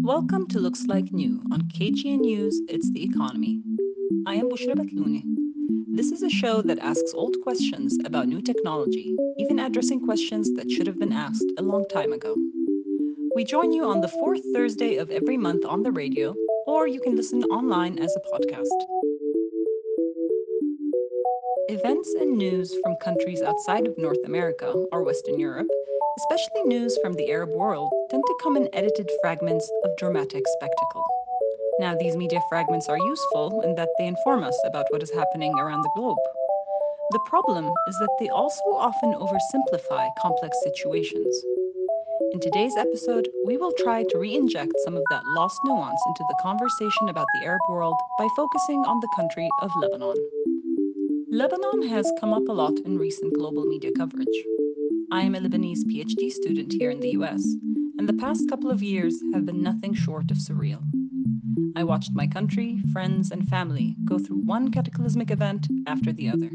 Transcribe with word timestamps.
Welcome 0.00 0.48
to 0.48 0.58
Looks 0.58 0.86
Like 0.86 1.12
New 1.12 1.40
on 1.52 1.62
KGNU 1.68 2.18
News, 2.18 2.60
It's 2.68 2.90
the 2.90 3.04
Economy. 3.04 3.62
I 4.26 4.34
am 4.34 4.50
Bushra 4.50 4.74
Batluni. 4.74 5.22
This 5.94 6.10
is 6.10 6.24
a 6.24 6.28
show 6.28 6.62
that 6.62 6.80
asks 6.80 7.14
old 7.14 7.36
questions 7.44 7.96
about 8.04 8.26
new 8.26 8.42
technology, 8.42 9.14
even 9.38 9.60
addressing 9.60 10.04
questions 10.04 10.52
that 10.54 10.68
should 10.68 10.88
have 10.88 10.98
been 10.98 11.12
asked 11.12 11.52
a 11.58 11.62
long 11.62 11.84
time 11.88 12.12
ago. 12.12 12.34
We 13.36 13.44
join 13.44 13.72
you 13.72 13.84
on 13.84 14.00
the 14.00 14.08
fourth 14.08 14.42
Thursday 14.52 14.96
of 14.96 15.12
every 15.12 15.36
month 15.36 15.64
on 15.64 15.84
the 15.84 15.92
radio, 15.92 16.34
or 16.66 16.88
you 16.88 17.00
can 17.00 17.14
listen 17.14 17.44
online 17.44 18.00
as 18.00 18.16
a 18.16 18.36
podcast. 18.36 19.11
Events 21.72 22.12
and 22.20 22.36
news 22.36 22.76
from 22.82 22.96
countries 22.96 23.40
outside 23.40 23.86
of 23.86 23.96
North 23.96 24.22
America 24.26 24.74
or 24.92 25.02
Western 25.02 25.40
Europe, 25.40 25.70
especially 26.18 26.64
news 26.64 26.98
from 27.02 27.14
the 27.14 27.30
Arab 27.30 27.48
world, 27.48 27.90
tend 28.10 28.22
to 28.26 28.38
come 28.42 28.58
in 28.58 28.68
edited 28.74 29.10
fragments 29.22 29.72
of 29.82 29.96
dramatic 29.96 30.42
spectacle. 30.58 31.02
Now, 31.80 31.96
these 31.96 32.14
media 32.14 32.42
fragments 32.50 32.90
are 32.90 32.98
useful 32.98 33.62
in 33.62 33.74
that 33.76 33.88
they 33.98 34.06
inform 34.06 34.44
us 34.44 34.58
about 34.66 34.84
what 34.90 35.02
is 35.02 35.10
happening 35.12 35.58
around 35.58 35.80
the 35.80 35.92
globe. 35.96 36.18
The 37.12 37.24
problem 37.30 37.64
is 37.88 37.98
that 38.00 38.16
they 38.20 38.28
also 38.28 38.60
often 38.76 39.14
oversimplify 39.14 40.10
complex 40.20 40.54
situations. 40.64 41.42
In 42.34 42.40
today's 42.40 42.76
episode, 42.76 43.30
we 43.46 43.56
will 43.56 43.72
try 43.78 44.04
to 44.10 44.18
re 44.18 44.36
inject 44.36 44.74
some 44.84 44.94
of 44.94 45.04
that 45.08 45.24
lost 45.24 45.58
nuance 45.64 46.02
into 46.06 46.24
the 46.28 46.36
conversation 46.42 47.08
about 47.08 47.28
the 47.32 47.46
Arab 47.46 47.62
world 47.70 47.98
by 48.18 48.28
focusing 48.36 48.84
on 48.84 49.00
the 49.00 49.08
country 49.16 49.48
of 49.62 49.70
Lebanon. 49.76 50.16
Lebanon 51.34 51.88
has 51.88 52.12
come 52.20 52.34
up 52.34 52.46
a 52.46 52.52
lot 52.52 52.78
in 52.84 52.98
recent 52.98 53.32
global 53.32 53.64
media 53.64 53.90
coverage. 53.96 54.28
I 55.10 55.22
am 55.22 55.34
a 55.34 55.40
Lebanese 55.40 55.82
PhD 55.86 56.30
student 56.30 56.74
here 56.74 56.90
in 56.90 57.00
the 57.00 57.12
US, 57.12 57.42
and 57.96 58.06
the 58.06 58.12
past 58.12 58.50
couple 58.50 58.70
of 58.70 58.82
years 58.82 59.18
have 59.32 59.46
been 59.46 59.62
nothing 59.62 59.94
short 59.94 60.30
of 60.30 60.36
surreal. 60.36 60.82
I 61.74 61.84
watched 61.84 62.10
my 62.12 62.26
country, 62.26 62.82
friends, 62.92 63.30
and 63.30 63.48
family 63.48 63.96
go 64.04 64.18
through 64.18 64.42
one 64.44 64.70
cataclysmic 64.70 65.30
event 65.30 65.68
after 65.86 66.12
the 66.12 66.28
other. 66.28 66.50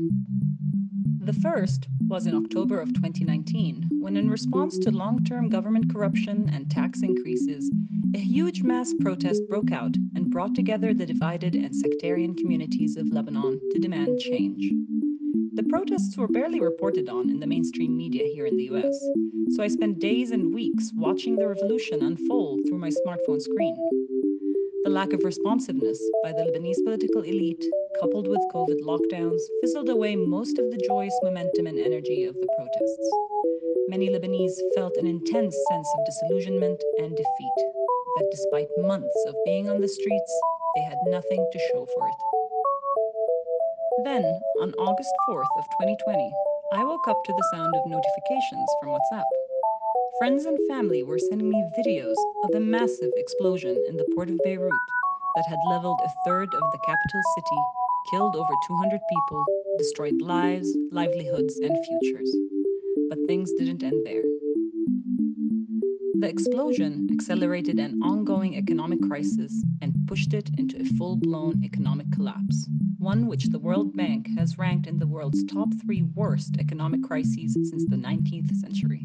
The 1.21 1.33
first 1.33 1.87
was 2.07 2.27
in 2.27 2.35
October 2.35 2.79
of 2.79 2.93
2019, 2.93 3.89
when, 3.99 4.15
in 4.15 4.29
response 4.29 4.77
to 4.77 4.91
long 4.91 5.23
term 5.23 5.49
government 5.49 5.91
corruption 5.91 6.51
and 6.53 6.69
tax 6.69 7.01
increases, 7.01 7.71
a 8.13 8.19
huge 8.19 8.61
mass 8.61 8.93
protest 8.99 9.41
broke 9.49 9.71
out 9.71 9.95
brought 10.37 10.53
together 10.53 10.93
the 10.93 11.03
divided 11.03 11.55
and 11.55 11.75
sectarian 11.75 12.35
communities 12.35 12.95
of 12.95 13.11
Lebanon 13.11 13.59
to 13.71 13.79
demand 13.79 14.19
change. 14.19 14.71
The 15.55 15.63
protests 15.67 16.15
were 16.15 16.27
barely 16.27 16.59
reported 16.59 17.09
on 17.09 17.31
in 17.31 17.39
the 17.39 17.47
mainstream 17.47 17.97
media 17.97 18.23
here 18.35 18.45
in 18.45 18.55
the 18.55 18.69
US, 18.69 18.95
so 19.55 19.63
I 19.63 19.67
spent 19.67 19.97
days 19.97 20.29
and 20.29 20.53
weeks 20.53 20.91
watching 20.93 21.37
the 21.37 21.47
revolution 21.47 22.03
unfold 22.03 22.59
through 22.67 22.77
my 22.77 22.89
smartphone 22.89 23.41
screen. 23.41 23.75
The 24.83 24.91
lack 24.91 25.11
of 25.11 25.23
responsiveness 25.23 25.99
by 26.21 26.33
the 26.33 26.43
Lebanese 26.43 26.85
political 26.85 27.23
elite, 27.23 27.65
coupled 27.99 28.27
with 28.27 28.51
COVID 28.53 28.81
lockdowns, 28.83 29.41
fizzled 29.61 29.89
away 29.89 30.15
most 30.15 30.59
of 30.59 30.69
the 30.69 30.85
joyous 30.87 31.17
momentum 31.23 31.65
and 31.65 31.79
energy 31.79 32.25
of 32.25 32.35
the 32.35 32.47
protests. 32.55 33.09
Many 33.87 34.09
Lebanese 34.09 34.59
felt 34.75 34.97
an 34.97 35.07
intense 35.07 35.57
sense 35.71 35.89
of 35.97 36.05
disillusionment 36.05 36.79
and 36.99 37.09
defeat, 37.09 37.76
that 38.17 38.31
despite 38.31 38.67
months 38.79 39.25
of 39.27 39.35
being 39.45 39.69
on 39.69 39.79
the 39.79 39.87
streets, 39.87 40.41
they 40.75 40.81
had 40.81 40.97
nothing 41.07 41.47
to 41.51 41.59
show 41.71 41.85
for 41.85 42.07
it. 42.07 42.15
Then, 44.03 44.23
on 44.61 44.73
August 44.73 45.13
4th 45.29 45.53
of 45.57 45.65
2020, 45.81 46.31
I 46.73 46.83
woke 46.83 47.07
up 47.07 47.23
to 47.23 47.33
the 47.33 47.47
sound 47.53 47.75
of 47.75 47.85
notifications 47.85 48.69
from 48.81 48.89
WhatsApp. 48.89 49.29
Friends 50.17 50.45
and 50.45 50.57
family 50.67 51.03
were 51.03 51.19
sending 51.19 51.49
me 51.49 51.63
videos 51.77 52.15
of 52.43 52.55
a 52.55 52.59
massive 52.59 53.11
explosion 53.17 53.77
in 53.87 53.97
the 53.97 54.07
port 54.15 54.29
of 54.29 54.39
Beirut 54.43 54.71
that 55.35 55.45
had 55.47 55.59
leveled 55.69 55.99
a 56.03 56.13
third 56.25 56.49
of 56.53 56.71
the 56.71 56.79
capital 56.85 57.21
city, 57.35 57.61
killed 58.09 58.35
over 58.35 58.53
200 58.67 58.99
people, 59.09 59.45
destroyed 59.77 60.19
lives, 60.21 60.75
livelihoods, 60.91 61.57
and 61.59 61.77
futures. 61.85 62.35
But 63.09 63.19
things 63.27 63.51
didn't 63.53 63.83
end 63.83 64.05
there. 64.05 64.23
The 66.19 66.29
explosion 66.29 67.07
accelerated 67.11 67.79
an 67.79 68.01
ongoing 68.01 68.55
economic 68.55 69.01
crisis 69.07 69.63
and 69.81 69.93
pushed 70.07 70.33
it 70.33 70.49
into 70.57 70.81
a 70.81 70.85
full 70.97 71.15
blown 71.15 71.63
economic 71.63 72.11
collapse, 72.11 72.67
one 72.97 73.27
which 73.27 73.45
the 73.45 73.59
World 73.59 73.95
Bank 73.95 74.27
has 74.37 74.57
ranked 74.57 74.87
in 74.87 74.99
the 74.99 75.07
world's 75.07 75.43
top 75.45 75.69
three 75.83 76.01
worst 76.01 76.57
economic 76.59 77.03
crises 77.03 77.53
since 77.69 77.85
the 77.87 77.95
19th 77.97 78.55
century 78.55 79.03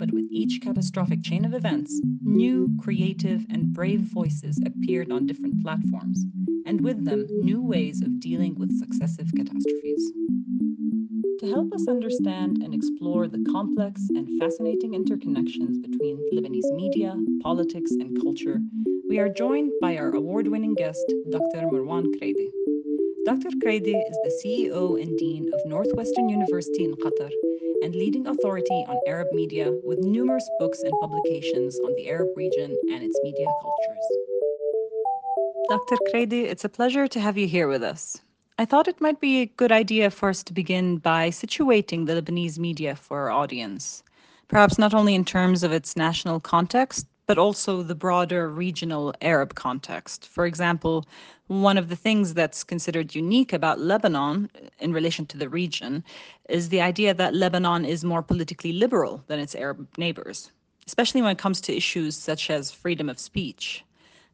but 0.00 0.12
with 0.14 0.24
each 0.30 0.62
catastrophic 0.62 1.22
chain 1.22 1.44
of 1.44 1.52
events, 1.52 2.00
new, 2.22 2.74
creative, 2.82 3.44
and 3.50 3.74
brave 3.74 4.00
voices 4.00 4.58
appeared 4.64 5.12
on 5.12 5.26
different 5.26 5.62
platforms, 5.62 6.24
and 6.64 6.80
with 6.80 7.04
them, 7.04 7.26
new 7.42 7.60
ways 7.60 8.00
of 8.00 8.18
dealing 8.18 8.54
with 8.58 8.78
successive 8.78 9.30
catastrophes. 9.36 10.10
To 11.40 11.50
help 11.50 11.72
us 11.72 11.88
understand 11.88 12.58
and 12.62 12.74
explore 12.74 13.26
the 13.26 13.42
complex 13.50 14.02
and 14.10 14.38
fascinating 14.38 14.92
interconnections 14.92 15.80
between 15.80 16.18
Lebanese 16.34 16.70
media, 16.76 17.16
politics, 17.42 17.92
and 17.92 18.20
culture, 18.22 18.58
we 19.08 19.18
are 19.18 19.30
joined 19.30 19.72
by 19.80 19.96
our 19.96 20.14
award 20.14 20.48
winning 20.48 20.74
guest, 20.74 21.02
Dr. 21.30 21.66
Marwan 21.68 22.12
Kraidy. 22.20 22.50
Dr. 23.24 23.48
Kraidy 23.64 23.96
is 24.10 24.18
the 24.22 24.38
CEO 24.44 25.00
and 25.00 25.16
Dean 25.16 25.50
of 25.54 25.60
Northwestern 25.64 26.28
University 26.28 26.84
in 26.84 26.94
Qatar 26.96 27.30
and 27.82 27.94
leading 27.94 28.26
authority 28.26 28.84
on 28.86 29.00
Arab 29.06 29.28
media 29.32 29.72
with 29.82 29.98
numerous 30.00 30.46
books 30.58 30.82
and 30.82 30.92
publications 31.00 31.78
on 31.78 31.94
the 31.96 32.10
Arab 32.10 32.28
region 32.36 32.76
and 32.92 33.02
its 33.02 33.18
media 33.22 33.46
cultures. 33.62 34.06
Dr. 35.70 35.96
Kraidy, 36.12 36.44
it's 36.44 36.66
a 36.66 36.68
pleasure 36.68 37.08
to 37.08 37.18
have 37.18 37.38
you 37.38 37.48
here 37.48 37.66
with 37.66 37.82
us. 37.82 38.20
I 38.60 38.66
thought 38.66 38.88
it 38.88 39.00
might 39.00 39.20
be 39.20 39.40
a 39.40 39.46
good 39.46 39.72
idea 39.72 40.10
for 40.10 40.28
us 40.28 40.42
to 40.42 40.52
begin 40.52 40.98
by 40.98 41.30
situating 41.30 42.04
the 42.04 42.20
Lebanese 42.20 42.58
media 42.58 42.94
for 42.94 43.20
our 43.20 43.30
audience, 43.30 44.02
perhaps 44.48 44.76
not 44.76 44.92
only 44.92 45.14
in 45.14 45.24
terms 45.24 45.62
of 45.62 45.72
its 45.72 45.96
national 45.96 46.40
context, 46.40 47.06
but 47.26 47.38
also 47.38 47.82
the 47.82 47.94
broader 47.94 48.50
regional 48.50 49.14
Arab 49.22 49.54
context. 49.54 50.28
For 50.28 50.44
example, 50.44 51.06
one 51.46 51.78
of 51.78 51.88
the 51.88 51.96
things 51.96 52.34
that's 52.34 52.62
considered 52.62 53.14
unique 53.14 53.54
about 53.54 53.80
Lebanon 53.80 54.50
uh, 54.54 54.68
in 54.78 54.92
relation 54.92 55.24
to 55.24 55.38
the 55.38 55.48
region 55.48 56.04
is 56.50 56.68
the 56.68 56.82
idea 56.82 57.14
that 57.14 57.34
Lebanon 57.34 57.86
is 57.86 58.04
more 58.04 58.22
politically 58.22 58.74
liberal 58.74 59.24
than 59.26 59.40
its 59.40 59.54
Arab 59.54 59.88
neighbors, 59.96 60.52
especially 60.86 61.22
when 61.22 61.32
it 61.32 61.38
comes 61.38 61.62
to 61.62 61.74
issues 61.74 62.14
such 62.14 62.50
as 62.50 62.70
freedom 62.70 63.08
of 63.08 63.18
speech. 63.18 63.82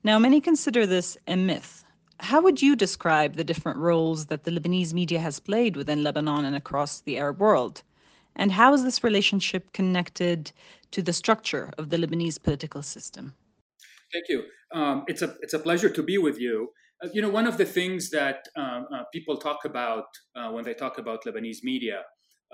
Now, 0.03 0.19
many 0.19 0.41
consider 0.41 0.85
this 0.85 1.17
a 1.29 1.37
myth. 1.37 1.85
How 2.21 2.41
would 2.41 2.63
you 2.63 2.77
describe 2.77 3.35
the 3.35 3.45
different 3.45 3.79
roles 3.79 4.27
that 4.27 4.45
the 4.45 4.51
Lebanese 4.51 4.95
media 4.95 5.21
has 5.21 5.39
played 5.39 5.77
within 5.77 6.03
Lebanon 6.03 6.45
and 6.45 6.57
across 6.57 7.01
the 7.01 7.19
Arab 7.19 7.41
world? 7.41 7.83
And 8.35 8.53
how 8.53 8.73
is 8.75 8.83
this 8.83 9.05
relationship 9.05 9.73
connected 9.73 10.53
to 10.93 11.03
the 11.03 11.13
structure 11.13 11.73
of 11.79 11.91
the 11.91 11.97
Lebanese 11.97 12.43
political 12.43 12.83
system? 12.83 13.35
Thank 14.13 14.27
you. 14.29 14.45
Um, 14.73 15.05
it's 15.09 15.23
a 15.23 15.35
it's 15.41 15.55
a 15.55 15.59
pleasure 15.59 15.91
to 15.91 16.03
be 16.03 16.19
with 16.19 16.39
you. 16.39 16.71
Uh, 17.03 17.09
you 17.13 17.21
know, 17.21 17.29
one 17.29 17.47
of 17.47 17.59
the 17.59 17.65
things 17.65 18.11
that 18.11 18.47
um, 18.57 18.87
uh, 18.95 19.03
people 19.13 19.37
talk 19.37 19.65
about 19.65 20.07
uh, 20.35 20.51
when 20.51 20.65
they 20.65 20.75
talk 20.75 20.99
about 20.99 21.25
Lebanese 21.25 21.63
media, 21.63 22.03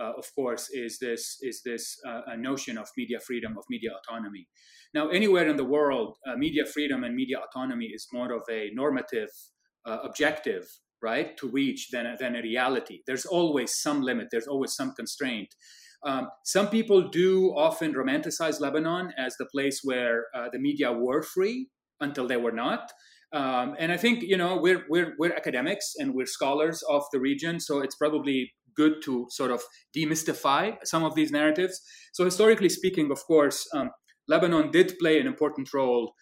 uh, 0.01 0.13
of 0.17 0.27
course, 0.35 0.71
is 0.73 0.99
this 0.99 1.39
is 1.43 1.63
this 1.65 1.97
uh, 2.07 2.35
notion 2.37 2.79
of 2.79 2.89
media 2.97 3.21
freedom, 3.21 3.57
of 3.57 3.65
media 3.71 3.91
autonomy. 3.99 4.49
Now, 4.95 5.09
anywhere 5.09 5.49
in 5.49 5.57
the 5.57 5.65
world, 5.65 6.19
media 6.37 6.67
freedom 6.67 7.03
and 7.05 7.15
media 7.15 7.39
autonomy 7.39 7.87
is 7.87 8.07
more 8.13 8.33
of 8.33 8.43
a 8.51 8.71
normative 8.75 9.31
objective 9.85 10.69
right, 11.03 11.37
to 11.37 11.49
reach 11.49 11.91
than, 11.91 12.17
than 12.21 12.37
a 12.37 12.43
reality. 12.43 13.01
There's 13.07 13.27
always 13.27 13.75
some 13.75 14.03
limit, 14.03 14.29
there's 14.31 14.47
always 14.47 14.75
some 14.75 14.95
constraint. 14.95 15.55
Um, 16.05 16.29
some 16.45 16.69
people 16.69 17.09
do 17.09 17.53
often 17.57 17.95
romanticize 17.95 18.61
Lebanon 18.61 19.13
as 19.19 19.37
the 19.37 19.47
place 19.47 19.81
where 19.85 20.27
uh, 20.35 20.49
the 20.53 20.59
media 20.59 20.93
were 20.93 21.23
free 21.23 21.69
until 22.01 22.27
they 22.27 22.37
were 22.37 22.53
not. 22.53 22.91
Um, 23.33 23.77
and 23.79 23.93
I 23.93 23.97
think 23.97 24.23
you 24.23 24.37
know 24.37 24.59
we're 24.59 24.85
we're 24.91 25.15
we're 25.19 25.33
academics 25.33 25.95
and 25.97 26.13
we're 26.13 26.27
scholars 26.27 26.83
of 26.89 27.05
the 27.13 27.21
region, 27.21 27.61
so 27.61 27.81
it's 27.81 27.95
probably 27.95 28.53
good 28.77 29.01
to 29.05 29.27
sort 29.31 29.51
of 29.51 29.63
demystify 29.97 30.77
some 30.85 31.03
of 31.05 31.15
these 31.15 31.31
narratives. 31.31 31.81
So 32.13 32.25
historically 32.25 32.69
speaking, 32.69 33.11
of 33.11 33.25
course, 33.25 33.67
um, 33.73 33.91
Lebanon 34.29 34.71
did 34.71 34.99
play 34.99 35.19
an 35.19 35.27
important 35.27 35.73
role 35.73 36.13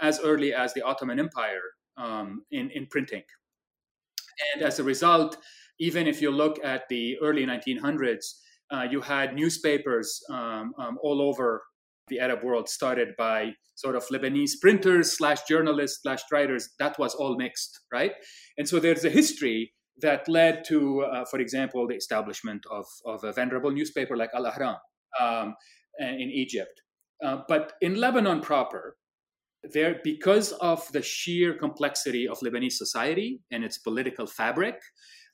as 0.00 0.20
early 0.20 0.54
as 0.54 0.72
the 0.74 0.82
Ottoman 0.82 1.18
Empire 1.18 1.62
um, 1.96 2.42
in, 2.50 2.70
in 2.70 2.86
printing. 2.86 3.22
And 4.54 4.62
as 4.62 4.78
a 4.78 4.84
result, 4.84 5.36
even 5.78 6.06
if 6.06 6.20
you 6.20 6.30
look 6.30 6.58
at 6.64 6.88
the 6.88 7.16
early 7.22 7.44
1900s, 7.44 8.24
uh, 8.70 8.86
you 8.90 9.00
had 9.00 9.34
newspapers 9.34 10.20
um, 10.30 10.72
um, 10.78 10.98
all 11.02 11.20
over 11.20 11.62
the 12.08 12.20
Arab 12.20 12.42
world 12.42 12.68
started 12.68 13.14
by 13.16 13.52
sort 13.76 13.96
of 13.96 14.04
Lebanese 14.08 14.60
printers 14.60 15.16
slash 15.16 15.42
journalists 15.48 16.00
slash 16.02 16.22
writers. 16.30 16.70
That 16.78 16.98
was 16.98 17.14
all 17.14 17.36
mixed, 17.36 17.80
right? 17.92 18.12
And 18.58 18.68
so 18.68 18.78
there's 18.78 19.04
a 19.04 19.10
history 19.10 19.72
that 20.00 20.28
led 20.28 20.64
to, 20.66 21.02
uh, 21.02 21.24
for 21.24 21.38
example, 21.38 21.86
the 21.86 21.94
establishment 21.94 22.64
of, 22.70 22.86
of 23.04 23.24
a 23.24 23.32
venerable 23.32 23.70
newspaper 23.70 24.16
like 24.16 24.30
Al 24.34 24.44
Ahram 24.44 24.76
um, 25.20 25.54
in 25.98 26.30
Egypt. 26.30 26.82
Uh, 27.24 27.38
but 27.48 27.74
in 27.80 27.94
Lebanon 27.96 28.40
proper, 28.40 28.96
there 29.62 30.00
because 30.02 30.52
of 30.52 30.90
the 30.92 31.02
sheer 31.02 31.54
complexity 31.54 32.26
of 32.26 32.38
Lebanese 32.40 32.72
society 32.72 33.40
and 33.50 33.62
its 33.62 33.78
political 33.78 34.26
fabric, 34.26 34.76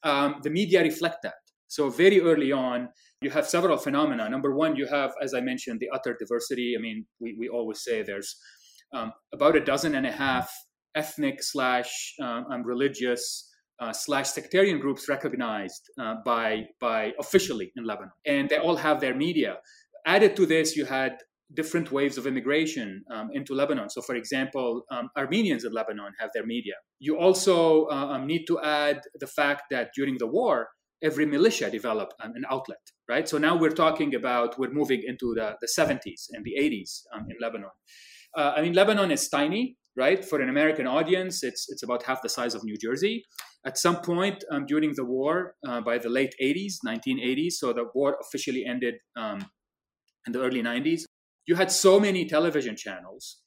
um, 0.02 0.36
the 0.42 0.50
media 0.50 0.82
reflect 0.82 1.18
that. 1.22 1.34
So 1.68 1.90
very 1.90 2.20
early 2.20 2.52
on, 2.52 2.88
you 3.20 3.30
have 3.30 3.46
several 3.46 3.76
phenomena. 3.76 4.28
Number 4.28 4.54
one, 4.54 4.76
you 4.76 4.86
have, 4.86 5.12
as 5.22 5.34
I 5.34 5.40
mentioned, 5.40 5.80
the 5.80 5.88
utter 5.92 6.16
diversity. 6.18 6.74
I 6.78 6.80
mean, 6.80 7.06
we, 7.20 7.36
we 7.38 7.48
always 7.48 7.82
say 7.82 8.02
there's 8.02 8.36
um, 8.92 9.12
about 9.32 9.56
a 9.56 9.60
dozen 9.60 9.94
and 9.94 10.06
a 10.06 10.12
half 10.12 10.52
ethnic 10.94 11.42
slash 11.42 12.14
um, 12.20 12.62
religious 12.64 13.52
uh, 13.80 13.92
slash 13.92 14.28
sectarian 14.28 14.78
groups 14.78 15.08
recognized 15.08 15.90
uh, 16.00 16.14
by 16.24 16.64
by 16.80 17.12
officially 17.20 17.72
in 17.76 17.84
Lebanon, 17.84 18.12
and 18.24 18.48
they 18.48 18.58
all 18.58 18.76
have 18.76 19.00
their 19.00 19.14
media. 19.14 19.56
Added 20.06 20.36
to 20.36 20.46
this, 20.46 20.76
you 20.76 20.84
had 20.84 21.18
different 21.54 21.92
waves 21.92 22.18
of 22.18 22.26
immigration 22.26 23.04
um, 23.10 23.30
into 23.32 23.54
Lebanon. 23.54 23.88
So, 23.88 24.02
for 24.02 24.14
example, 24.14 24.82
um, 24.90 25.10
Armenians 25.16 25.64
in 25.64 25.72
Lebanon 25.72 26.12
have 26.18 26.30
their 26.34 26.44
media. 26.44 26.74
You 26.98 27.18
also 27.18 27.86
uh, 27.86 28.08
um, 28.12 28.26
need 28.26 28.46
to 28.46 28.60
add 28.60 29.00
the 29.20 29.26
fact 29.26 29.64
that 29.70 29.90
during 29.94 30.18
the 30.18 30.26
war, 30.26 30.68
every 31.02 31.26
militia 31.26 31.70
developed 31.70 32.14
an 32.20 32.44
outlet, 32.50 32.80
right? 33.08 33.28
So 33.28 33.38
now 33.38 33.56
we're 33.56 33.70
talking 33.70 34.14
about 34.14 34.58
we're 34.58 34.72
moving 34.72 35.02
into 35.06 35.34
the, 35.34 35.56
the 35.60 35.68
70s 35.78 36.26
and 36.32 36.44
the 36.44 36.54
80s 36.58 37.02
um, 37.14 37.26
in 37.30 37.36
Lebanon. 37.40 37.70
Uh, 38.36 38.54
I 38.56 38.62
mean, 38.62 38.72
Lebanon 38.72 39.10
is 39.10 39.28
tiny, 39.28 39.76
right? 39.96 40.24
For 40.24 40.40
an 40.40 40.48
American 40.48 40.86
audience, 40.86 41.42
it's 41.42 41.66
it's 41.68 41.82
about 41.82 42.02
half 42.02 42.22
the 42.22 42.28
size 42.28 42.54
of 42.54 42.64
New 42.64 42.76
Jersey. 42.76 43.24
At 43.64 43.78
some 43.78 43.96
point 44.00 44.44
um, 44.50 44.66
during 44.66 44.92
the 44.94 45.04
war, 45.04 45.54
uh, 45.66 45.80
by 45.80 45.98
the 45.98 46.08
late 46.08 46.34
80s, 46.42 46.74
1980s, 46.86 47.52
so 47.52 47.72
the 47.72 47.86
war 47.94 48.16
officially 48.20 48.64
ended 48.64 48.94
um, 49.16 49.46
in 50.26 50.32
the 50.32 50.40
early 50.40 50.62
90s. 50.62 51.02
You 51.46 51.54
had 51.54 51.70
so 51.70 51.98
many 52.00 52.26
television 52.26 52.76
channels 52.76 53.38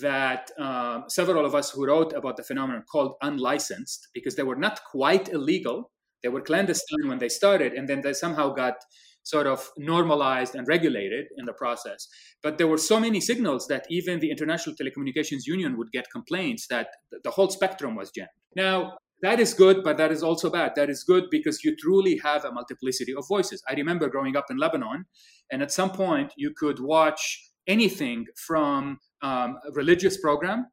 that 0.00 0.50
um, 0.58 1.04
several 1.08 1.44
of 1.44 1.54
us 1.54 1.70
who 1.70 1.86
wrote 1.86 2.12
about 2.14 2.36
the 2.36 2.42
phenomenon 2.42 2.84
called 2.90 3.14
unlicensed 3.22 4.08
because 4.14 4.36
they 4.36 4.42
were 4.42 4.56
not 4.56 4.80
quite 4.90 5.28
illegal, 5.28 5.90
they 6.22 6.28
were 6.28 6.40
clandestine 6.40 7.08
when 7.08 7.18
they 7.18 7.28
started, 7.28 7.72
and 7.72 7.88
then 7.88 8.00
they 8.00 8.12
somehow 8.12 8.50
got 8.50 8.76
sort 9.24 9.46
of 9.46 9.70
normalized 9.76 10.54
and 10.54 10.66
regulated 10.66 11.26
in 11.36 11.44
the 11.46 11.52
process. 11.52 12.08
But 12.42 12.58
there 12.58 12.66
were 12.66 12.78
so 12.78 12.98
many 12.98 13.20
signals 13.20 13.68
that 13.68 13.86
even 13.88 14.18
the 14.20 14.30
International 14.30 14.74
Telecommunications 14.74 15.46
Union 15.46 15.76
would 15.78 15.92
get 15.92 16.10
complaints 16.10 16.66
that 16.68 16.88
the 17.22 17.30
whole 17.30 17.50
spectrum 17.50 17.94
was 17.94 18.10
jammed. 18.10 18.30
Now, 18.56 18.96
that 19.22 19.38
is 19.38 19.54
good, 19.54 19.82
but 19.84 19.96
that 19.98 20.10
is 20.10 20.22
also 20.22 20.50
bad. 20.50 20.72
That 20.74 20.90
is 20.90 21.04
good 21.04 21.24
because 21.30 21.62
you 21.64 21.76
truly 21.76 22.18
have 22.22 22.44
a 22.44 22.52
multiplicity 22.52 23.14
of 23.14 23.26
voices. 23.28 23.62
I 23.68 23.74
remember 23.74 24.08
growing 24.08 24.36
up 24.36 24.46
in 24.50 24.56
Lebanon, 24.56 25.06
and 25.50 25.62
at 25.62 25.70
some 25.70 25.90
point 25.90 26.32
you 26.36 26.52
could 26.56 26.80
watch 26.80 27.50
anything 27.68 28.26
from 28.36 28.98
um, 29.22 29.58
a 29.66 29.72
religious 29.72 30.20
program, 30.20 30.66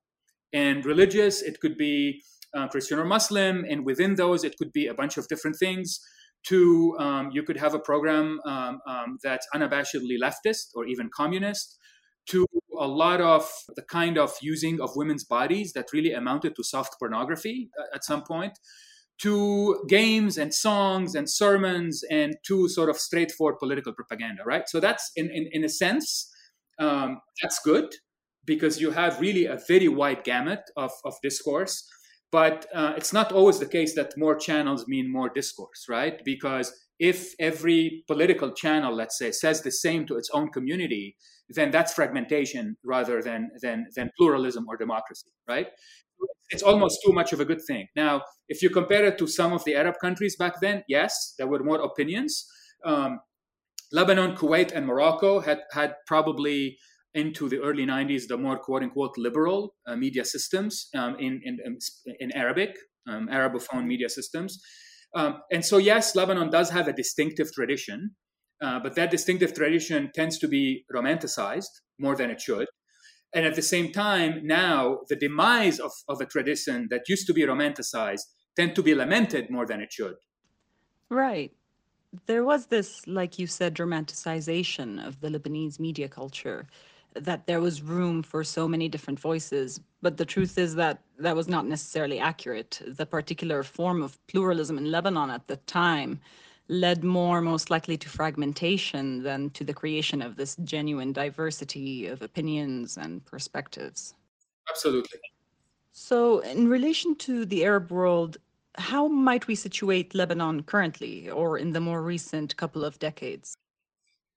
and 0.52 0.84
religious, 0.84 1.44
it 1.44 1.60
could 1.60 1.78
be 1.78 2.24
uh, 2.56 2.68
Christian 2.68 2.98
or 2.98 3.06
Muslim, 3.06 3.66
and 3.70 3.86
within 3.86 4.16
those, 4.16 4.44
it 4.44 4.58
could 4.58 4.72
be 4.74 4.88
a 4.88 4.94
bunch 4.94 5.18
of 5.18 5.28
different 5.28 5.58
things. 5.58 6.00
To 6.48 6.96
um, 7.00 7.32
you 7.34 7.44
could 7.44 7.58
have 7.58 7.74
a 7.74 7.80
program 7.80 8.40
um, 8.46 8.80
um, 8.88 9.18
that's 9.22 9.46
unabashedly 9.54 10.18
leftist 10.24 10.70
or 10.74 10.86
even 10.86 11.10
communist. 11.14 11.78
To 12.30 12.46
a 12.78 12.88
lot 12.88 13.22
of 13.22 13.50
the 13.76 13.82
kind 13.82 14.18
of 14.18 14.34
using 14.42 14.80
of 14.80 14.96
women's 14.96 15.24
bodies 15.24 15.74
that 15.74 15.92
really 15.92 16.14
amounted 16.14 16.56
to 16.56 16.64
soft 16.64 16.98
pornography 17.00 17.70
uh, 17.80 17.96
at 17.96 18.04
some 18.06 18.24
point. 18.24 18.58
To 19.24 19.84
games 19.90 20.38
and 20.38 20.54
songs 20.54 21.14
and 21.14 21.30
sermons 21.30 22.04
and 22.10 22.38
to 22.48 22.70
sort 22.70 22.90
of 22.90 22.98
straightforward 22.98 23.60
political 23.60 23.92
propaganda, 23.92 24.44
right? 24.46 24.70
So 24.70 24.80
that's 24.80 25.12
in 25.16 25.30
in, 25.30 25.50
in 25.52 25.64
a 25.66 25.70
sense 25.70 26.32
um, 26.80 27.20
that's 27.42 27.60
good 27.60 27.94
because 28.46 28.80
you 28.82 28.92
have 28.92 29.20
really 29.20 29.46
a 29.46 29.60
very 29.68 29.90
wide 29.90 30.24
gamut 30.24 30.62
of, 30.78 30.92
of 31.06 31.14
discourse 31.22 31.86
but 32.32 32.68
uh, 32.74 32.94
it's 32.96 33.14
not 33.14 33.32
always 33.32 33.60
the 33.60 33.66
case 33.66 33.96
that 33.96 34.18
more 34.18 34.36
channels 34.36 34.88
mean 34.88 35.12
more 35.12 35.30
discourse, 35.30 35.86
right? 35.90 36.22
Because 36.24 36.72
if 37.00 37.34
every 37.40 38.04
political 38.08 38.52
channel, 38.52 38.94
let's 38.94 39.18
say, 39.18 39.32
says 39.32 39.62
the 39.62 39.72
same 39.72 40.06
to 40.08 40.18
its 40.18 40.30
own 40.34 40.50
community, 40.50 41.16
then 41.50 41.72
that's 41.72 41.94
fragmentation 41.94 42.78
rather 42.84 43.22
than 43.22 43.50
than 43.62 43.88
than 43.96 44.12
pluralism 44.18 44.66
or 44.68 44.78
democracy, 44.78 45.32
right? 45.48 45.68
It's 46.52 46.64
almost 46.64 47.00
too 47.06 47.14
much 47.14 47.32
of 47.32 47.40
a 47.40 47.46
good 47.46 47.62
thing. 47.66 47.88
Now, 47.96 48.24
if 48.50 48.62
you 48.62 48.70
compare 48.70 49.06
it 49.06 49.18
to 49.20 49.28
some 49.28 49.54
of 49.54 49.64
the 49.64 49.76
Arab 49.76 49.96
countries 50.02 50.36
back 50.36 50.60
then, 50.62 50.84
yes, 50.88 51.34
there 51.38 51.48
were 51.48 51.64
more 51.64 51.80
opinions. 51.80 52.46
Um, 52.84 53.20
Lebanon, 53.92 54.36
Kuwait, 54.36 54.72
and 54.72 54.86
Morocco 54.86 55.40
had 55.40 55.62
had 55.72 55.96
probably 56.06 56.78
into 57.14 57.50
the 57.50 57.60
early 57.60 57.86
90s 57.86 58.28
the 58.28 58.38
more 58.38 58.58
quote 58.58 58.84
unquote 58.84 59.18
liberal 59.18 59.76
uh, 59.88 59.96
media 59.96 60.24
systems 60.24 60.90
um, 60.96 61.16
in, 61.20 61.42
in, 61.44 61.58
in 62.20 62.32
Arabic, 62.34 62.78
um, 63.08 63.28
Arabophone 63.28 63.86
media 63.86 64.10
systems. 64.10 64.62
Um, 65.16 65.42
and 65.52 65.66
so, 65.66 65.78
yes, 65.78 66.16
Lebanon 66.16 66.50
does 66.50 66.70
have 66.70 66.88
a 66.88 66.94
distinctive 66.94 67.52
tradition, 67.52 68.12
uh, 68.62 68.80
but 68.80 68.96
that 68.96 69.10
distinctive 69.10 69.54
tradition 69.54 70.12
tends 70.14 70.38
to 70.40 70.48
be 70.48 70.86
romanticized 70.94 71.82
more 71.98 72.16
than 72.16 72.30
it 72.30 72.40
should. 72.40 72.68
And 73.34 73.46
at 73.46 73.56
the 73.56 73.62
same 73.62 73.92
time, 73.92 74.42
now 74.44 75.00
the 75.08 75.16
demise 75.16 75.80
of, 75.80 75.92
of 76.08 76.22
a 76.22 76.26
tradition 76.26 76.88
that 76.90 77.08
used 77.08 77.28
to 77.28 77.34
be 77.34 77.42
romanticized 77.44 78.22
tend 78.56 78.76
to 78.76 78.84
be 78.84 78.96
lamented 78.96 79.50
more 79.50 79.66
than 79.66 79.82
it 79.82 79.92
should. 79.92 80.16
Right. 81.10 81.52
There 82.26 82.44
was 82.44 82.68
this, 82.68 83.06
like 83.08 83.38
you 83.38 83.46
said, 83.46 83.76
romanticization 83.76 85.06
of 85.06 85.22
the 85.22 85.30
Lebanese 85.30 85.80
media 85.80 86.10
culture 86.10 86.68
that 87.24 87.48
there 87.48 87.62
was 87.62 87.82
room 87.82 88.24
for 88.24 88.44
so 88.44 88.68
many 88.68 88.90
different 88.90 89.20
voices. 89.20 89.80
But 90.02 90.18
the 90.18 90.26
truth 90.26 90.58
is 90.58 90.76
that 90.76 91.02
that 91.18 91.36
was 91.36 91.48
not 91.48 91.66
necessarily 91.66 92.20
accurate. 92.20 92.82
The 92.86 93.06
particular 93.06 93.64
form 93.64 94.02
of 94.02 94.18
pluralism 94.28 94.78
in 94.78 94.92
Lebanon 94.92 95.30
at 95.30 95.48
the 95.48 95.58
time 95.58 96.20
led 96.70 97.04
more, 97.04 97.42
most 97.42 97.70
likely, 97.70 97.98
to 97.98 98.10
fragmentation 98.10 99.24
than 99.24 99.50
to 99.52 99.64
the 99.64 99.74
creation 99.74 100.22
of 100.22 100.36
this 100.36 100.56
genuine 100.64 101.12
diversity 101.12 102.06
of 102.06 102.22
opinions 102.22 102.98
and 102.98 103.26
perspectives. 103.26 104.14
Absolutely. 104.70 105.20
So, 105.92 106.40
in 106.40 106.68
relation 106.68 107.16
to 107.16 107.46
the 107.46 107.66
Arab 107.66 107.92
world, 107.92 108.38
how 108.76 109.08
might 109.08 109.48
we 109.48 109.56
situate 109.56 110.16
Lebanon 110.16 110.64
currently 110.64 111.30
or 111.30 111.58
in 111.58 111.74
the 111.74 111.82
more 111.82 112.02
recent 112.02 112.56
couple 112.56 112.86
of 112.86 113.00
decades? 113.00 113.58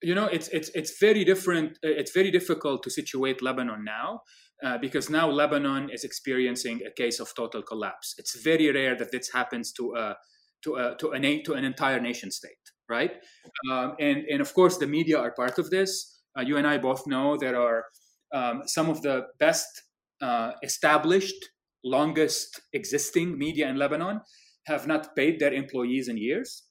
You 0.02 0.14
know 0.14 0.26
it's 0.26 0.48
it's 0.48 0.70
it's 0.74 0.98
very 0.98 1.24
different 1.24 1.72
uh, 1.84 1.88
it's 2.00 2.12
very 2.12 2.30
difficult 2.30 2.82
to 2.82 2.90
situate 2.90 3.42
lebanon 3.42 3.84
now 3.84 4.20
uh, 4.64 4.78
because 4.78 5.10
now 5.10 5.28
lebanon 5.28 5.90
is 5.90 6.04
experiencing 6.04 6.80
a 6.86 6.90
case 6.90 7.20
of 7.20 7.34
total 7.34 7.62
collapse. 7.62 8.14
It's 8.18 8.40
very 8.40 8.70
rare 8.70 8.96
that 8.96 9.10
this 9.10 9.30
happens 9.32 9.72
to 9.72 9.94
a 9.96 10.16
to 10.64 10.76
a 10.76 10.96
to 10.98 11.10
an 11.10 11.42
to 11.44 11.54
an 11.54 11.64
entire 11.64 12.00
nation 12.00 12.30
state 12.30 12.56
right? 12.88 13.12
Um, 13.70 13.94
and 13.98 14.24
and 14.30 14.40
of 14.40 14.52
course 14.54 14.76
the 14.78 14.86
media 14.86 15.18
are 15.18 15.32
part 15.32 15.58
of 15.58 15.70
this. 15.70 15.90
Uh, 16.36 16.42
you 16.42 16.56
and 16.56 16.66
i 16.66 16.78
both 16.78 17.06
know 17.06 17.36
there 17.36 17.60
are 17.60 17.84
um, 18.32 18.62
some 18.66 18.88
of 18.88 19.02
the 19.02 19.26
best 19.38 19.68
uh, 20.22 20.52
established 20.62 21.50
longest 21.84 22.60
existing 22.72 23.36
media 23.36 23.68
in 23.68 23.76
lebanon 23.76 24.20
have 24.66 24.86
not 24.86 25.14
paid 25.14 25.38
their 25.40 25.52
employees 25.52 26.08
in 26.08 26.16
years 26.16 26.62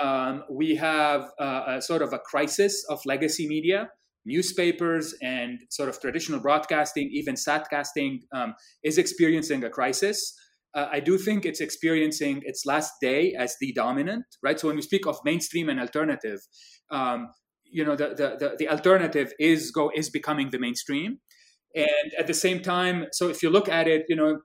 um, 0.00 0.44
we 0.50 0.74
have 0.76 1.30
uh, 1.40 1.64
a 1.66 1.82
sort 1.82 2.02
of 2.02 2.12
a 2.12 2.18
crisis 2.18 2.84
of 2.88 3.00
legacy 3.04 3.48
media. 3.48 3.90
Newspapers 4.24 5.14
and 5.22 5.58
sort 5.70 5.88
of 5.88 5.98
traditional 6.00 6.38
broadcasting, 6.38 7.08
even 7.12 7.34
satcasting, 7.34 8.18
um, 8.34 8.54
is 8.84 8.98
experiencing 8.98 9.64
a 9.64 9.70
crisis. 9.70 10.34
Uh, 10.74 10.86
I 10.92 11.00
do 11.00 11.16
think 11.16 11.46
it's 11.46 11.60
experiencing 11.60 12.42
its 12.44 12.66
last 12.66 12.92
day 13.00 13.34
as 13.34 13.56
the 13.58 13.72
dominant, 13.72 14.26
right? 14.42 14.60
So 14.60 14.66
when 14.68 14.76
we 14.76 14.82
speak 14.82 15.06
of 15.06 15.18
mainstream 15.24 15.70
and 15.70 15.80
alternative, 15.80 16.40
um, 16.90 17.28
you 17.64 17.84
know, 17.84 17.96
the, 17.96 18.08
the, 18.08 18.36
the, 18.38 18.56
the 18.58 18.68
alternative 18.68 19.32
is 19.38 19.70
go 19.70 19.90
is 19.94 20.10
becoming 20.10 20.50
the 20.50 20.58
mainstream, 20.58 21.20
and 21.74 22.12
at 22.18 22.26
the 22.26 22.34
same 22.34 22.60
time, 22.60 23.06
so 23.12 23.28
if 23.28 23.42
you 23.42 23.50
look 23.50 23.68
at 23.68 23.88
it, 23.88 24.04
you 24.08 24.16
know, 24.16 24.40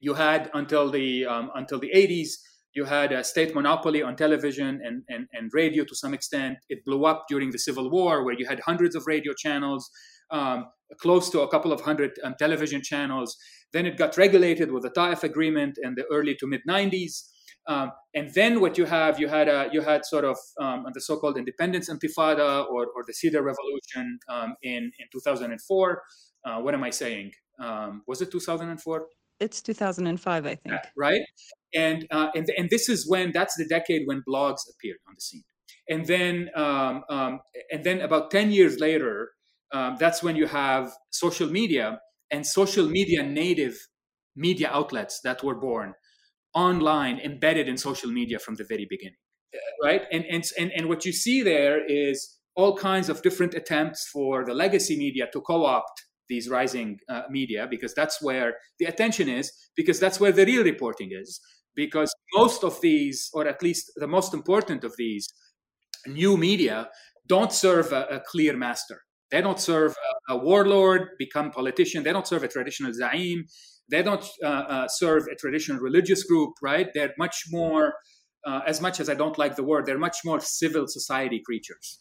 you 0.00 0.14
had 0.14 0.50
until 0.52 0.90
the 0.90 1.26
um, 1.26 1.50
until 1.54 1.78
the 1.78 1.90
80s 1.94 2.32
you 2.76 2.84
had 2.84 3.10
a 3.10 3.24
state 3.24 3.54
monopoly 3.54 4.02
on 4.02 4.16
television 4.16 4.80
and, 4.84 5.02
and, 5.08 5.26
and 5.32 5.50
radio 5.54 5.82
to 5.84 5.94
some 5.96 6.12
extent. 6.12 6.58
It 6.68 6.84
blew 6.84 7.06
up 7.06 7.24
during 7.26 7.50
the 7.50 7.58
Civil 7.58 7.90
War, 7.90 8.22
where 8.22 8.38
you 8.38 8.46
had 8.46 8.60
hundreds 8.60 8.94
of 8.94 9.04
radio 9.06 9.32
channels, 9.34 9.90
um, 10.30 10.66
close 11.00 11.30
to 11.30 11.40
a 11.40 11.48
couple 11.48 11.72
of 11.72 11.80
hundred 11.80 12.12
um, 12.22 12.34
television 12.38 12.82
channels. 12.82 13.34
Then 13.72 13.86
it 13.86 13.96
got 13.96 14.18
regulated 14.18 14.70
with 14.70 14.82
the 14.82 14.90
Taif 14.90 15.24
Agreement 15.24 15.78
in 15.82 15.94
the 15.94 16.04
early 16.12 16.34
to 16.36 16.46
mid 16.46 16.60
90s. 16.68 17.24
Um, 17.66 17.92
and 18.14 18.32
then 18.34 18.60
what 18.60 18.76
you 18.78 18.84
have, 18.84 19.18
you 19.18 19.26
had 19.26 19.48
a, 19.48 19.68
you 19.72 19.80
had 19.80 20.04
sort 20.04 20.24
of 20.24 20.36
um, 20.60 20.84
the 20.92 21.00
so-called 21.00 21.38
Independence 21.38 21.88
Intifada 21.88 22.66
or, 22.66 22.86
or 22.94 23.04
the 23.06 23.14
Cedar 23.14 23.42
Revolution 23.42 24.18
um, 24.28 24.54
in 24.62 24.92
in 25.00 25.06
2004. 25.12 26.02
Uh, 26.44 26.60
what 26.60 26.74
am 26.74 26.84
I 26.84 26.90
saying? 26.90 27.32
Um, 27.58 28.02
was 28.06 28.20
it 28.20 28.30
2004? 28.30 29.06
It's 29.40 29.60
2005, 29.60 30.46
I 30.46 30.54
think. 30.54 30.76
right, 30.96 31.22
and 31.74 32.06
uh, 32.10 32.28
and 32.34 32.48
and 32.56 32.70
this 32.70 32.88
is 32.88 33.08
when 33.08 33.32
that's 33.32 33.56
the 33.56 33.66
decade 33.66 34.02
when 34.06 34.22
blogs 34.28 34.60
appeared 34.70 34.98
on 35.08 35.14
the 35.14 35.20
scene, 35.20 35.44
and 35.88 36.06
then 36.06 36.50
um, 36.54 37.04
um, 37.08 37.40
and 37.70 37.84
then 37.84 38.00
about 38.00 38.30
10 38.30 38.50
years 38.50 38.78
later, 38.78 39.30
that's 39.72 40.22
when 40.22 40.36
you 40.36 40.46
have 40.46 40.92
social 41.10 41.48
media 41.50 42.00
and 42.30 42.46
social 42.46 42.88
media 42.88 43.22
native 43.22 43.76
media 44.34 44.68
outlets 44.70 45.20
that 45.22 45.42
were 45.42 45.54
born 45.54 45.94
online 46.54 47.18
embedded 47.20 47.68
in 47.68 47.76
social 47.76 48.10
media 48.10 48.38
from 48.38 48.54
the 48.56 48.64
very 48.64 48.86
beginning 48.88 49.16
right? 49.82 50.02
And 50.12 50.24
and 50.26 50.44
and, 50.58 50.72
and 50.72 50.88
what 50.88 51.04
you 51.04 51.12
see 51.12 51.42
there 51.42 51.84
is 51.84 52.38
all 52.54 52.76
kinds 52.76 53.08
of 53.08 53.22
different 53.22 53.54
attempts 53.54 54.08
for 54.12 54.44
the 54.44 54.54
legacy 54.54 54.96
media 54.96 55.28
to 55.32 55.40
co-opt 55.42 56.04
these 56.28 56.48
rising 56.48 56.98
uh, 57.08 57.22
media 57.30 57.66
because 57.70 57.94
that's 57.94 58.22
where 58.22 58.54
the 58.78 58.86
attention 58.86 59.28
is 59.28 59.52
because 59.76 60.00
that's 60.00 60.20
where 60.20 60.32
the 60.32 60.44
real 60.44 60.64
reporting 60.64 61.10
is 61.12 61.40
because 61.74 62.12
most 62.34 62.64
of 62.64 62.80
these 62.80 63.30
or 63.32 63.46
at 63.46 63.62
least 63.62 63.92
the 63.96 64.08
most 64.08 64.34
important 64.34 64.84
of 64.84 64.94
these 64.96 65.28
new 66.06 66.36
media 66.36 66.88
don't 67.26 67.52
serve 67.52 67.92
a, 67.92 68.06
a 68.06 68.20
clear 68.20 68.56
master 68.56 69.02
they 69.30 69.40
don't 69.40 69.60
serve 69.60 69.94
a, 70.30 70.34
a, 70.34 70.36
warlord 70.36 71.08
become 71.18 71.50
politician 71.50 72.02
they 72.02 72.12
don't 72.12 72.26
serve 72.26 72.44
a 72.44 72.48
traditional 72.48 72.92
zaim 72.92 73.42
they 73.88 74.02
don't 74.02 74.24
uh, 74.42 74.46
uh, 74.46 74.88
serve 74.88 75.26
a 75.30 75.36
traditional 75.36 75.78
religious 75.80 76.24
group, 76.24 76.54
right? 76.62 76.88
They're 76.92 77.14
much 77.18 77.44
more, 77.50 77.94
uh, 78.44 78.60
as 78.66 78.80
much 78.80 79.00
as 79.00 79.08
I 79.08 79.14
don't 79.14 79.38
like 79.38 79.56
the 79.56 79.62
word, 79.62 79.86
they're 79.86 79.98
much 79.98 80.18
more 80.24 80.40
civil 80.40 80.86
society 80.88 81.40
creatures. 81.44 82.00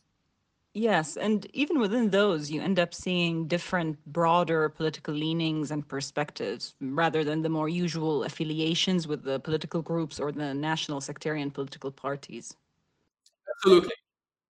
Yes, 0.77 1.15
and 1.15 1.48
even 1.53 1.79
within 1.79 2.10
those, 2.10 2.51
you 2.51 2.62
end 2.62 2.79
up 2.79 2.94
seeing 2.94 3.48
different, 3.48 3.98
broader 4.08 4.67
political 4.67 5.13
leanings 5.13 5.72
and 5.72 5.88
perspectives 5.88 6.75
rather 6.82 7.24
than 7.24 7.44
the 7.44 7.50
more 7.50 7.70
usual 7.70 8.25
affiliations 8.25 9.08
with 9.08 9.24
the 9.24 9.39
political 9.39 9.82
groups 9.82 10.20
or 10.20 10.34
the 10.34 10.53
national 10.53 11.00
sectarian 11.00 11.50
political 11.50 11.91
parties. 11.91 12.58
Absolutely. 13.58 13.94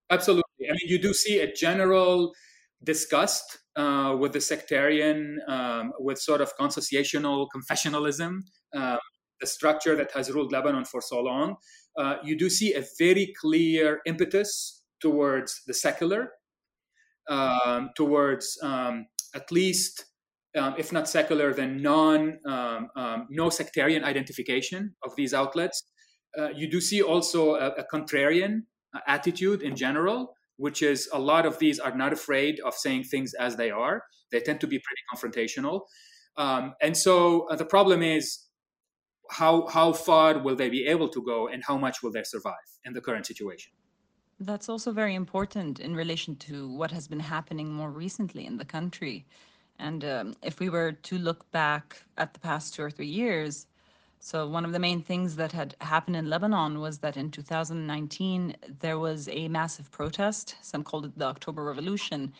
Absolutely. 0.10 0.44
I 0.70 0.72
mean, 0.72 0.88
you 0.88 1.00
do 1.00 1.13
see 1.13 1.39
a 1.39 1.53
general 1.53 2.34
disgust 2.84 3.60
uh, 3.75 4.15
with 4.20 4.34
the 4.34 4.41
sectarian, 4.41 5.39
um, 5.48 5.94
with 6.00 6.20
sort 6.20 6.41
of 6.41 6.55
consociational 6.58 7.48
confessionalism, 7.55 8.39
uh, 8.75 8.98
the 9.41 9.48
structure 9.48 9.96
that 9.96 10.12
has 10.12 10.32
ruled 10.32 10.51
Lebanon 10.51 10.86
for 10.86 11.01
so 11.01 11.22
long, 11.22 11.58
uh, 11.98 12.17
you 12.24 12.38
do 12.38 12.50
see 12.50 12.74
a 12.74 12.84
very 13.00 13.34
clear 13.39 14.01
impetus 14.05 14.85
towards 15.02 15.62
the 15.68 15.74
secular, 15.74 16.32
um, 17.30 17.90
towards 17.96 18.58
um, 18.62 19.08
at 19.34 19.52
least, 19.52 20.06
um, 20.56 20.75
if 20.78 20.92
not 20.92 21.10
secular, 21.10 21.54
then 21.54 21.82
non 21.82 22.40
um, 22.46 22.90
um, 22.96 23.28
no 23.30 23.50
sectarian 23.50 24.04
identification 24.04 24.96
of 25.04 25.16
these 25.16 25.34
outlets. 25.34 25.84
Uh, 26.38 26.50
you 26.50 26.70
do 26.70 26.82
see 26.82 27.02
also 27.02 27.56
a, 27.56 27.70
a 27.72 27.86
contrarian 27.94 28.64
uh, 28.96 29.00
attitude 29.08 29.62
in 29.62 29.75
general 29.75 30.36
which 30.58 30.82
is 30.82 31.10
a 31.14 31.20
lot 31.20 31.46
of 31.46 31.60
these 31.60 31.80
are 31.80 31.96
not 31.96 32.14
afraid 32.14 32.60
of 32.62 32.74
saying 32.74 33.04
things 33.04 33.34
as 33.34 33.56
they 33.56 33.72
are. 33.72 34.04
They 34.32 34.40
tend 34.40 34.62
to 34.62 34.68
be 34.68 34.80
pretty 34.80 35.02
confrontational. 35.14 35.82
Um, 36.38 36.74
and 36.82 36.96
so 36.96 37.48
uh, 37.50 37.56
the 37.56 37.66
problem 37.66 38.02
is 38.02 38.40
how 39.32 39.68
how 39.68 39.94
far 39.94 40.40
will 40.40 40.56
they 40.56 40.70
be 40.70 40.86
able 40.86 41.10
to 41.10 41.24
go 41.24 41.48
and 41.48 41.64
how 41.66 41.78
much 41.78 42.04
will 42.04 42.12
they 42.12 42.24
survive 42.24 42.54
in 42.84 42.94
the 42.94 43.02
current 43.02 43.25
situation? 43.25 43.74
That's 44.39 44.68
also 44.68 44.92
very 44.92 45.15
important 45.15 45.80
in 45.80 45.96
relation 45.96 46.36
to 46.38 46.68
what 46.68 46.92
has 46.92 47.08
been 47.08 47.22
happening 47.22 47.72
more 47.72 47.89
recently 47.89 48.46
in 48.46 48.58
the 48.58 48.65
country. 48.65 49.25
And 49.80 50.04
um, 50.04 50.36
if 50.42 50.60
we 50.60 50.70
were 50.70 50.92
to 50.92 51.18
look 51.18 51.50
back 51.51 52.04
at 52.18 52.34
the 52.34 52.39
past 52.39 52.74
two 52.74 52.84
or 52.84 52.92
three 52.92 53.08
years, 53.08 53.68
so 54.20 54.48
one 54.48 54.65
of 54.65 54.72
the 54.72 54.80
main 54.80 55.01
things 55.01 55.36
that 55.36 55.51
had 55.51 55.75
happened 55.82 56.15
in 56.18 56.30
Lebanon 56.30 56.80
was 56.80 56.98
that 57.00 57.15
in 57.15 57.32
2019 57.32 58.56
there 58.80 59.00
was 59.00 59.30
a 59.30 59.48
massive 59.48 59.89
protest. 59.92 60.56
Some 60.62 60.84
called 60.84 61.06
it 61.06 61.18
the 61.18 61.25
October 61.25 61.63
Revolution, 61.63 62.34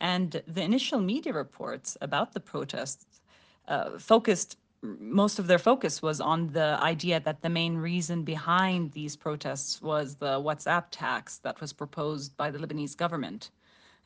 and 0.00 0.42
the 0.46 0.62
initial 0.62 1.00
media 1.00 1.32
reports 1.32 1.98
about 2.00 2.32
the 2.32 2.40
protests 2.40 3.20
uh, 3.68 3.98
focused. 3.98 4.56
Most 4.82 5.38
of 5.38 5.46
their 5.46 5.58
focus 5.58 6.02
was 6.02 6.20
on 6.20 6.48
the 6.48 6.78
idea 6.82 7.20
that 7.20 7.40
the 7.40 7.48
main 7.48 7.76
reason 7.76 8.24
behind 8.24 8.92
these 8.92 9.14
protests 9.14 9.80
was 9.80 10.16
the 10.16 10.40
WhatsApp 10.40 10.86
tax 10.90 11.38
that 11.38 11.60
was 11.60 11.72
proposed 11.72 12.36
by 12.36 12.50
the 12.50 12.58
Lebanese 12.58 12.96
government. 12.96 13.50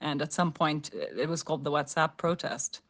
And 0.02 0.20
at 0.20 0.34
some 0.34 0.52
point, 0.52 0.90
it 0.92 1.28
was 1.28 1.42
called 1.42 1.64
the 1.64 1.70
WhatsApp 1.70 2.18
protest. 2.18 2.82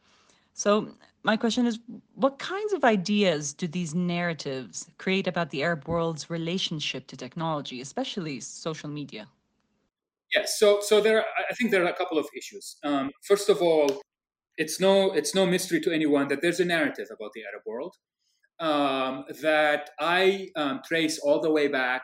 So 0.53 0.89
my 1.23 1.37
question 1.37 1.65
is, 1.65 1.79
what 2.15 2.39
kinds 2.39 2.73
of 2.73 2.83
ideas 2.83 3.53
do 3.53 3.67
these 3.67 3.93
narratives 3.93 4.87
create 4.97 5.27
about 5.27 5.49
the 5.51 5.63
Arab 5.63 5.87
world's 5.87 6.29
relationship 6.29 7.07
to 7.07 7.15
technology, 7.15 7.79
especially 7.79 8.39
social 8.39 8.89
media? 8.89 9.27
Yes, 10.35 10.59
so 10.59 10.81
so 10.81 10.99
there, 10.99 11.23
I 11.49 11.53
think 11.53 11.71
there 11.71 11.83
are 11.85 11.89
a 11.89 11.95
couple 11.95 12.17
of 12.17 12.27
issues. 12.35 12.77
Um, 12.83 13.11
first 13.23 13.49
of 13.49 13.61
all, 13.61 14.01
it's 14.57 14.79
no 14.79 15.11
it's 15.11 15.35
no 15.35 15.45
mystery 15.45 15.79
to 15.81 15.91
anyone 15.91 16.27
that 16.29 16.41
there's 16.41 16.59
a 16.59 16.65
narrative 16.65 17.07
about 17.11 17.31
the 17.33 17.43
Arab 17.49 17.63
world 17.65 17.95
um, 18.59 19.25
that 19.41 19.91
I 19.99 20.49
um, 20.55 20.81
trace 20.85 21.19
all 21.19 21.39
the 21.41 21.51
way 21.51 21.67
back, 21.67 22.03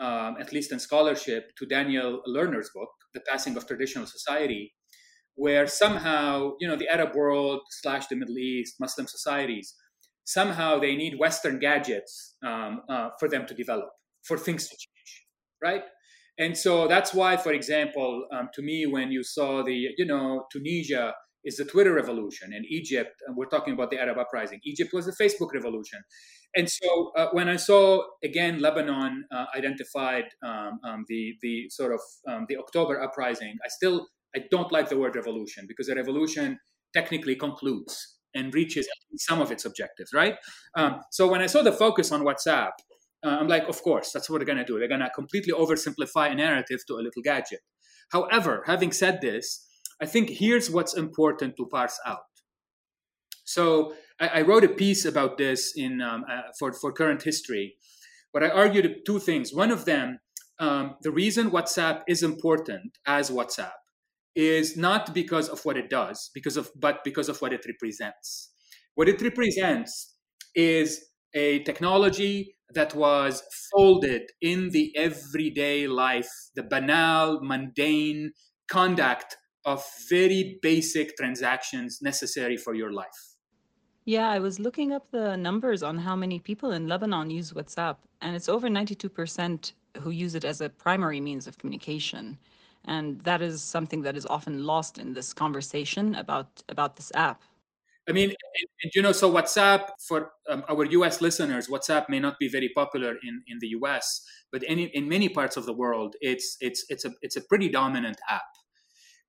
um, 0.00 0.36
at 0.40 0.52
least 0.52 0.72
in 0.72 0.80
scholarship, 0.80 1.50
to 1.58 1.66
Daniel 1.66 2.22
Lerner's 2.26 2.70
book, 2.74 2.90
The 3.14 3.20
Passing 3.28 3.56
of 3.56 3.66
Traditional 3.66 4.06
Society, 4.06 4.74
where 5.34 5.66
somehow 5.66 6.52
you 6.60 6.68
know 6.68 6.76
the 6.76 6.88
Arab 6.88 7.14
world 7.14 7.60
slash 7.70 8.06
the 8.08 8.16
Middle 8.16 8.38
East, 8.38 8.76
Muslim 8.80 9.06
societies, 9.06 9.74
somehow 10.24 10.78
they 10.78 10.96
need 10.96 11.18
Western 11.18 11.58
gadgets 11.58 12.36
um, 12.44 12.82
uh, 12.88 13.10
for 13.18 13.28
them 13.28 13.46
to 13.46 13.54
develop, 13.54 13.90
for 14.24 14.36
things 14.36 14.68
to 14.68 14.76
change, 14.76 15.26
right? 15.62 15.84
And 16.38 16.56
so 16.56 16.88
that's 16.88 17.12
why, 17.12 17.36
for 17.36 17.52
example, 17.52 18.26
um, 18.32 18.48
to 18.54 18.62
me, 18.62 18.86
when 18.86 19.12
you 19.12 19.22
saw 19.22 19.62
the 19.62 19.88
you 19.96 20.06
know 20.06 20.46
Tunisia 20.50 21.14
is 21.44 21.56
the 21.56 21.64
Twitter 21.64 21.94
revolution, 21.94 22.52
and 22.52 22.64
Egypt, 22.68 23.14
and 23.26 23.36
we're 23.36 23.46
talking 23.46 23.74
about 23.74 23.90
the 23.90 24.00
Arab 24.00 24.18
uprising. 24.18 24.60
Egypt 24.64 24.92
was 24.92 25.06
the 25.06 25.12
Facebook 25.12 25.52
revolution, 25.52 26.00
and 26.54 26.68
so 26.70 27.12
uh, 27.16 27.28
when 27.32 27.48
I 27.48 27.56
saw 27.56 28.02
again 28.22 28.60
Lebanon 28.60 29.24
uh, 29.30 29.46
identified 29.56 30.24
um, 30.42 30.78
um, 30.84 31.04
the 31.08 31.34
the 31.42 31.68
sort 31.70 31.92
of 31.92 32.00
um, 32.28 32.46
the 32.48 32.56
October 32.56 33.02
uprising, 33.02 33.56
I 33.64 33.68
still 33.68 34.08
I 34.36 34.40
don't 34.50 34.72
like 34.72 34.88
the 34.88 34.98
word 34.98 35.16
revolution 35.16 35.66
because 35.66 35.88
a 35.88 35.94
revolution 35.94 36.58
technically 36.92 37.36
concludes 37.36 38.18
and 38.34 38.54
reaches 38.54 38.88
some 39.18 39.40
of 39.40 39.50
its 39.50 39.64
objectives, 39.64 40.12
right? 40.12 40.36
Um, 40.74 41.00
so 41.10 41.30
when 41.30 41.42
I 41.42 41.46
saw 41.46 41.62
the 41.62 41.72
focus 41.72 42.12
on 42.12 42.22
WhatsApp, 42.22 42.70
uh, 43.24 43.28
I'm 43.28 43.48
like, 43.48 43.68
of 43.68 43.82
course, 43.82 44.10
that's 44.12 44.28
what 44.28 44.44
they're 44.44 44.54
to 44.56 44.64
do. 44.64 44.78
They're 44.78 44.88
to 44.88 45.10
completely 45.14 45.52
oversimplify 45.52 46.32
a 46.32 46.34
narrative 46.34 46.80
to 46.88 46.94
a 46.94 47.02
little 47.02 47.22
gadget. 47.22 47.60
However, 48.10 48.62
having 48.66 48.92
said 48.92 49.20
this, 49.20 49.66
I 50.02 50.06
think 50.06 50.30
here's 50.30 50.68
what's 50.68 50.94
important 50.94 51.56
to 51.56 51.66
parse 51.66 51.98
out. 52.04 52.24
So 53.44 53.94
I, 54.20 54.28
I 54.28 54.42
wrote 54.42 54.64
a 54.64 54.68
piece 54.68 55.04
about 55.04 55.38
this 55.38 55.72
in 55.76 56.00
um, 56.00 56.24
uh, 56.28 56.42
for 56.58 56.72
for 56.72 56.92
current 56.92 57.22
history, 57.22 57.76
but 58.32 58.42
I 58.42 58.48
argued 58.48 59.06
two 59.06 59.20
things. 59.20 59.54
One 59.54 59.70
of 59.70 59.84
them, 59.84 60.18
um, 60.58 60.96
the 61.02 61.12
reason 61.12 61.50
WhatsApp 61.50 62.02
is 62.08 62.22
important 62.22 62.98
as 63.06 63.30
WhatsApp 63.30 63.78
is 64.34 64.76
not 64.76 65.14
because 65.14 65.48
of 65.48 65.64
what 65.64 65.76
it 65.76 65.88
does, 65.88 66.30
because 66.34 66.56
of 66.56 66.70
but 66.74 67.04
because 67.04 67.28
of 67.28 67.40
what 67.40 67.52
it 67.52 67.64
represents. 67.66 68.52
What 68.94 69.08
it 69.08 69.22
represents 69.22 70.16
is 70.54 71.06
a 71.34 71.60
technology 71.60 72.56
that 72.74 72.94
was 72.94 73.42
folded 73.70 74.22
in 74.40 74.70
the 74.70 74.92
everyday 74.96 75.86
life, 75.86 76.30
the 76.56 76.62
banal, 76.62 77.40
mundane 77.42 78.32
conduct 78.68 79.36
of 79.64 79.84
very 80.08 80.58
basic 80.62 81.16
transactions 81.16 82.00
necessary 82.02 82.56
for 82.56 82.74
your 82.74 82.92
life. 82.92 83.36
Yeah, 84.04 84.28
I 84.28 84.40
was 84.40 84.58
looking 84.58 84.92
up 84.92 85.10
the 85.10 85.36
numbers 85.36 85.82
on 85.82 85.98
how 85.98 86.16
many 86.16 86.40
people 86.40 86.72
in 86.72 86.88
Lebanon 86.88 87.30
use 87.30 87.52
WhatsApp, 87.52 87.96
and 88.20 88.34
it's 88.34 88.48
over 88.48 88.68
92% 88.68 89.72
who 89.98 90.10
use 90.10 90.34
it 90.34 90.44
as 90.44 90.60
a 90.60 90.68
primary 90.68 91.20
means 91.20 91.46
of 91.46 91.58
communication. 91.58 92.38
And 92.86 93.20
that 93.20 93.42
is 93.42 93.62
something 93.62 94.02
that 94.02 94.16
is 94.16 94.26
often 94.26 94.64
lost 94.64 94.98
in 94.98 95.12
this 95.12 95.32
conversation 95.32 96.16
about 96.16 96.62
about 96.68 96.96
this 96.96 97.12
app. 97.14 97.42
I 98.08 98.12
mean 98.12 98.34
and, 98.82 98.92
you 98.94 99.02
know 99.02 99.12
so 99.12 99.32
whatsapp 99.32 99.90
for 100.08 100.32
um, 100.50 100.64
our 100.68 100.84
us 100.86 101.20
listeners 101.20 101.68
whatsapp 101.68 102.08
may 102.08 102.18
not 102.18 102.36
be 102.40 102.48
very 102.48 102.68
popular 102.74 103.14
in 103.22 103.42
in 103.46 103.58
the 103.60 103.68
us 103.68 104.26
but 104.50 104.64
in, 104.64 104.80
in 104.80 105.08
many 105.08 105.28
parts 105.28 105.56
of 105.56 105.66
the 105.66 105.72
world 105.72 106.16
it's 106.20 106.56
it's 106.60 106.84
it's 106.88 107.04
a 107.04 107.12
it's 107.22 107.36
a 107.36 107.40
pretty 107.42 107.68
dominant 107.68 108.18
app 108.28 108.42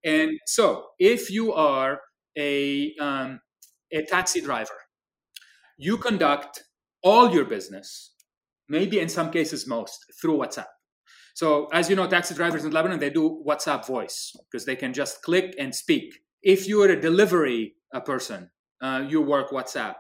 and 0.03 0.31
so 0.45 0.87
if 0.99 1.29
you 1.29 1.53
are 1.53 1.99
a 2.37 2.95
um, 2.99 3.39
a 3.91 4.03
taxi 4.05 4.41
driver 4.41 4.79
you 5.77 5.97
conduct 5.97 6.63
all 7.03 7.31
your 7.31 7.45
business 7.45 8.13
maybe 8.69 8.99
in 8.99 9.09
some 9.09 9.31
cases 9.31 9.67
most, 9.67 10.05
through 10.19 10.37
WhatsApp. 10.37 10.71
So, 11.35 11.67
as 11.73 11.89
you 11.89 11.95
know, 11.95 12.07
taxi 12.07 12.35
drivers 12.35 12.63
in 12.63 12.71
Lebanon, 12.71 12.99
they 12.99 13.09
do 13.09 13.43
WhatsApp 13.47 13.85
voice 13.87 14.35
because 14.51 14.65
they 14.65 14.75
can 14.75 14.93
just 14.93 15.21
click 15.23 15.55
and 15.57 15.73
speak. 15.73 16.19
If 16.43 16.67
you're 16.67 16.91
a 16.91 16.99
delivery 16.99 17.75
uh, 17.93 18.01
person, 18.01 18.51
uh, 18.81 19.05
you 19.07 19.21
work 19.21 19.49
WhatsApp. 19.49 19.95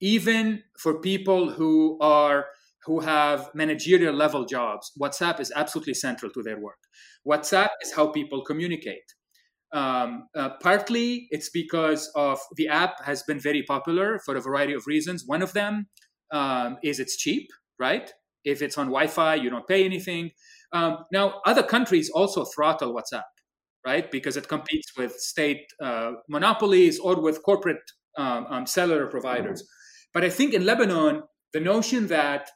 Even 0.00 0.62
for 0.78 1.00
people 1.00 1.50
who 1.50 1.98
are 2.00 2.46
who 2.84 3.00
have 3.00 3.50
managerial 3.54 4.14
level 4.14 4.44
jobs, 4.44 4.92
WhatsApp 5.00 5.40
is 5.40 5.50
absolutely 5.56 5.94
central 5.94 6.30
to 6.32 6.42
their 6.42 6.60
work. 6.60 6.76
WhatsApp 7.26 7.70
is 7.82 7.92
how 7.94 8.08
people 8.08 8.44
communicate. 8.44 9.14
Um, 9.74 10.28
uh, 10.36 10.50
partly 10.62 11.26
it's 11.30 11.50
because 11.50 12.08
of 12.14 12.38
the 12.56 12.68
app 12.68 13.04
has 13.04 13.24
been 13.24 13.40
very 13.40 13.64
popular 13.64 14.20
for 14.24 14.36
a 14.36 14.40
variety 14.40 14.72
of 14.72 14.86
reasons. 14.86 15.24
One 15.26 15.42
of 15.42 15.52
them 15.52 15.88
um, 16.30 16.78
is 16.82 17.00
it's 17.00 17.16
cheap, 17.16 17.48
right? 17.78 18.10
If 18.44 18.62
it's 18.62 18.78
on 18.78 18.86
Wi-Fi, 18.86 19.34
you 19.34 19.50
don't 19.50 19.66
pay 19.66 19.84
anything. 19.84 20.30
Um, 20.72 20.98
now, 21.12 21.40
other 21.44 21.62
countries 21.62 22.08
also 22.08 22.44
throttle 22.44 22.94
WhatsApp, 22.94 23.24
right? 23.84 24.08
Because 24.10 24.36
it 24.36 24.48
competes 24.48 24.92
with 24.96 25.12
state 25.16 25.64
uh, 25.82 26.12
monopolies 26.28 27.00
or 27.00 27.20
with 27.20 27.42
corporate 27.42 27.82
um, 28.16 28.46
um, 28.48 28.66
cellular 28.66 29.08
providers. 29.08 29.66
But 30.12 30.24
I 30.24 30.30
think 30.30 30.54
in 30.54 30.64
Lebanon, 30.64 31.22
the 31.52 31.60
notion 31.60 32.06
that 32.08 32.48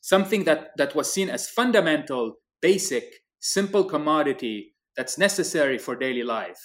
something 0.00 0.44
that, 0.44 0.68
that 0.78 0.94
was 0.94 1.12
seen 1.12 1.28
as 1.28 1.48
fundamental, 1.48 2.34
basic, 2.62 3.04
simple 3.40 3.84
commodity 3.84 4.74
that's 4.98 5.16
necessary 5.16 5.78
for 5.78 5.94
daily 5.94 6.24
life, 6.24 6.60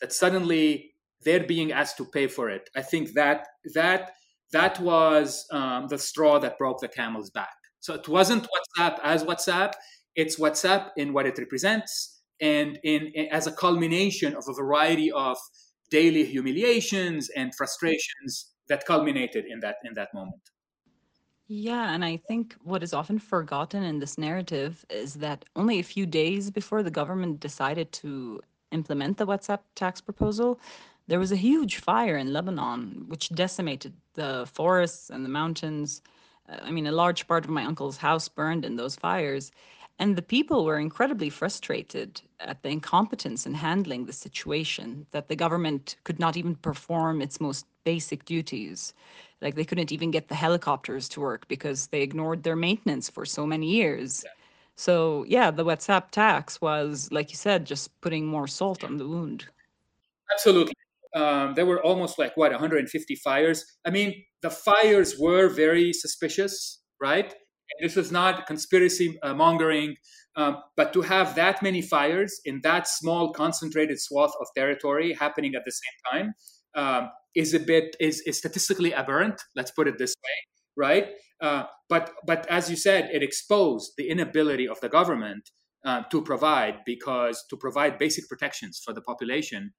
that 0.00 0.12
suddenly 0.12 0.90
they're 1.24 1.44
being 1.44 1.70
asked 1.70 1.96
to 1.98 2.04
pay 2.04 2.26
for 2.26 2.50
it. 2.50 2.68
I 2.74 2.82
think 2.82 3.12
that 3.14 3.46
that 3.74 4.10
that 4.52 4.80
was 4.80 5.46
um, 5.52 5.86
the 5.88 5.96
straw 5.96 6.38
that 6.40 6.58
broke 6.58 6.80
the 6.80 6.88
camel's 6.88 7.30
back. 7.30 7.56
So 7.80 7.94
it 7.94 8.08
wasn't 8.08 8.48
WhatsApp 8.54 8.98
as 9.04 9.22
WhatsApp; 9.22 9.72
it's 10.16 10.38
WhatsApp 10.38 10.90
in 10.96 11.12
what 11.12 11.26
it 11.26 11.38
represents, 11.38 12.20
and 12.40 12.78
in, 12.82 13.06
in 13.14 13.26
as 13.30 13.46
a 13.46 13.52
culmination 13.52 14.34
of 14.34 14.44
a 14.48 14.52
variety 14.52 15.12
of 15.12 15.38
daily 15.88 16.24
humiliations 16.24 17.30
and 17.30 17.54
frustrations 17.54 18.52
that 18.68 18.84
culminated 18.84 19.44
in 19.48 19.60
that 19.60 19.76
in 19.84 19.94
that 19.94 20.08
moment. 20.12 20.42
Yeah, 21.48 21.92
and 21.94 22.04
I 22.04 22.16
think 22.16 22.56
what 22.64 22.82
is 22.82 22.92
often 22.92 23.18
forgotten 23.20 23.84
in 23.84 24.00
this 24.00 24.18
narrative 24.18 24.84
is 24.90 25.14
that 25.14 25.44
only 25.54 25.78
a 25.78 25.84
few 25.84 26.04
days 26.04 26.50
before 26.50 26.82
the 26.82 26.90
government 26.90 27.38
decided 27.38 27.92
to 27.92 28.40
implement 28.72 29.18
the 29.18 29.26
WhatsApp 29.26 29.60
tax 29.76 30.00
proposal, 30.00 30.58
there 31.06 31.20
was 31.20 31.30
a 31.30 31.36
huge 31.36 31.76
fire 31.76 32.16
in 32.16 32.32
Lebanon, 32.32 33.04
which 33.08 33.28
decimated 33.28 33.92
the 34.14 34.48
forests 34.52 35.08
and 35.08 35.24
the 35.24 35.28
mountains. 35.28 36.02
Uh, 36.48 36.58
I 36.62 36.72
mean, 36.72 36.88
a 36.88 36.92
large 36.92 37.28
part 37.28 37.44
of 37.44 37.50
my 37.50 37.64
uncle's 37.64 37.98
house 37.98 38.28
burned 38.28 38.64
in 38.64 38.74
those 38.74 38.96
fires. 38.96 39.52
And 39.98 40.14
the 40.14 40.22
people 40.22 40.64
were 40.64 40.78
incredibly 40.78 41.30
frustrated 41.30 42.20
at 42.40 42.62
the 42.62 42.68
incompetence 42.68 43.46
in 43.46 43.54
handling 43.54 44.04
the 44.04 44.12
situation, 44.12 45.06
that 45.12 45.28
the 45.28 45.36
government 45.36 45.96
could 46.04 46.18
not 46.18 46.36
even 46.36 46.54
perform 46.54 47.22
its 47.22 47.40
most 47.40 47.66
basic 47.84 48.24
duties. 48.26 48.92
Like 49.40 49.54
they 49.54 49.64
couldn't 49.64 49.92
even 49.92 50.10
get 50.10 50.28
the 50.28 50.34
helicopters 50.34 51.08
to 51.10 51.20
work 51.20 51.48
because 51.48 51.86
they 51.86 52.02
ignored 52.02 52.42
their 52.42 52.56
maintenance 52.56 53.08
for 53.08 53.24
so 53.24 53.46
many 53.46 53.68
years. 53.70 54.22
Yeah. 54.24 54.32
So, 54.76 55.24
yeah, 55.26 55.50
the 55.50 55.64
WhatsApp 55.64 56.10
tax 56.10 56.60
was, 56.60 57.10
like 57.10 57.30
you 57.30 57.36
said, 57.36 57.64
just 57.64 57.98
putting 58.02 58.26
more 58.26 58.46
salt 58.46 58.84
on 58.84 58.98
the 58.98 59.08
wound. 59.08 59.46
Absolutely. 60.30 60.74
Um, 61.14 61.54
there 61.54 61.64
were 61.64 61.82
almost 61.82 62.18
like, 62.18 62.36
what, 62.36 62.50
150 62.50 63.14
fires? 63.16 63.64
I 63.86 63.90
mean, 63.90 64.22
the 64.42 64.50
fires 64.50 65.16
were 65.18 65.48
very 65.48 65.94
suspicious, 65.94 66.82
right? 67.00 67.34
This 67.80 67.96
is 67.96 68.12
not 68.12 68.46
conspiracy 68.46 69.18
uh, 69.22 69.34
mongering, 69.34 69.96
um, 70.36 70.58
but 70.76 70.92
to 70.92 71.02
have 71.02 71.34
that 71.34 71.62
many 71.62 71.82
fires 71.82 72.40
in 72.44 72.60
that 72.62 72.86
small, 72.88 73.32
concentrated 73.32 74.00
swath 74.00 74.32
of 74.40 74.46
territory 74.56 75.12
happening 75.14 75.54
at 75.54 75.64
the 75.64 75.72
same 75.72 76.12
time 76.12 76.34
um, 76.74 77.10
is 77.34 77.54
a 77.54 77.60
bit 77.60 77.96
is, 78.00 78.20
is 78.26 78.38
statistically 78.38 78.94
aberrant. 78.94 79.40
Let's 79.54 79.70
put 79.70 79.88
it 79.88 79.98
this 79.98 80.14
way, 80.22 80.84
right? 80.84 81.08
Uh, 81.40 81.64
but 81.88 82.12
but 82.26 82.46
as 82.48 82.70
you 82.70 82.76
said, 82.76 83.10
it 83.12 83.22
exposed 83.22 83.92
the 83.96 84.08
inability 84.08 84.68
of 84.68 84.80
the 84.80 84.88
government 84.88 85.50
uh, 85.84 86.02
to 86.10 86.22
provide 86.22 86.78
because 86.84 87.44
to 87.50 87.56
provide 87.56 87.98
basic 87.98 88.28
protections 88.28 88.80
for 88.84 88.92
the 88.92 89.00
population 89.00 89.72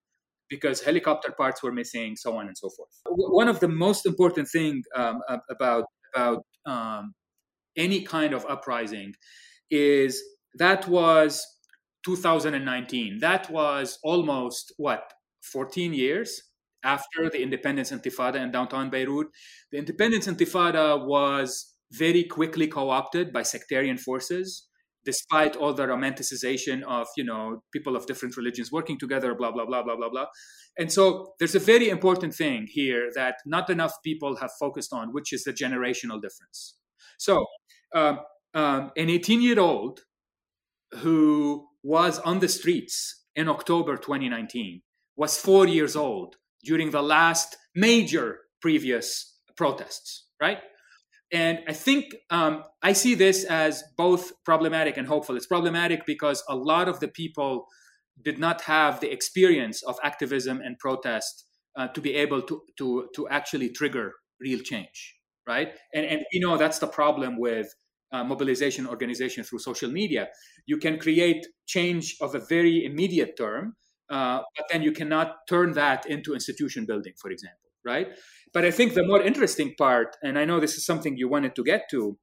because 0.50 0.82
helicopter 0.82 1.32
parts 1.32 1.62
were 1.62 1.72
missing, 1.72 2.16
so 2.16 2.38
on 2.38 2.48
and 2.48 2.58
so 2.58 2.70
forth. 2.70 2.90
One 3.06 3.48
of 3.48 3.60
the 3.60 3.68
most 3.68 4.06
important 4.06 4.48
thing 4.50 4.84
um, 4.96 5.22
about 5.50 5.86
about 6.16 6.44
um, 6.66 7.14
any 7.78 8.02
kind 8.02 8.34
of 8.34 8.46
uprising 8.50 9.14
is 9.70 10.22
that 10.56 10.88
was 10.88 11.46
2019. 12.06 13.20
That 13.20 13.50
was 13.50 14.00
almost 14.04 14.74
what 14.78 15.14
14 15.44 15.94
years 15.94 16.42
after 16.84 17.30
the 17.30 17.42
independence 17.42 17.92
intifada 17.92 18.36
in 18.36 18.52
downtown 18.52 18.90
Beirut. 18.90 19.28
The 19.72 19.78
independence 19.78 20.28
intifada 20.28 21.06
was 21.06 21.76
very 21.92 22.24
quickly 22.24 22.68
co-opted 22.68 23.32
by 23.32 23.44
sectarian 23.44 23.98
forces 23.98 24.68
despite 25.06 25.56
all 25.56 25.74
the 25.74 25.88
romanticization 25.88 26.84
of 26.84 27.08
you 27.16 27.24
know 27.24 27.64
people 27.72 27.96
of 27.96 28.06
different 28.06 28.36
religions 28.36 28.74
working 28.74 29.00
together 29.00 29.34
blah 29.34 29.52
blah 29.52 29.66
blah 29.66 29.82
blah 29.82 29.96
blah 29.96 30.10
blah 30.10 30.26
and 30.78 30.92
so 30.92 31.34
there's 31.40 31.56
a 31.56 31.60
very 31.60 31.88
important 31.90 32.36
thing 32.36 32.68
here 32.70 33.10
that 33.16 33.36
not 33.46 33.70
enough 33.70 33.94
people 34.04 34.36
have 34.36 34.52
focused 34.60 34.92
on 34.92 35.14
which 35.14 35.32
is 35.32 35.46
the 35.46 35.54
generational 35.54 36.22
difference 36.22 36.76
so 37.18 37.46
um, 37.96 38.20
um, 38.54 38.92
an 38.98 39.10
18 39.10 39.42
year 39.42 39.60
old 39.60 40.02
who 40.96 41.68
was 41.84 42.20
on 42.20 42.40
the 42.40 42.48
streets 42.48 43.26
in 43.36 43.48
October 43.50 43.98
2019 43.98 44.82
was 45.16 45.38
four 45.40 45.68
years 45.68 45.96
old 45.96 46.36
during 46.64 46.92
the 46.92 47.02
last 47.02 47.58
major 47.76 48.40
previous 48.62 49.38
protests, 49.56 50.28
right? 50.42 50.60
And 51.32 51.60
I 51.68 51.74
think 51.74 52.16
um, 52.30 52.64
I 52.82 52.94
see 52.94 53.14
this 53.14 53.44
as 53.44 53.84
both 53.98 54.32
problematic 54.46 54.98
and 54.98 55.08
hopeful. 55.08 55.36
It's 55.36 55.46
problematic 55.46 56.06
because 56.06 56.44
a 56.48 56.56
lot 56.56 56.88
of 56.88 57.00
the 57.00 57.10
people 57.10 57.68
did 58.24 58.40
not 58.40 58.62
have 58.62 59.00
the 59.02 59.12
experience 59.12 59.84
of 59.84 60.00
activism 60.04 60.62
and 60.62 60.80
protest 60.80 61.46
uh, 61.76 61.88
to 61.90 62.02
be 62.02 62.16
able 62.16 62.42
to, 62.44 62.62
to, 62.78 63.10
to 63.16 63.28
actually 63.30 63.70
trigger 63.70 64.14
real 64.40 64.60
change 64.60 65.17
right? 65.48 65.70
And 65.94 66.06
and 66.06 66.22
you 66.32 66.40
know 66.40 66.58
that's 66.58 66.80
the 66.80 66.88
problem 66.88 67.38
with 67.40 67.74
uh, 68.12 68.24
mobilization 68.24 68.88
organization 68.88 69.44
through 69.44 69.60
social 69.60 69.92
media. 69.92 70.30
You 70.66 70.78
can 70.78 70.98
create 71.00 71.46
change 71.66 72.16
of 72.22 72.36
a 72.36 72.40
very 72.40 72.86
immediate 72.86 73.38
term, 73.38 73.76
uh, 74.10 74.42
but 74.56 74.66
then 74.72 74.82
you 74.82 74.92
cannot 74.92 75.36
turn 75.50 75.74
that 75.74 76.06
into 76.06 76.34
institution 76.34 76.86
building, 76.86 77.14
for 77.22 77.32
example, 77.32 77.70
right? 77.86 78.08
But 78.54 78.66
I 78.66 78.72
think 78.72 78.94
the 78.94 79.06
more 79.06 79.22
interesting 79.22 79.76
part, 79.78 80.16
and 80.24 80.38
I 80.40 80.46
know 80.46 80.60
this 80.60 80.76
is 80.76 80.86
something 80.86 81.18
you 81.18 81.30
wanted 81.30 81.56
to 81.56 81.64
get 81.64 81.90
to, 81.92 82.18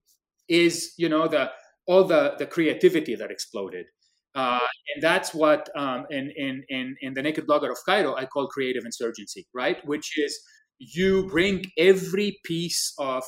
is 0.48 0.92
you 0.98 1.08
know 1.08 1.28
the 1.28 1.50
all 1.86 2.04
the 2.04 2.34
the 2.38 2.46
creativity 2.46 3.14
that 3.16 3.30
exploded. 3.30 3.86
Uh, 4.34 4.58
and 4.92 5.00
that's 5.00 5.32
what 5.32 5.68
um, 5.76 6.06
in, 6.10 6.28
in, 6.36 6.64
in, 6.68 6.96
in 7.00 7.14
the 7.14 7.22
Naked 7.22 7.46
Blogger 7.46 7.70
of 7.70 7.78
Cairo 7.86 8.16
I 8.16 8.26
call 8.26 8.48
creative 8.48 8.84
insurgency, 8.84 9.46
right? 9.54 9.78
Which 9.86 10.18
is 10.18 10.36
you 10.78 11.26
bring 11.28 11.64
every 11.78 12.38
piece 12.44 12.92
of 12.98 13.24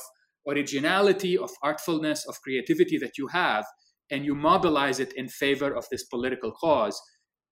originality, 0.47 1.37
of 1.37 1.51
artfulness, 1.63 2.25
of 2.27 2.39
creativity 2.41 2.97
that 2.97 3.17
you 3.17 3.27
have, 3.27 3.65
and 4.09 4.25
you 4.25 4.35
mobilize 4.35 4.99
it 4.99 5.13
in 5.13 5.27
favor 5.27 5.75
of 5.75 5.85
this 5.91 6.03
political 6.05 6.51
cause. 6.51 6.99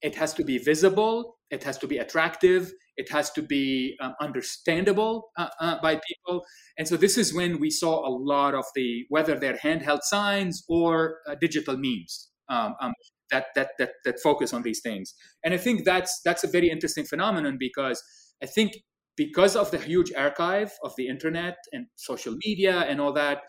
It 0.02 0.16
has 0.16 0.34
to 0.36 0.44
be 0.44 0.58
visible, 0.58 1.38
it 1.50 1.64
has 1.64 1.78
to 1.80 1.88
be 1.88 1.98
attractive, 1.98 2.72
it 2.98 3.10
has 3.12 3.32
to 3.32 3.42
be 3.42 3.98
um, 4.02 4.14
understandable 4.22 5.32
uh, 5.38 5.48
uh, 5.60 5.82
by 5.82 6.00
people. 6.08 6.46
And 6.78 6.88
so, 6.88 6.96
this 6.96 7.18
is 7.18 7.34
when 7.34 7.60
we 7.60 7.70
saw 7.70 8.08
a 8.08 8.12
lot 8.12 8.54
of 8.54 8.66
the, 8.76 9.06
whether 9.10 9.38
they're 9.38 9.58
handheld 9.58 10.02
signs 10.04 10.64
or 10.70 11.20
uh, 11.28 11.36
digital 11.40 11.76
memes. 11.78 12.30
Um, 12.48 12.76
um, 12.80 12.94
that, 13.32 13.48
that 13.56 13.70
that 13.80 13.90
that 14.06 14.20
focus 14.22 14.54
on 14.54 14.62
these 14.62 14.82
things, 14.82 15.16
and 15.44 15.52
I 15.52 15.58
think 15.58 15.84
that's 15.84 16.22
that's 16.24 16.44
a 16.44 16.48
very 16.48 16.70
interesting 16.70 17.06
phenomenon 17.06 17.58
because 17.60 18.04
I 18.44 18.46
think 18.46 18.74
because 19.17 19.56
of 19.56 19.71
the 19.71 19.78
huge 19.78 20.12
archive 20.13 20.71
of 20.84 20.93
the 20.97 21.08
internet 21.08 21.58
and 21.71 21.88
social 21.95 22.36
media 22.45 22.82
and 22.82 22.99
all 22.99 23.13
that, 23.13 23.41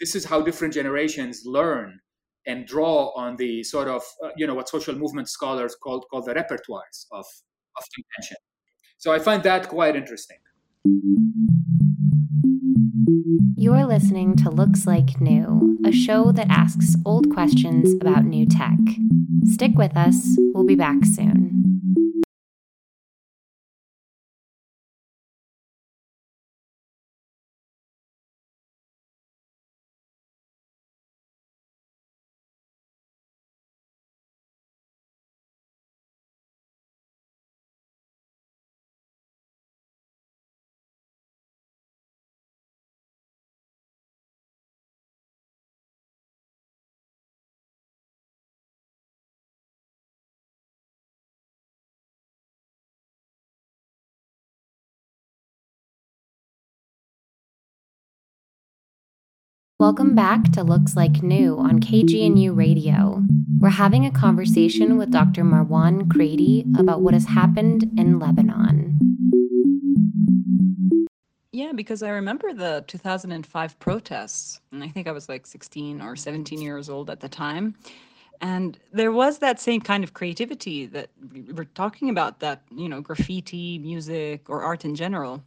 this 0.00 0.14
is 0.14 0.24
how 0.24 0.42
different 0.42 0.74
generations 0.74 1.42
learn 1.44 2.00
and 2.46 2.66
draw 2.66 3.12
on 3.16 3.36
the 3.36 3.62
sort 3.62 3.88
of 3.88 4.02
uh, 4.22 4.28
you 4.36 4.46
know 4.46 4.54
what 4.54 4.68
social 4.68 4.94
movement 4.94 5.28
scholars 5.28 5.74
call 5.82 6.00
call 6.10 6.22
the 6.22 6.34
repertoires 6.34 7.06
of 7.12 7.24
of 7.76 7.84
contention. 7.94 8.36
So 8.98 9.12
I 9.12 9.18
find 9.18 9.42
that 9.42 9.68
quite 9.68 9.96
interesting. 9.96 10.38
You're 13.56 13.86
listening 13.86 14.36
to 14.36 14.50
Looks 14.50 14.86
Like 14.86 15.20
New, 15.20 15.78
a 15.86 15.92
show 15.92 16.32
that 16.32 16.48
asks 16.50 16.96
old 17.06 17.32
questions 17.32 17.94
about 18.00 18.24
new 18.24 18.46
tech. 18.46 18.78
Stick 19.46 19.72
with 19.76 19.96
us, 19.96 20.36
we'll 20.52 20.66
be 20.66 20.74
back 20.74 21.04
soon. 21.04 21.62
Welcome 59.84 60.14
back 60.14 60.44
to 60.52 60.64
Looks 60.64 60.96
Like 60.96 61.22
New 61.22 61.58
on 61.58 61.78
KGNU 61.78 62.56
Radio. 62.56 63.22
We're 63.58 63.68
having 63.68 64.06
a 64.06 64.10
conversation 64.10 64.96
with 64.96 65.10
Dr. 65.10 65.44
Marwan 65.44 66.04
Kraidy 66.04 66.64
about 66.80 67.02
what 67.02 67.12
has 67.12 67.26
happened 67.26 67.90
in 67.98 68.18
Lebanon. 68.18 68.98
Yeah, 71.52 71.72
because 71.72 72.02
I 72.02 72.08
remember 72.08 72.54
the 72.54 72.82
2005 72.86 73.78
protests, 73.78 74.58
and 74.72 74.82
I 74.82 74.88
think 74.88 75.06
I 75.06 75.12
was 75.12 75.28
like 75.28 75.46
16 75.46 76.00
or 76.00 76.16
17 76.16 76.62
years 76.62 76.88
old 76.88 77.10
at 77.10 77.20
the 77.20 77.28
time. 77.28 77.74
And 78.40 78.78
there 78.90 79.12
was 79.12 79.40
that 79.40 79.60
same 79.60 79.82
kind 79.82 80.02
of 80.02 80.14
creativity 80.14 80.86
that 80.86 81.10
we 81.30 81.42
were 81.52 81.66
talking 81.66 82.08
about, 82.08 82.40
that, 82.40 82.62
you 82.74 82.88
know, 82.88 83.02
graffiti, 83.02 83.78
music, 83.80 84.48
or 84.48 84.62
art 84.62 84.86
in 84.86 84.94
general. 84.94 85.42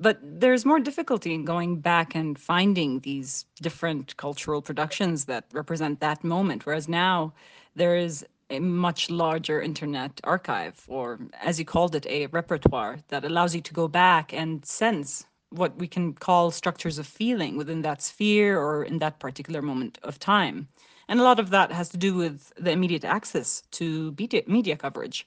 But 0.00 0.18
there's 0.22 0.64
more 0.64 0.78
difficulty 0.78 1.34
in 1.34 1.44
going 1.44 1.80
back 1.80 2.14
and 2.14 2.38
finding 2.38 3.00
these 3.00 3.44
different 3.60 4.16
cultural 4.16 4.62
productions 4.62 5.24
that 5.24 5.46
represent 5.52 5.98
that 6.00 6.22
moment. 6.22 6.66
Whereas 6.66 6.88
now 6.88 7.32
there 7.74 7.96
is 7.96 8.24
a 8.50 8.60
much 8.60 9.10
larger 9.10 9.60
internet 9.60 10.20
archive, 10.24 10.84
or 10.88 11.18
as 11.42 11.58
you 11.58 11.64
called 11.64 11.94
it, 11.94 12.06
a 12.06 12.26
repertoire 12.28 12.98
that 13.08 13.24
allows 13.24 13.54
you 13.54 13.60
to 13.60 13.74
go 13.74 13.88
back 13.88 14.32
and 14.32 14.64
sense 14.64 15.26
what 15.50 15.76
we 15.78 15.88
can 15.88 16.12
call 16.12 16.50
structures 16.50 16.98
of 16.98 17.06
feeling 17.06 17.56
within 17.56 17.82
that 17.82 18.00
sphere 18.02 18.58
or 18.58 18.84
in 18.84 18.98
that 18.98 19.18
particular 19.18 19.62
moment 19.62 19.98
of 20.02 20.18
time. 20.18 20.68
And 21.08 21.20
a 21.20 21.22
lot 21.22 21.40
of 21.40 21.50
that 21.50 21.72
has 21.72 21.88
to 21.90 21.96
do 21.96 22.14
with 22.14 22.52
the 22.56 22.70
immediate 22.70 23.04
access 23.04 23.62
to 23.72 24.14
media, 24.46 24.76
coverage. 24.76 25.26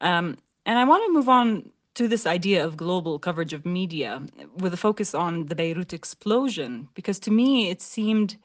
Um, 0.00 0.36
and 0.66 0.78
I 0.78 0.84
want 0.84 1.04
to 1.06 1.12
move 1.12 1.28
on 1.28 1.70
to 1.98 2.06
this 2.06 2.26
idea 2.26 2.64
of 2.64 2.76
global 2.76 3.18
coverage 3.18 3.52
of 3.52 3.66
media 3.66 4.22
with 4.58 4.72
a 4.72 4.76
focus 4.76 5.16
on 5.16 5.46
the 5.46 5.56
Beirut 5.56 5.92
explosion, 5.92 6.88
because 6.94 7.18
to 7.18 7.32
me 7.32 7.70
it 7.70 7.82
seemed 7.82 8.36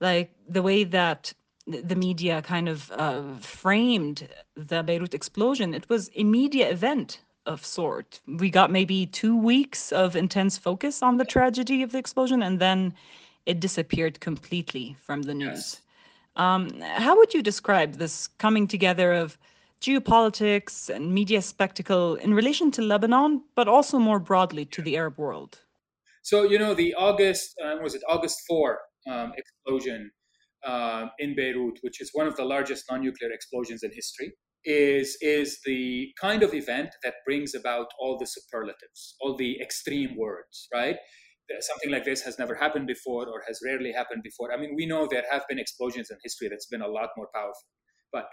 like 0.00 0.30
the 0.46 0.62
way 0.62 0.84
that 0.84 1.32
the 1.66 1.96
media 1.96 2.42
kind 2.42 2.68
of 2.68 2.92
uh, 2.92 3.22
framed 3.40 4.28
the 4.54 4.82
Beirut 4.82 5.14
explosion, 5.14 5.72
it 5.72 5.88
was 5.88 6.10
a 6.14 6.24
media 6.24 6.68
event 6.70 7.22
of 7.46 7.64
sort. 7.64 8.20
We 8.26 8.50
got 8.50 8.70
maybe 8.70 9.06
two 9.06 9.34
weeks 9.34 9.92
of 9.92 10.14
intense 10.14 10.58
focus 10.58 11.02
on 11.02 11.16
the 11.16 11.24
tragedy 11.24 11.82
of 11.82 11.92
the 11.92 11.98
explosion, 11.98 12.42
and 12.42 12.58
then 12.58 12.92
it 13.46 13.60
disappeared 13.60 14.20
completely 14.20 14.94
from 15.06 15.22
the 15.22 15.32
news. 15.32 15.48
Yes. 15.48 15.82
Um, 16.36 16.80
how 16.82 17.16
would 17.16 17.32
you 17.32 17.42
describe 17.42 17.94
this 17.94 18.28
coming 18.36 18.68
together 18.68 19.14
of 19.14 19.38
geopolitics 19.80 20.88
and 20.88 21.12
media 21.12 21.40
spectacle 21.42 22.16
in 22.16 22.34
relation 22.34 22.70
to 22.72 22.82
Lebanon, 22.82 23.42
but 23.54 23.68
also 23.68 23.98
more 23.98 24.18
broadly 24.18 24.64
to 24.66 24.82
the 24.82 24.96
Arab 24.96 25.18
world? 25.18 25.60
So, 26.22 26.42
you 26.42 26.58
know, 26.58 26.74
the 26.74 26.94
August, 26.94 27.54
uh, 27.64 27.76
was 27.82 27.94
it 27.94 28.02
August 28.08 28.38
4 28.46 28.78
um, 29.10 29.32
explosion 29.36 30.10
uh, 30.64 31.06
in 31.18 31.34
Beirut, 31.34 31.78
which 31.80 32.00
is 32.00 32.10
one 32.12 32.26
of 32.26 32.36
the 32.36 32.44
largest 32.44 32.84
non 32.90 33.00
nuclear 33.00 33.32
explosions 33.32 33.82
in 33.82 33.90
history, 33.92 34.32
is, 34.64 35.16
is 35.22 35.58
the 35.64 36.12
kind 36.20 36.42
of 36.42 36.52
event 36.52 36.90
that 37.02 37.14
brings 37.24 37.54
about 37.54 37.86
all 37.98 38.18
the 38.18 38.26
superlatives, 38.26 39.16
all 39.20 39.34
the 39.34 39.58
extreme 39.60 40.16
words, 40.16 40.68
right? 40.72 40.96
something 41.58 41.90
like 41.90 42.04
this 42.04 42.22
has 42.22 42.38
never 42.38 42.54
happened 42.54 42.86
before 42.86 43.26
or 43.26 43.42
has 43.46 43.60
rarely 43.64 43.92
happened 43.92 44.22
before. 44.22 44.52
I 44.52 44.56
mean, 44.56 44.74
we 44.76 44.86
know 44.86 45.08
there 45.10 45.24
have 45.30 45.42
been 45.48 45.58
explosions 45.58 46.10
in 46.10 46.16
history 46.22 46.48
that's 46.48 46.66
been 46.66 46.82
a 46.82 46.86
lot 46.86 47.10
more 47.16 47.28
powerful. 47.34 47.68
But 48.12 48.26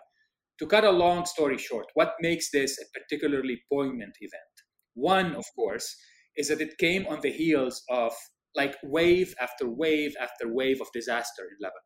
to 0.59 0.67
cut 0.67 0.83
a 0.83 0.91
long 0.91 1.25
story 1.25 1.57
short, 1.57 1.85
what 1.93 2.13
makes 2.19 2.49
this 2.51 2.77
a 2.79 2.99
particularly 2.99 3.61
poignant 3.71 4.15
event? 4.21 4.53
One, 4.95 5.35
of 5.35 5.45
course, 5.55 5.95
is 6.35 6.47
that 6.49 6.61
it 6.61 6.77
came 6.77 7.05
on 7.07 7.21
the 7.21 7.31
heels 7.31 7.83
of 7.89 8.13
like 8.55 8.75
wave 8.83 9.35
after 9.39 9.69
wave 9.69 10.15
after 10.19 10.51
wave 10.51 10.81
of 10.81 10.87
disaster 10.93 11.43
in 11.43 11.57
Lebanon, 11.61 11.83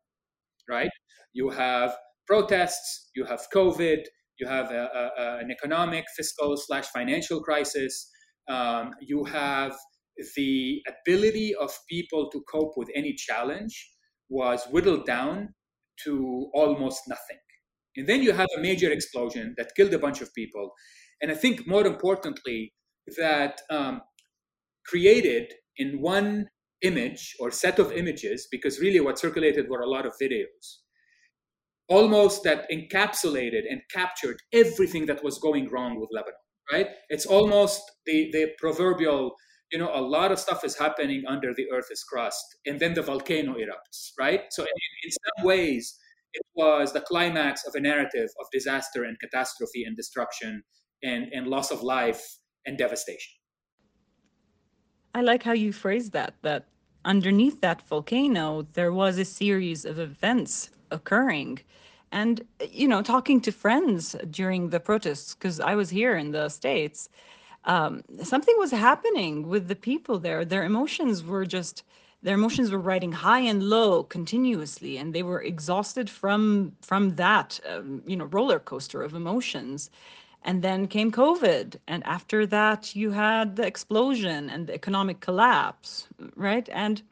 right? 0.69 0.91
You 1.33 1.49
have 1.49 1.95
protests, 2.27 3.09
you 3.15 3.25
have 3.25 3.45
COVID, 3.53 4.03
you 4.39 4.47
have 4.47 4.71
a, 4.71 5.11
a, 5.17 5.37
an 5.39 5.51
economic, 5.51 6.05
fiscal 6.15 6.55
slash 6.57 6.87
financial 6.87 7.41
crisis, 7.41 8.09
um, 8.49 8.91
you 9.01 9.23
have 9.25 9.75
the 10.35 10.81
ability 10.87 11.53
of 11.55 11.71
people 11.89 12.29
to 12.31 12.41
cope 12.51 12.73
with 12.75 12.89
any 12.95 13.13
challenge 13.13 13.89
was 14.29 14.65
whittled 14.71 15.05
down 15.05 15.53
to 16.03 16.49
almost 16.53 17.01
nothing. 17.07 17.37
And 17.95 18.07
then 18.07 18.23
you 18.23 18.31
have 18.31 18.47
a 18.57 18.61
major 18.61 18.91
explosion 18.91 19.53
that 19.57 19.71
killed 19.75 19.93
a 19.93 19.99
bunch 19.99 20.21
of 20.21 20.33
people. 20.33 20.71
And 21.21 21.31
I 21.31 21.35
think 21.35 21.67
more 21.67 21.85
importantly, 21.85 22.73
that 23.17 23.61
um, 23.69 24.01
created 24.85 25.53
in 25.77 26.01
one 26.01 26.47
image 26.81 27.35
or 27.39 27.51
set 27.51 27.79
of 27.79 27.91
images, 27.91 28.47
because 28.51 28.79
really 28.79 28.99
what 28.99 29.19
circulated 29.19 29.69
were 29.69 29.81
a 29.81 29.89
lot 29.89 30.05
of 30.05 30.13
videos, 30.21 30.79
almost 31.89 32.43
that 32.43 32.69
encapsulated 32.71 33.63
and 33.69 33.81
captured 33.91 34.37
everything 34.53 35.05
that 35.05 35.23
was 35.23 35.37
going 35.37 35.69
wrong 35.69 35.99
with 35.99 36.09
Lebanon, 36.11 36.35
right? 36.71 36.87
It's 37.09 37.25
almost 37.25 37.81
the, 38.05 38.29
the 38.31 38.51
proverbial 38.59 39.35
you 39.71 39.79
know, 39.79 39.89
a 39.93 40.01
lot 40.01 40.31
of 40.31 40.39
stuff 40.39 40.65
is 40.65 40.77
happening 40.77 41.23
under 41.27 41.53
the 41.53 41.65
Earth's 41.71 42.03
crust, 42.03 42.43
and 42.65 42.79
then 42.79 42.93
the 42.93 43.01
volcano 43.01 43.53
erupts, 43.53 44.11
right? 44.19 44.41
So, 44.49 44.63
in, 44.63 44.69
in 45.03 45.11
some 45.11 45.45
ways, 45.45 45.97
it 46.33 46.45
was 46.55 46.93
the 46.93 47.01
climax 47.01 47.65
of 47.67 47.75
a 47.75 47.79
narrative 47.79 48.29
of 48.39 48.47
disaster 48.51 49.03
and 49.03 49.19
catastrophe 49.19 49.83
and 49.83 49.95
destruction 49.95 50.63
and, 51.03 51.27
and 51.33 51.47
loss 51.47 51.71
of 51.71 51.81
life 51.81 52.21
and 52.65 52.77
devastation. 52.77 53.33
I 55.13 55.21
like 55.21 55.43
how 55.43 55.51
you 55.51 55.73
phrased 55.73 56.13
that, 56.13 56.35
that 56.41 56.67
underneath 57.03 57.59
that 57.61 57.81
volcano, 57.87 58.65
there 58.73 58.93
was 58.93 59.17
a 59.17 59.25
series 59.25 59.85
of 59.85 59.99
events 59.99 60.69
occurring. 60.91 61.59
And, 62.11 62.45
you 62.69 62.87
know, 62.87 63.01
talking 63.01 63.41
to 63.41 63.51
friends 63.51 64.15
during 64.29 64.69
the 64.69 64.79
protests, 64.79 65.33
because 65.33 65.59
I 65.59 65.75
was 65.75 65.89
here 65.89 66.15
in 66.15 66.31
the 66.31 66.49
States, 66.49 67.09
um, 67.65 68.01
something 68.23 68.55
was 68.57 68.71
happening 68.71 69.47
with 69.47 69.67
the 69.67 69.75
people 69.75 70.19
there. 70.19 70.43
Their 70.43 70.63
emotions 70.63 71.23
were 71.23 71.45
just 71.45 71.83
their 72.23 72.35
emotions 72.35 72.71
were 72.71 72.79
riding 72.79 73.11
high 73.11 73.39
and 73.39 73.63
low 73.63 74.03
continuously, 74.03 74.97
and 74.97 75.13
they 75.13 75.23
were 75.23 75.41
exhausted 75.41 76.09
from 76.09 76.73
from 76.81 77.15
that 77.15 77.59
um, 77.67 78.03
you 78.05 78.15
know 78.15 78.25
roller 78.25 78.59
coaster 78.59 79.01
of 79.01 79.13
emotions. 79.13 79.89
And 80.43 80.63
then 80.63 80.87
came 80.87 81.11
COVID, 81.11 81.75
and 81.87 82.03
after 82.03 82.47
that 82.47 82.95
you 82.95 83.11
had 83.11 83.57
the 83.57 83.67
explosion 83.67 84.49
and 84.49 84.65
the 84.65 84.73
economic 84.73 85.19
collapse, 85.19 86.07
right? 86.35 86.67
And 86.71 87.03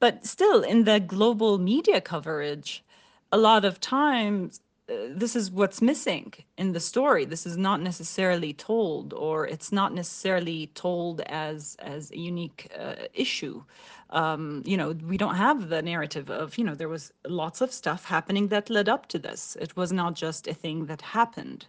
but 0.00 0.26
still, 0.26 0.62
in 0.62 0.84
the 0.84 0.98
global 0.98 1.58
media 1.58 2.00
coverage, 2.00 2.82
a 3.30 3.38
lot 3.38 3.64
of 3.64 3.78
times 3.78 4.60
this 4.88 5.36
is 5.36 5.50
what's 5.50 5.80
missing 5.80 6.32
in 6.58 6.72
the 6.72 6.80
story. 6.80 7.24
This 7.24 7.46
is 7.46 7.56
not 7.56 7.80
necessarily 7.80 8.52
told 8.52 9.12
or 9.14 9.46
it's 9.46 9.72
not 9.72 9.94
necessarily 9.94 10.68
told 10.74 11.20
as 11.22 11.76
as 11.80 12.10
a 12.10 12.18
unique 12.18 12.70
uh, 12.78 12.94
issue. 13.14 13.62
Um, 14.10 14.62
you 14.66 14.76
know 14.76 14.90
we 15.08 15.16
don't 15.16 15.36
have 15.36 15.68
the 15.68 15.82
narrative 15.82 16.30
of 16.30 16.58
you 16.58 16.64
know 16.64 16.74
there 16.74 16.88
was 16.88 17.12
lots 17.26 17.60
of 17.60 17.72
stuff 17.72 18.04
happening 18.04 18.48
that 18.48 18.70
led 18.70 18.88
up 18.88 19.06
to 19.08 19.18
this. 19.18 19.56
It 19.60 19.76
was 19.76 19.92
not 19.92 20.14
just 20.14 20.46
a 20.48 20.54
thing 20.54 20.86
that 20.86 21.00
happened. 21.02 21.66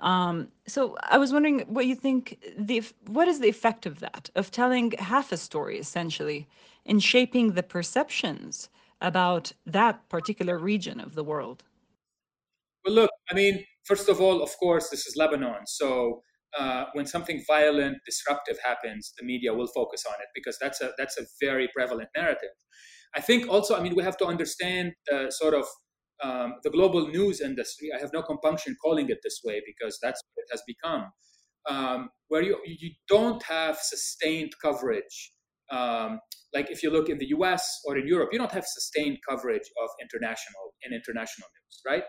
Um, 0.00 0.48
so 0.66 0.96
i 1.04 1.16
was 1.18 1.32
wondering 1.32 1.60
what 1.60 1.86
you 1.86 1.94
think 1.94 2.38
the 2.58 2.82
what 3.06 3.28
is 3.28 3.40
the 3.40 3.48
effect 3.48 3.86
of 3.86 4.00
that 4.00 4.28
of 4.34 4.50
telling 4.50 4.90
half 4.98 5.32
a 5.32 5.36
story 5.36 5.78
essentially 5.78 6.46
in 6.84 6.98
shaping 6.98 7.52
the 7.52 7.62
perceptions 7.62 8.68
about 9.00 9.52
that 9.66 10.06
particular 10.08 10.58
region 10.58 11.00
of 11.00 11.14
the 11.14 11.24
world 11.24 11.62
well, 12.84 12.94
look, 12.94 13.10
I 13.30 13.34
mean, 13.34 13.64
first 13.84 14.08
of 14.08 14.20
all, 14.20 14.42
of 14.42 14.50
course, 14.58 14.90
this 14.90 15.06
is 15.06 15.16
Lebanon. 15.16 15.66
So 15.66 16.22
uh, 16.58 16.84
when 16.92 17.06
something 17.06 17.42
violent, 17.46 17.98
disruptive 18.06 18.58
happens, 18.64 19.12
the 19.18 19.24
media 19.24 19.52
will 19.54 19.66
focus 19.74 20.04
on 20.06 20.14
it 20.20 20.28
because 20.34 20.56
that's 20.60 20.80
a 20.80 20.92
that's 20.98 21.18
a 21.18 21.24
very 21.40 21.68
prevalent 21.74 22.08
narrative. 22.16 22.50
I 23.16 23.20
think 23.20 23.48
also, 23.48 23.76
I 23.76 23.82
mean, 23.82 23.94
we 23.94 24.02
have 24.02 24.16
to 24.18 24.26
understand 24.26 24.92
the 25.06 25.30
sort 25.30 25.54
of 25.54 25.64
um, 26.22 26.54
the 26.62 26.70
global 26.70 27.08
news 27.08 27.40
industry. 27.40 27.90
I 27.96 28.00
have 28.00 28.12
no 28.12 28.22
compunction 28.22 28.76
calling 28.82 29.08
it 29.08 29.18
this 29.22 29.40
way 29.44 29.62
because 29.66 29.98
that's 30.02 30.20
what 30.34 30.42
it 30.44 30.48
has 30.52 30.62
become, 30.66 31.10
um, 31.68 32.08
where 32.28 32.42
you 32.42 32.58
you 32.64 32.90
don't 33.08 33.42
have 33.44 33.78
sustained 33.78 34.52
coverage. 34.62 35.32
Um, 35.70 36.20
like 36.54 36.70
if 36.70 36.82
you 36.84 36.90
look 36.90 37.08
in 37.08 37.18
the 37.18 37.26
U.S. 37.38 37.80
or 37.84 37.98
in 37.98 38.06
Europe, 38.06 38.28
you 38.32 38.38
don't 38.38 38.52
have 38.52 38.64
sustained 38.66 39.18
coverage 39.28 39.68
of 39.82 39.88
international 40.00 40.74
in 40.82 40.92
international 40.92 41.48
news, 41.54 41.80
right? 41.86 42.04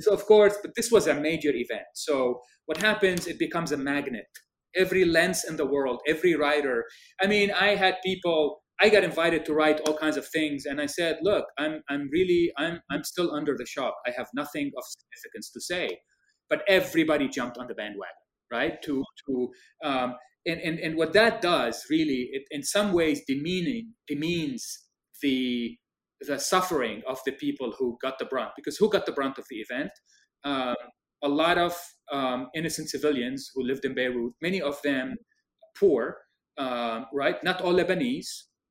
So 0.00 0.12
of 0.12 0.24
course, 0.26 0.56
but 0.62 0.72
this 0.76 0.90
was 0.90 1.06
a 1.06 1.14
major 1.14 1.50
event. 1.50 1.88
So 1.94 2.40
what 2.66 2.78
happens? 2.78 3.26
It 3.26 3.38
becomes 3.38 3.72
a 3.72 3.76
magnet. 3.76 4.26
Every 4.76 5.04
lens 5.04 5.44
in 5.44 5.56
the 5.56 5.66
world, 5.66 6.00
every 6.06 6.34
writer. 6.34 6.84
I 7.22 7.26
mean, 7.26 7.50
I 7.50 7.74
had 7.74 7.96
people. 8.04 8.62
I 8.80 8.90
got 8.90 9.02
invited 9.02 9.44
to 9.46 9.54
write 9.54 9.80
all 9.80 9.96
kinds 9.96 10.16
of 10.16 10.26
things, 10.28 10.66
and 10.66 10.80
I 10.80 10.86
said, 10.86 11.18
"Look, 11.22 11.46
I'm 11.58 11.82
I'm 11.88 12.08
really 12.12 12.52
I'm 12.58 12.80
I'm 12.90 13.02
still 13.02 13.32
under 13.34 13.56
the 13.56 13.66
shock. 13.66 13.94
I 14.06 14.10
have 14.16 14.28
nothing 14.34 14.70
of 14.76 14.84
significance 14.84 15.50
to 15.52 15.60
say." 15.60 15.98
But 16.50 16.62
everybody 16.68 17.28
jumped 17.28 17.58
on 17.58 17.66
the 17.66 17.74
bandwagon, 17.74 18.22
right? 18.52 18.80
To 18.82 19.02
to 19.26 19.50
um, 19.84 20.14
and, 20.46 20.60
and 20.60 20.78
and 20.78 20.96
what 20.96 21.12
that 21.14 21.40
does 21.40 21.84
really, 21.90 22.28
it 22.32 22.44
in 22.50 22.62
some 22.62 22.92
ways 22.92 23.22
demeaning 23.26 23.94
demeans 24.06 24.64
the 25.22 25.76
the 26.20 26.38
suffering 26.38 27.02
of 27.08 27.18
the 27.24 27.32
people 27.32 27.74
who 27.78 27.96
got 28.02 28.18
the 28.18 28.24
brunt. 28.24 28.50
Because 28.56 28.76
who 28.76 28.90
got 28.90 29.06
the 29.06 29.12
brunt 29.12 29.38
of 29.38 29.44
the 29.50 29.56
event? 29.56 29.90
Um, 30.44 30.76
a 31.22 31.28
lot 31.28 31.58
of 31.58 31.76
um, 32.12 32.48
innocent 32.54 32.88
civilians 32.88 33.50
who 33.54 33.64
lived 33.64 33.84
in 33.84 33.94
Beirut, 33.94 34.32
many 34.40 34.60
of 34.60 34.80
them 34.82 35.16
poor, 35.78 36.18
uh, 36.58 37.02
right? 37.12 37.42
Not 37.42 37.60
all 37.60 37.74
Lebanese. 37.74 38.28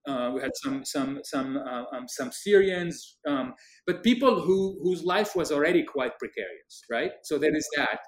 Uh, 0.07 0.31
we 0.33 0.41
had 0.41 0.51
some 0.63 0.85
some 0.85 1.19
some 1.23 1.57
uh, 1.57 1.83
um, 1.93 2.07
some 2.07 2.31
Syrians, 2.31 3.17
um, 3.27 3.53
but 3.85 4.03
people 4.03 4.41
who 4.41 4.79
whose 4.81 5.03
life 5.03 5.35
was 5.35 5.51
already 5.51 5.83
quite 5.83 6.17
precarious, 6.17 6.83
right? 6.89 7.11
So 7.23 7.37
there 7.37 7.55
is 7.55 7.67
that. 7.75 7.99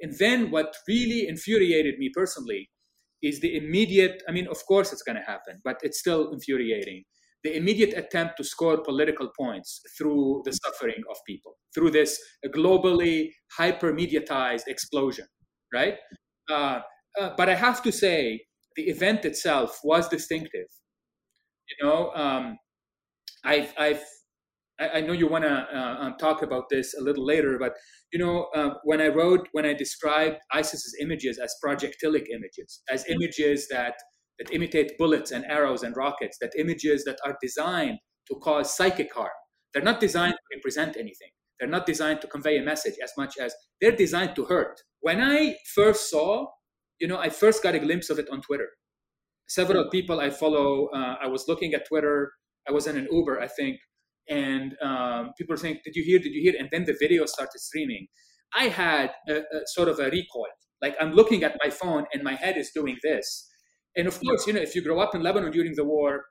And 0.00 0.12
then 0.18 0.50
what 0.50 0.74
really 0.88 1.28
infuriated 1.28 1.98
me 1.98 2.10
personally 2.12 2.68
is 3.22 3.40
the 3.40 3.56
immediate. 3.56 4.22
I 4.28 4.32
mean, 4.32 4.48
of 4.48 4.58
course 4.66 4.92
it's 4.92 5.02
going 5.02 5.16
to 5.16 5.22
happen, 5.22 5.60
but 5.64 5.76
it's 5.82 6.00
still 6.00 6.32
infuriating 6.32 7.04
the 7.46 7.56
immediate 7.56 7.96
attempt 7.96 8.36
to 8.36 8.42
score 8.42 8.78
political 8.82 9.28
points 9.38 9.80
through 9.96 10.42
the 10.44 10.50
suffering 10.50 11.00
of 11.08 11.16
people, 11.24 11.52
through 11.72 11.92
this 11.92 12.18
globally 12.48 13.30
hyper 13.56 13.92
mediatized 13.92 14.66
explosion, 14.66 15.26
right? 15.72 15.94
Uh, 16.50 16.80
uh, 17.20 17.30
but 17.36 17.48
I 17.48 17.54
have 17.54 17.84
to 17.84 17.92
say, 17.92 18.40
the 18.74 18.88
event 18.94 19.24
itself 19.24 19.78
was 19.84 20.08
distinctive. 20.08 20.66
You 21.70 21.86
know, 21.86 22.10
um, 22.14 22.58
I've, 23.44 23.72
I've, 23.78 24.02
I 24.80 25.00
know 25.00 25.12
you 25.12 25.28
want 25.28 25.44
to 25.44 25.54
uh, 25.54 25.96
um, 26.00 26.16
talk 26.18 26.42
about 26.42 26.64
this 26.68 26.94
a 26.98 27.02
little 27.02 27.24
later, 27.24 27.58
but 27.60 27.74
you 28.12 28.18
know, 28.18 28.48
uh, 28.56 28.74
when 28.82 29.00
I 29.00 29.08
wrote, 29.08 29.48
when 29.52 29.64
I 29.64 29.72
described 29.72 30.38
ISIS's 30.52 30.96
images 31.00 31.38
as 31.38 31.54
projectilic 31.62 32.26
images, 32.28 32.82
as 32.90 33.06
images 33.08 33.68
that 33.68 33.94
that 34.38 34.52
imitate 34.52 34.98
bullets 34.98 35.30
and 35.30 35.44
arrows 35.46 35.82
and 35.82 35.96
rockets, 35.96 36.38
that 36.40 36.52
images 36.58 37.04
that 37.04 37.18
are 37.24 37.36
designed 37.40 37.98
to 38.28 38.34
cause 38.36 38.76
psychic 38.76 39.12
harm. 39.14 39.30
They're 39.72 39.82
not 39.82 40.00
designed 40.00 40.34
to 40.34 40.56
represent 40.56 40.96
anything. 40.96 41.30
They're 41.58 41.68
not 41.68 41.86
designed 41.86 42.20
to 42.20 42.26
convey 42.26 42.58
a 42.58 42.62
message 42.62 42.94
as 43.02 43.12
much 43.16 43.34
as 43.40 43.54
they're 43.80 43.96
designed 43.96 44.36
to 44.36 44.44
hurt. 44.44 44.80
When 45.00 45.20
I 45.20 45.56
first 45.74 46.10
saw, 46.10 46.46
you 47.00 47.08
know, 47.08 47.18
I 47.18 47.30
first 47.30 47.62
got 47.62 47.74
a 47.74 47.78
glimpse 47.78 48.10
of 48.10 48.18
it 48.18 48.28
on 48.30 48.42
Twitter. 48.42 48.68
Several 49.48 49.88
people 49.90 50.20
I 50.20 50.30
follow, 50.30 50.88
uh, 50.88 51.16
I 51.22 51.28
was 51.28 51.44
looking 51.48 51.72
at 51.72 51.86
Twitter. 51.86 52.32
I 52.68 52.72
was 52.72 52.86
in 52.86 52.96
an 52.96 53.06
Uber, 53.10 53.40
I 53.40 53.46
think, 53.46 53.78
and 54.28 54.74
um, 54.82 55.30
people 55.38 55.56
saying, 55.56 55.78
"Did 55.84 55.94
you 55.94 56.02
hear? 56.02 56.18
Did 56.18 56.32
you 56.32 56.42
hear?" 56.42 56.54
And 56.58 56.68
then 56.72 56.84
the 56.84 56.96
video 56.98 57.26
started 57.26 57.60
streaming. 57.60 58.08
I 58.54 58.64
had 58.64 59.12
a, 59.28 59.36
a 59.38 59.60
sort 59.66 59.88
of 59.88 60.00
a 60.00 60.10
recoil. 60.10 60.50
Like 60.82 60.96
I'm 61.00 61.12
looking 61.12 61.44
at 61.44 61.56
my 61.62 61.70
phone 61.70 62.06
and 62.12 62.22
my 62.22 62.34
head 62.34 62.56
is 62.56 62.70
doing 62.74 62.96
this 63.02 63.48
and 63.96 64.06
of 64.06 64.20
course, 64.20 64.46
you 64.46 64.52
know, 64.52 64.60
if 64.60 64.74
you 64.74 64.82
grow 64.82 65.00
up 65.00 65.14
in 65.14 65.22
Lebanon 65.22 65.52
during 65.52 65.74
the 65.74 65.84
war, 65.84 66.24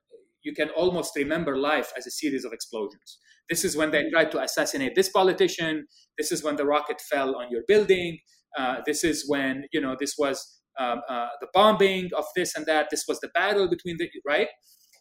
you 0.44 0.54
can 0.54 0.70
almost 0.70 1.14
remember 1.16 1.58
life 1.58 1.92
as 1.98 2.06
a 2.06 2.12
series 2.12 2.46
of 2.46 2.54
explosions. 2.54 3.18
This 3.50 3.66
is 3.66 3.76
when 3.76 3.92
they 3.92 4.10
tried 4.10 4.32
to 4.32 4.42
assassinate 4.42 4.96
this 4.96 5.10
politician. 5.10 5.88
This 6.18 6.32
is 6.32 6.44
when 6.44 6.56
the 6.56 6.66
rocket 6.66 7.02
fell 7.02 7.36
on 7.36 7.50
your 7.52 7.64
building. 7.68 8.20
Uh, 8.58 8.78
this 8.86 9.04
is 9.04 9.26
when 9.28 9.66
you 9.74 9.82
know 9.82 9.96
this 10.00 10.16
was 10.18 10.62
um, 10.80 11.02
uh, 11.10 11.28
the 11.42 11.48
bombing 11.54 12.10
of 12.18 12.26
this 12.36 12.56
and 12.56 12.66
that. 12.66 12.88
This 12.92 13.06
was 13.08 13.20
the 13.20 13.30
battle 13.30 13.68
between 13.70 13.98
the 13.98 14.10
right. 14.26 14.48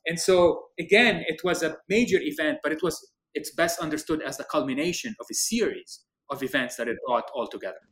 And 0.06 0.18
so 0.18 0.64
again, 0.78 1.24
it 1.26 1.42
was 1.44 1.62
a 1.62 1.76
major 1.88 2.18
event, 2.20 2.58
but 2.62 2.72
it 2.72 2.82
was 2.82 2.96
it's 3.34 3.52
best 3.54 3.80
understood 3.80 4.22
as 4.22 4.36
the 4.36 4.44
culmination 4.44 5.14
of 5.20 5.26
a 5.30 5.34
series 5.34 6.04
of 6.30 6.42
events 6.42 6.76
that 6.76 6.88
it 6.88 6.96
brought 7.06 7.30
all 7.34 7.48
together. 7.48 7.82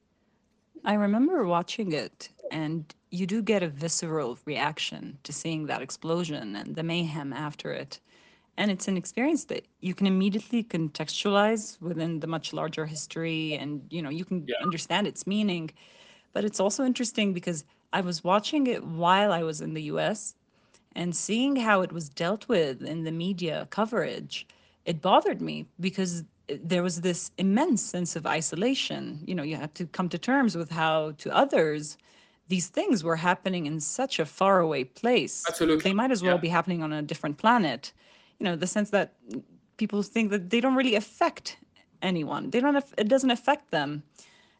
I 0.84 0.94
remember 0.94 1.44
watching 1.46 1.92
it, 1.92 2.30
and 2.50 2.92
you 3.12 3.26
do 3.26 3.42
get 3.42 3.62
a 3.62 3.68
visceral 3.68 4.38
reaction 4.46 5.20
to 5.24 5.32
seeing 5.32 5.66
that 5.66 5.82
explosion 5.82 6.56
and 6.56 6.76
the 6.76 6.84
mayhem 6.84 7.32
after 7.32 7.72
it. 7.72 8.00
And 8.56 8.70
it's 8.70 8.88
an 8.88 8.96
experience 8.98 9.46
that 9.46 9.68
you 9.80 9.94
can 9.94 10.06
immediately 10.06 10.64
contextualize 10.64 11.80
within 11.80 12.20
the 12.20 12.28
much 12.28 12.52
larger 12.52 12.86
history 12.86 13.54
and 13.54 13.86
you 13.90 14.02
know 14.02 14.10
you 14.10 14.24
can 14.24 14.48
Yeah. 14.48 14.64
understand 14.64 15.06
its 15.08 15.26
meaning. 15.26 15.70
But 16.32 16.44
it's 16.44 16.60
also 16.60 16.84
interesting 16.84 17.32
because 17.34 17.64
I 17.92 18.00
was 18.02 18.24
watching 18.24 18.66
it 18.66 18.84
while 18.84 19.32
I 19.32 19.42
was 19.42 19.60
in 19.60 19.74
the 19.74 19.82
US 19.84 20.36
and 20.94 21.16
seeing 21.16 21.56
how 21.56 21.82
it 21.82 21.92
was 21.92 22.08
dealt 22.10 22.48
with 22.48 22.82
in 22.82 23.04
the 23.04 23.12
media 23.12 23.68
coverage, 23.70 24.46
it 24.84 25.00
bothered 25.02 25.40
me 25.42 25.66
because 25.80 26.24
there 26.48 26.82
was 26.82 27.02
this 27.02 27.30
immense 27.38 27.82
sense 27.82 28.16
of 28.16 28.26
isolation. 28.26 29.24
You 29.26 29.34
know, 29.34 29.42
you 29.42 29.56
had 29.56 29.74
to 29.76 29.86
come 29.86 30.08
to 30.10 30.18
terms 30.18 30.56
with 30.56 30.70
how 30.70 31.12
to 31.12 31.34
others 31.34 31.96
these 32.52 32.68
things 32.78 33.02
were 33.08 33.20
happening 33.30 33.64
in 33.70 33.80
such 33.80 34.14
a 34.18 34.26
faraway 34.40 34.84
place. 34.84 35.36
Absolutely. 35.48 35.84
They 35.88 35.96
might 36.00 36.12
as 36.16 36.22
well 36.26 36.38
Yeah. 36.38 36.48
be 36.48 36.52
happening 36.58 36.80
on 36.86 36.92
a 36.92 37.02
different 37.10 37.36
planet. 37.44 37.82
You 38.38 38.44
know, 38.46 38.56
the 38.64 38.70
sense 38.76 38.90
that 38.90 39.08
people 39.80 40.00
think 40.14 40.26
that 40.32 40.50
they 40.50 40.60
don't 40.64 40.78
really 40.80 40.96
affect 41.02 41.46
anyone. 42.10 42.42
They 42.50 42.60
don't. 42.64 42.76
It 43.04 43.08
doesn't 43.14 43.34
affect 43.38 43.64
them. 43.70 43.90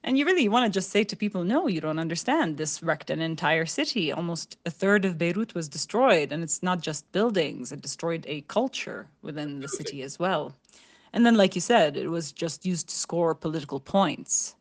And 0.04 0.12
you 0.18 0.24
really 0.30 0.48
want 0.54 0.64
to 0.66 0.78
just 0.78 0.90
say 0.90 1.04
to 1.04 1.16
people, 1.24 1.42
no, 1.44 1.60
you 1.74 1.80
don't 1.86 2.04
understand. 2.06 2.46
This 2.56 2.82
wrecked 2.82 3.10
an 3.10 3.20
entire 3.20 3.66
city. 3.78 4.04
Almost 4.20 4.48
a 4.70 4.72
third 4.80 5.04
of 5.04 5.18
Beirut 5.22 5.54
was 5.58 5.68
destroyed. 5.68 6.28
And 6.32 6.42
it's 6.42 6.62
not 6.62 6.78
just 6.88 7.12
buildings, 7.12 7.72
it 7.72 7.82
destroyed 7.88 8.24
a 8.26 8.40
culture 8.58 9.00
within 9.26 9.60
the 9.60 9.68
city 9.78 9.98
as 10.08 10.14
well. 10.24 10.42
And 11.12 11.20
then, 11.26 11.36
like 11.42 11.54
you 11.54 11.64
said, 11.72 11.90
it 11.96 12.08
was 12.08 12.26
just 12.44 12.58
used 12.72 12.86
to 12.88 12.96
score 13.06 13.34
political 13.34 13.80
points. 13.96 14.56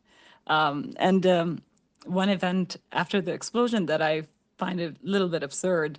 Um, 0.56 0.76
and 1.08 1.22
um, 1.38 1.50
one 2.06 2.28
event 2.28 2.76
after 2.92 3.20
the 3.20 3.32
explosion 3.32 3.86
that 3.86 4.02
I 4.02 4.22
find 4.58 4.80
a 4.80 4.94
little 5.02 5.28
bit 5.28 5.42
absurd 5.42 5.98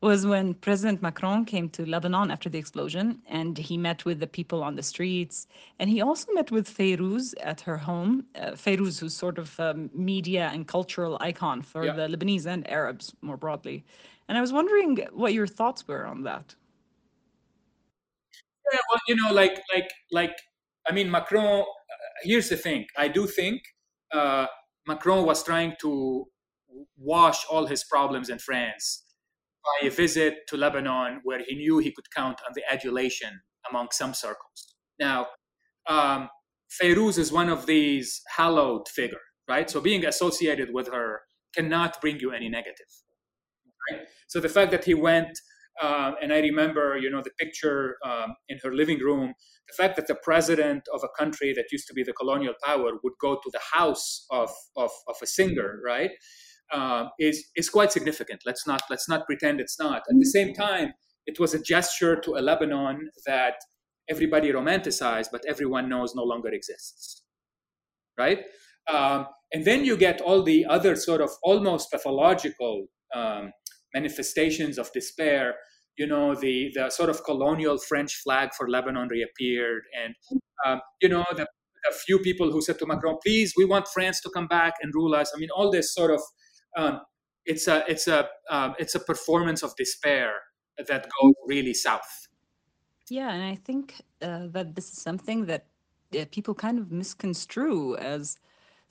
was 0.00 0.26
when 0.26 0.54
President 0.54 1.02
Macron 1.02 1.44
came 1.44 1.68
to 1.70 1.84
Lebanon 1.84 2.30
after 2.30 2.48
the 2.48 2.58
explosion 2.58 3.20
and 3.28 3.58
he 3.58 3.76
met 3.76 4.06
with 4.06 4.18
the 4.18 4.26
people 4.26 4.62
on 4.62 4.74
the 4.74 4.82
streets. 4.82 5.46
And 5.78 5.90
he 5.90 6.00
also 6.00 6.32
met 6.32 6.50
with 6.50 6.66
Fayrouz 6.66 7.34
at 7.42 7.60
her 7.60 7.76
home. 7.76 8.24
Uh, 8.34 8.52
Fayrouz, 8.52 8.98
who's 8.98 9.14
sort 9.14 9.36
of 9.38 9.58
a 9.60 9.74
media 9.92 10.50
and 10.54 10.66
cultural 10.66 11.18
icon 11.20 11.60
for 11.60 11.84
Yeah. 11.84 11.92
the 11.92 12.08
Lebanese 12.08 12.46
and 12.46 12.66
Arabs 12.70 13.14
more 13.20 13.36
broadly. 13.36 13.84
And 14.28 14.38
I 14.38 14.40
was 14.40 14.52
wondering 14.52 15.06
what 15.12 15.34
your 15.34 15.46
thoughts 15.46 15.86
were 15.86 16.06
on 16.06 16.22
that. 16.22 16.54
Yeah, 18.72 18.78
well, 18.88 19.00
you 19.08 19.16
know, 19.16 19.32
like, 19.34 19.60
like, 19.74 19.90
like, 20.12 20.36
I 20.88 20.92
mean, 20.92 21.10
Macron. 21.10 21.60
Uh, 21.60 21.64
here's 22.22 22.48
the 22.48 22.56
thing. 22.56 22.86
I 22.96 23.08
do 23.08 23.26
think 23.26 23.60
uh, 24.12 24.46
Macron 24.86 25.24
was 25.24 25.42
trying 25.42 25.74
to 25.80 26.26
wash 26.96 27.44
all 27.50 27.66
his 27.66 27.84
problems 27.84 28.28
in 28.28 28.38
France 28.38 29.04
by 29.64 29.86
a 29.86 29.90
visit 29.90 30.46
to 30.48 30.56
Lebanon, 30.56 31.20
where 31.24 31.42
he 31.46 31.54
knew 31.54 31.78
he 31.78 31.92
could 31.92 32.10
count 32.14 32.40
on 32.46 32.52
the 32.54 32.62
adulation 32.70 33.40
among 33.68 33.88
some 33.92 34.14
circles. 34.14 34.74
Now, 34.98 35.26
um, 35.86 36.28
is 36.82 37.32
one 37.32 37.48
of 37.48 37.66
these 37.66 38.22
hallowed 38.36 38.88
figure, 38.88 39.20
right? 39.48 39.68
So 39.68 39.80
being 39.80 40.04
associated 40.06 40.72
with 40.72 40.88
her 40.88 41.20
cannot 41.54 42.00
bring 42.00 42.20
you 42.20 42.32
any 42.32 42.48
negative. 42.48 42.86
Right? 43.90 44.06
So 44.28 44.40
the 44.40 44.48
fact 44.48 44.70
that 44.70 44.84
he 44.84 44.94
went, 44.94 45.38
uh, 45.80 46.12
and 46.20 46.32
I 46.32 46.40
remember, 46.40 46.98
you 46.98 47.10
know, 47.10 47.22
the 47.22 47.30
picture 47.38 47.96
um, 48.04 48.34
in 48.48 48.58
her 48.62 48.74
living 48.74 48.98
room, 48.98 49.34
the 49.68 49.82
fact 49.82 49.96
that 49.96 50.06
the 50.06 50.16
president 50.16 50.82
of 50.92 51.02
a 51.04 51.08
country 51.18 51.52
that 51.54 51.66
used 51.72 51.86
to 51.88 51.94
be 51.94 52.02
the 52.02 52.12
colonial 52.12 52.54
power 52.64 52.92
would 53.02 53.12
go 53.20 53.36
to 53.36 53.50
the 53.52 53.60
house 53.72 54.26
of, 54.30 54.50
of, 54.76 54.90
of 55.08 55.16
a 55.22 55.26
singer, 55.26 55.80
right, 55.84 56.10
uh, 56.72 57.06
is 57.18 57.48
is 57.56 57.68
quite 57.68 57.92
significant. 57.92 58.42
Let's 58.46 58.66
not 58.66 58.82
let's 58.90 59.08
not 59.08 59.26
pretend 59.26 59.60
it's 59.60 59.78
not. 59.78 60.02
At 60.08 60.16
the 60.18 60.26
same 60.26 60.54
time, 60.54 60.92
it 61.26 61.38
was 61.38 61.54
a 61.54 61.62
gesture 61.62 62.16
to 62.20 62.36
a 62.36 62.40
Lebanon 62.40 63.10
that 63.26 63.54
everybody 64.08 64.52
romanticized, 64.52 65.28
but 65.32 65.44
everyone 65.46 65.88
knows 65.88 66.14
no 66.14 66.22
longer 66.22 66.48
exists, 66.48 67.22
right? 68.18 68.44
Um, 68.88 69.26
and 69.52 69.64
then 69.64 69.84
you 69.84 69.96
get 69.96 70.20
all 70.20 70.42
the 70.42 70.64
other 70.66 70.96
sort 70.96 71.20
of 71.20 71.30
almost 71.42 71.90
pathological 71.90 72.86
um, 73.14 73.52
manifestations 73.94 74.78
of 74.78 74.92
despair. 74.92 75.54
You 75.96 76.06
know, 76.06 76.34
the 76.34 76.70
the 76.74 76.90
sort 76.90 77.10
of 77.10 77.24
colonial 77.24 77.78
French 77.78 78.14
flag 78.16 78.50
for 78.56 78.68
Lebanon 78.68 79.08
reappeared, 79.08 79.82
and 80.02 80.14
um, 80.64 80.80
you 81.00 81.08
know 81.08 81.24
the 81.36 81.46
a 81.88 81.94
few 81.94 82.18
people 82.18 82.50
who 82.52 82.60
said 82.62 82.78
to 82.78 82.86
Macron, 82.86 83.18
"Please, 83.22 83.54
we 83.56 83.64
want 83.64 83.88
France 83.88 84.20
to 84.22 84.30
come 84.30 84.46
back 84.46 84.74
and 84.82 84.94
rule 84.94 85.14
us." 85.14 85.32
I 85.34 85.38
mean, 85.38 85.50
all 85.54 85.70
this 85.70 85.94
sort 85.94 86.10
of 86.10 86.20
um, 86.76 87.00
it's 87.44 87.68
a 87.68 87.84
it's 87.88 88.06
a 88.08 88.28
um, 88.50 88.74
it's 88.78 88.94
a 88.94 89.00
performance 89.00 89.62
of 89.62 89.74
despair 89.76 90.32
that 90.88 91.08
goes 91.20 91.34
really 91.46 91.74
south. 91.74 92.28
Yeah, 93.08 93.32
and 93.32 93.42
I 93.42 93.56
think 93.56 93.94
uh, 94.22 94.46
that 94.52 94.74
this 94.74 94.92
is 94.92 95.02
something 95.02 95.46
that 95.46 95.66
uh, 96.18 96.24
people 96.30 96.54
kind 96.54 96.78
of 96.78 96.92
misconstrue 96.92 97.96
as 97.96 98.38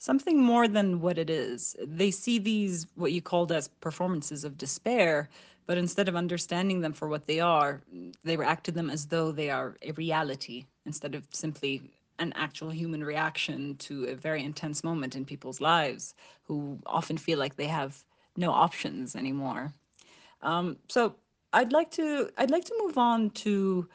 something 0.00 0.42
more 0.42 0.66
than 0.66 1.02
what 1.02 1.18
it 1.18 1.28
is. 1.28 1.76
They 1.86 2.10
see 2.10 2.38
these, 2.38 2.86
what 2.94 3.12
you 3.12 3.20
called 3.20 3.52
as 3.52 3.68
performances 3.68 4.44
of 4.44 4.56
despair, 4.56 5.28
but 5.66 5.76
instead 5.76 6.08
of 6.08 6.16
understanding 6.16 6.80
them 6.80 6.94
for 6.94 7.06
what 7.06 7.26
they 7.26 7.38
are, 7.38 7.82
they 8.24 8.38
react 8.38 8.64
to 8.64 8.72
them 8.72 8.88
as 8.88 9.06
though 9.06 9.30
they 9.30 9.50
are 9.50 9.76
a 9.82 9.92
reality 9.92 10.64
instead 10.86 11.14
of 11.14 11.22
simply 11.32 11.82
an 12.18 12.32
actual 12.34 12.70
human 12.70 13.04
reaction 13.04 13.76
to 13.76 14.04
a 14.06 14.14
very 14.14 14.42
intense 14.42 14.82
moment 14.82 15.16
in 15.16 15.24
people's 15.24 15.60
lives 15.60 16.14
who 16.44 16.78
often 16.86 17.18
feel 17.18 17.38
like 17.38 17.56
they 17.56 17.66
have 17.66 18.02
no 18.38 18.50
options 18.50 19.14
anymore. 19.14 19.70
Um, 20.40 20.78
so 20.88 21.14
I'd 21.52 21.72
like 21.72 21.90
to 21.92 22.30
I'd 22.38 22.50
like 22.50 22.64
to 22.64 22.74
move 22.82 22.96
on 22.96 23.30
to 23.44 23.86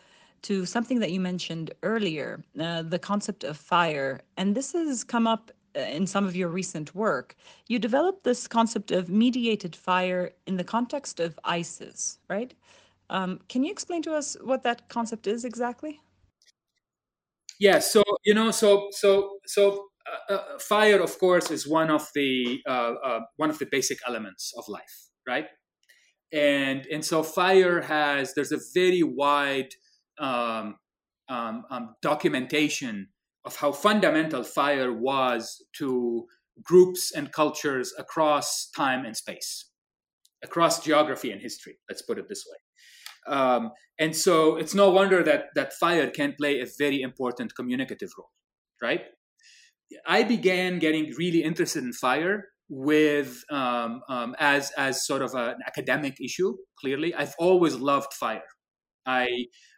to 0.43 0.65
something 0.67 0.99
that 0.99 1.11
you 1.11 1.19
mentioned 1.19 1.73
earlier, 1.81 2.43
uh, 2.59 2.83
the 2.83 2.99
concept 2.99 3.43
of 3.43 3.57
fire. 3.57 4.21
And 4.37 4.53
this 4.53 4.73
has 4.73 5.03
come 5.03 5.25
up 5.25 5.51
in 5.75 6.07
some 6.07 6.25
of 6.25 6.35
your 6.35 6.49
recent 6.49 6.95
work. 6.95 7.35
You 7.67 7.79
developed 7.79 8.23
this 8.23 8.47
concept 8.47 8.91
of 8.91 9.09
mediated 9.09 9.75
fire 9.75 10.31
in 10.47 10.57
the 10.57 10.63
context 10.63 11.19
of 11.19 11.39
ISIS, 11.43 12.19
right? 12.29 12.53
Um, 13.09 13.39
can 13.49 13.63
you 13.63 13.71
explain 13.71 14.01
to 14.03 14.13
us 14.13 14.35
what 14.41 14.63
that 14.63 14.89
concept 14.89 15.27
is 15.27 15.45
exactly? 15.45 16.01
Yeah. 17.59 17.79
So 17.79 18.03
you 18.23 18.33
know, 18.33 18.51
so 18.51 18.89
so 18.91 19.37
so 19.45 19.87
uh, 20.29 20.33
uh, 20.33 20.59
fire, 20.59 21.01
of 21.01 21.17
course, 21.19 21.51
is 21.51 21.67
one 21.67 21.89
of 21.89 22.07
the 22.15 22.61
uh, 22.67 22.93
uh, 23.03 23.19
one 23.37 23.49
of 23.49 23.59
the 23.59 23.67
basic 23.71 23.99
elements 24.07 24.53
of 24.57 24.65
life, 24.67 25.09
right? 25.27 25.47
And 26.33 26.85
and 26.87 27.03
so 27.03 27.23
fire 27.23 27.81
has 27.81 28.33
there's 28.33 28.51
a 28.51 28.59
very 28.73 29.03
wide 29.03 29.73
um, 30.19 30.75
um, 31.29 31.65
um, 31.69 31.95
documentation 32.01 33.09
of 33.45 33.55
how 33.57 33.71
fundamental 33.71 34.43
fire 34.43 34.91
was 34.91 35.63
to 35.77 36.25
groups 36.63 37.11
and 37.11 37.31
cultures 37.31 37.93
across 37.97 38.69
time 38.75 39.05
and 39.05 39.15
space, 39.15 39.69
across 40.43 40.83
geography 40.83 41.31
and 41.31 41.41
history. 41.41 41.77
Let's 41.89 42.01
put 42.01 42.17
it 42.17 42.27
this 42.27 42.45
way. 42.49 43.35
Um, 43.35 43.71
and 43.99 44.15
so 44.15 44.55
it's 44.55 44.73
no 44.75 44.89
wonder 44.89 45.23
that 45.23 45.47
that 45.55 45.73
fire 45.73 46.09
can 46.09 46.35
play 46.37 46.59
a 46.59 46.67
very 46.77 47.01
important 47.01 47.55
communicative 47.55 48.11
role, 48.17 48.31
right? 48.81 49.01
I 50.07 50.23
began 50.23 50.79
getting 50.79 51.13
really 51.17 51.43
interested 51.43 51.83
in 51.83 51.93
fire 51.93 52.45
with 52.69 53.43
um, 53.51 54.01
um, 54.09 54.35
as 54.39 54.71
as 54.71 55.05
sort 55.05 55.21
of 55.21 55.33
an 55.35 55.57
academic 55.65 56.19
issue. 56.19 56.55
Clearly, 56.79 57.13
I've 57.13 57.35
always 57.37 57.75
loved 57.75 58.13
fire. 58.13 58.43
I 59.05 59.27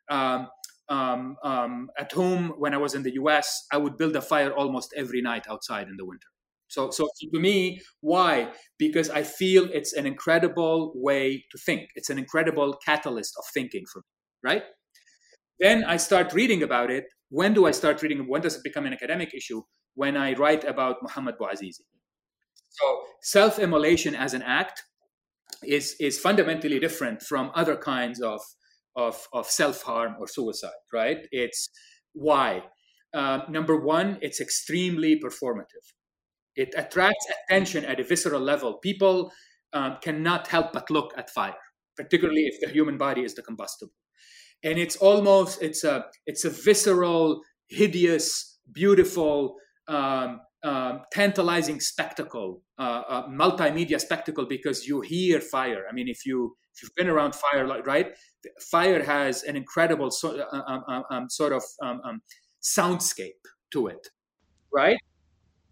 um, 0.10 0.47
um, 0.89 1.36
um, 1.43 1.89
at 1.97 2.12
home 2.12 2.54
when 2.58 2.73
I 2.73 2.78
was 2.78 2.95
in 2.95 3.04
the 3.04 3.13
U.S., 3.13 3.65
I 3.71 3.78
would 3.78 3.97
build 3.97 4.15
a 4.15 4.21
fire 4.21 4.52
almost 4.52 4.93
every 4.95 5.21
night 5.21 5.45
outside 5.50 5.88
in 5.88 5.97
the 5.97 6.06
winter. 6.06 6.28
So, 6.69 6.91
so 6.91 7.08
to 7.34 7.39
me, 7.39 7.82
why? 8.02 8.52
Because 8.78 9.10
I 9.10 9.23
feel 9.23 9.69
it's 9.71 9.93
an 9.93 10.06
incredible 10.06 10.91
way 10.95 11.45
to 11.52 11.58
think. 11.58 11.89
It's 11.95 12.10
an 12.10 12.17
incredible 12.17 12.78
catalyst 12.86 13.36
of 13.38 13.45
thinking 13.54 13.86
for 13.91 14.00
me, 14.00 14.06
right? 14.43 14.63
Then 15.60 15.84
I 15.86 15.97
start 15.97 16.34
reading 16.34 16.63
about 16.63 16.91
it. 16.91 17.06
When 17.30 17.54
do 17.54 17.65
I 17.65 17.71
start 17.71 18.02
reading? 18.02 18.28
When 18.28 18.41
does 18.41 18.56
it 18.56 18.63
become 18.63 18.86
an 18.86 18.93
academic 18.93 19.34
issue? 19.34 19.62
When 19.95 20.15
I 20.15 20.34
write 20.34 20.63
about 20.63 20.97
Muhammad 21.02 21.36
Bouazizi. 21.39 21.86
So 22.69 23.02
self-immolation 23.21 24.13
as 24.13 24.34
an 24.34 24.43
act 24.43 24.84
is 25.63 25.95
is 26.00 26.19
fundamentally 26.19 26.80
different 26.80 27.23
from 27.23 27.52
other 27.56 27.76
kinds 27.76 28.21
of 28.21 28.39
of, 28.97 29.27
of 29.31 29.45
self-harm 29.47 30.15
or 30.19 30.27
suicide, 30.27 30.81
right? 30.91 31.19
It's 31.31 31.69
why. 32.13 32.63
Uh, 33.13 33.41
number 33.49 33.79
one, 33.79 34.17
it's 34.21 34.41
extremely 34.41 35.19
performative. 35.19 35.86
It 36.55 36.73
attracts 36.75 37.25
attention 37.45 37.86
at 37.86 37.99
a 37.99 38.03
visceral 38.03 38.41
level. 38.41 38.79
People 38.79 39.31
um, 39.73 39.97
cannot 40.01 40.47
help 40.47 40.73
but 40.73 40.89
look 40.89 41.13
at 41.15 41.29
fire, 41.29 41.55
particularly 41.95 42.47
if 42.47 42.60
the 42.60 42.69
human 42.73 42.97
body 42.97 43.23
is 43.23 43.36
the 43.36 43.43
combustible. 43.43 43.93
And 44.63 44.79
it's 44.79 44.95
almost 44.95 45.62
it's 45.62 45.83
a 45.83 46.05
it's 46.25 46.43
a 46.43 46.49
visceral, 46.49 47.41
hideous, 47.69 48.57
beautiful, 48.73 49.55
um, 49.88 50.41
um, 50.63 51.01
tantalizing 51.12 51.79
spectacle, 51.79 52.63
uh, 52.79 53.27
multimedia 53.27 54.01
spectacle 54.01 54.47
because 54.47 54.88
you 54.88 55.01
hear 55.01 55.39
fire. 55.39 55.83
I 55.88 55.93
mean, 55.93 56.07
if 56.07 56.25
you 56.25 56.55
if 56.78 56.84
you've 56.84 56.96
been 56.96 57.10
around 57.10 57.34
fire, 57.36 57.66
right? 57.84 58.16
Fire 58.60 59.04
has 59.04 59.44
an 59.44 59.56
incredible 59.56 60.12
so, 60.12 60.40
uh, 60.40 60.62
um, 60.68 60.84
um, 60.88 61.04
um 61.10 61.30
sort 61.30 61.54
of 61.54 61.63
um, 61.82 62.02
um, 62.04 62.22
soundscape 62.62 63.42
to 63.72 63.88
it, 63.88 64.08
right? 64.72 64.98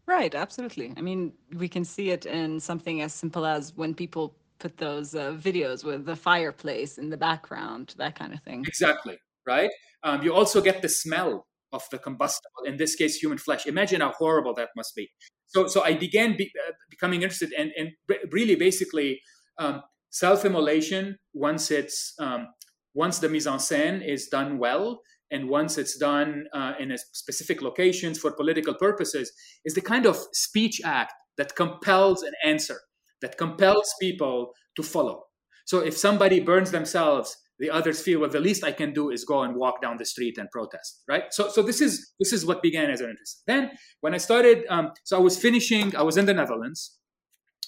Right, 0.08 0.34
absolutely. 0.36 0.94
I 0.98 1.02
mean, 1.02 1.34
we 1.56 1.68
can 1.68 1.86
see 1.86 2.10
it 2.10 2.26
in 2.26 2.60
something 2.60 3.02
as 3.02 3.14
simple 3.14 3.46
as 3.46 3.76
when 3.76 3.94
people 3.94 4.36
put 4.60 4.78
those 4.78 5.16
uh, 5.16 5.34
videos 5.34 5.84
with 5.84 6.06
the 6.06 6.16
fireplace 6.16 6.98
in 6.98 7.10
the 7.10 7.18
background, 7.18 7.94
that 7.98 8.18
kind 8.18 8.34
of 8.34 8.42
thing. 8.44 8.64
Exactly, 8.68 9.18
right? 9.46 9.70
Um, 10.04 10.24
you 10.24 10.34
also 10.34 10.62
get 10.62 10.82
the 10.82 10.90
smell 10.90 11.48
of 11.74 11.84
the 11.92 11.98
combustible, 11.98 12.64
in 12.66 12.78
this 12.78 12.96
case, 12.96 13.16
human 13.16 13.38
flesh. 13.38 13.66
Imagine 13.66 14.02
how 14.02 14.12
horrible 14.12 14.54
that 14.56 14.70
must 14.76 14.96
be. 14.96 15.10
So, 15.48 15.68
so 15.68 15.84
I 15.84 15.94
began 15.94 16.38
be, 16.38 16.52
uh, 16.68 16.72
becoming 16.90 17.24
interested, 17.24 17.52
and, 17.58 17.72
and 17.78 17.92
really, 18.32 18.56
basically, 18.56 19.22
um, 19.58 19.82
self-immolation 20.16 21.18
once 21.34 21.70
it's 21.72 22.14
um, 22.20 22.48
once 22.94 23.20
the 23.20 23.28
mise 23.28 23.48
en 23.48 23.60
scène 23.60 24.02
is 24.02 24.28
done 24.28 24.58
well 24.58 25.02
and 25.30 25.50
once 25.50 25.78
it's 25.78 25.98
done 25.98 26.46
uh, 26.54 26.72
in 26.80 26.92
a 26.92 26.98
specific 26.98 27.62
locations 27.62 28.18
for 28.18 28.32
political 28.32 28.74
purposes 28.74 29.34
is 29.66 29.74
the 29.74 29.82
kind 29.82 30.06
of 30.06 30.18
speech 30.32 30.80
act 30.86 31.14
that 31.38 31.54
compels 31.58 32.24
an 32.24 32.32
answer 32.46 32.80
that 33.22 33.38
compels 33.38 33.94
people 34.00 34.52
to 34.78 34.84
follow. 34.84 35.24
So 35.66 35.80
if 35.80 35.98
somebody 35.98 36.40
burns 36.40 36.72
themselves 36.72 37.36
the 37.60 37.70
others 37.70 38.02
feel 38.02 38.20
well 38.20 38.30
the 38.30 38.40
least 38.40 38.66
i 38.66 38.72
can 38.72 38.92
do 38.94 39.10
is 39.10 39.24
go 39.24 39.42
and 39.44 39.56
walk 39.56 39.82
down 39.82 39.96
the 39.98 40.06
street 40.06 40.38
and 40.38 40.50
protest 40.52 41.04
right? 41.08 41.26
So 41.32 41.50
so 41.50 41.62
this 41.62 41.80
is 41.82 41.94
this 42.20 42.32
is 42.32 42.46
what 42.46 42.62
began 42.62 42.90
as 42.90 43.02
an 43.02 43.10
interest 43.10 43.44
then 43.48 43.72
when 44.02 44.14
i 44.14 44.18
started 44.18 44.66
um, 44.70 44.92
so 45.04 45.18
i 45.18 45.22
was 45.30 45.38
finishing 45.38 45.96
i 45.96 46.04
was 46.10 46.18
in 46.18 46.26
the 46.26 46.34
netherlands 46.34 46.82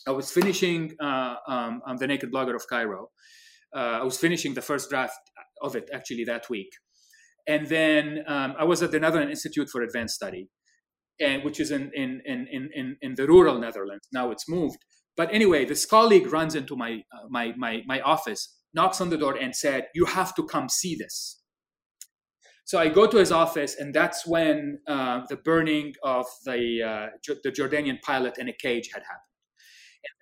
i 0.08 0.12
was 0.12 0.32
finishing 0.32 0.94
uh, 1.02 1.36
um, 1.48 1.82
the 2.00 2.08
naked 2.08 2.32
blogger 2.32 2.56
of 2.56 2.64
cairo 2.70 3.10
uh, 3.76 4.00
i 4.02 4.04
was 4.04 4.18
finishing 4.18 4.54
the 4.54 4.62
first 4.62 4.90
draft 4.90 5.20
of 5.62 5.76
it 5.76 5.90
actually 5.94 6.24
that 6.24 6.50
week 6.50 6.70
and 7.48 7.68
then 7.68 8.24
um, 8.28 8.56
I 8.60 8.66
was 8.66 8.84
at 8.84 8.92
the 8.92 9.00
Netherlands 9.00 9.32
Institute 9.32 9.70
for 9.70 9.82
Advanced 9.82 10.16
Study, 10.16 10.50
and 11.20 11.44
which 11.44 11.60
is 11.60 11.72
in 11.72 11.92
in, 11.94 12.22
in 12.26 12.70
in 12.74 12.98
in 13.02 13.16
the 13.16 13.26
rural 13.26 13.58
Netherlands. 13.58 14.08
Now 14.12 14.32
it's 14.32 14.48
moved. 14.50 14.80
But 15.16 15.34
anyway, 15.34 15.66
this 15.66 15.86
colleague 15.86 16.32
runs 16.32 16.54
into 16.54 16.76
my 16.76 17.02
uh, 17.14 17.28
my 17.30 17.54
my 17.58 17.82
my 17.88 18.02
office, 18.02 18.56
knocks 18.74 19.00
on 19.02 19.10
the 19.10 19.18
door, 19.18 19.36
and 19.36 19.56
said, 19.56 19.88
"You 19.96 20.06
have 20.06 20.36
to 20.36 20.44
come 20.46 20.68
see 20.70 20.96
this." 20.96 21.42
So 22.66 22.78
I 22.80 22.90
go 22.90 23.08
to 23.08 23.18
his 23.18 23.32
office, 23.32 23.76
and 23.80 23.94
that's 23.94 24.28
when 24.28 24.80
uh, 24.88 25.22
the 25.30 25.38
burning 25.38 25.94
of 26.04 26.26
the 26.44 26.84
uh, 26.84 27.34
the 27.44 27.52
Jordanian 27.52 28.02
pilot 28.02 28.38
in 28.38 28.50
a 28.50 28.54
cage 28.54 28.90
had 28.94 29.04
happened. 29.04 29.37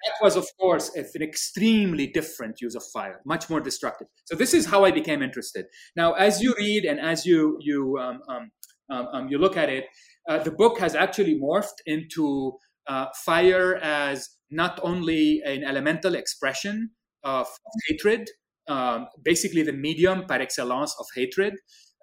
That 0.06 0.24
was, 0.24 0.36
of 0.36 0.46
course, 0.60 0.96
an 0.96 1.22
extremely 1.22 2.08
different 2.08 2.62
use 2.62 2.76
of 2.76 2.84
fire, 2.94 3.22
much 3.26 3.50
more 3.50 3.60
destructive. 3.60 4.08
So 4.26 4.36
this 4.36 4.54
is 4.54 4.66
how 4.66 4.86
I 4.86 4.92
became 4.92 5.22
interested. 5.22 5.66
Now, 5.96 6.14
as 6.14 6.42
you 6.42 6.54
read 6.58 6.86
and 6.86 7.00
as 7.00 7.26
you 7.26 7.58
you 7.62 7.98
um, 8.00 8.20
um, 8.30 8.52
um, 8.90 9.08
um 9.14 9.28
you 9.30 9.38
look 9.38 9.58
at 9.58 9.70
it, 9.70 9.86
uh, 10.30 10.40
the 10.40 10.52
book 10.52 10.80
has 10.80 10.96
actually 10.96 11.40
morphed 11.40 11.80
into 11.86 12.54
uh, 12.88 13.08
fire 13.26 13.76
as 13.76 14.30
not 14.52 14.80
only 14.84 15.42
an 15.46 15.64
elemental 15.64 16.16
expression 16.16 16.92
of, 17.24 17.48
of 17.48 17.74
hatred, 17.88 18.30
um, 18.68 19.08
basically 19.24 19.64
the 19.64 19.74
medium 19.74 20.26
par 20.26 20.40
excellence 20.40 20.96
of 21.00 21.08
hatred, 21.16 21.56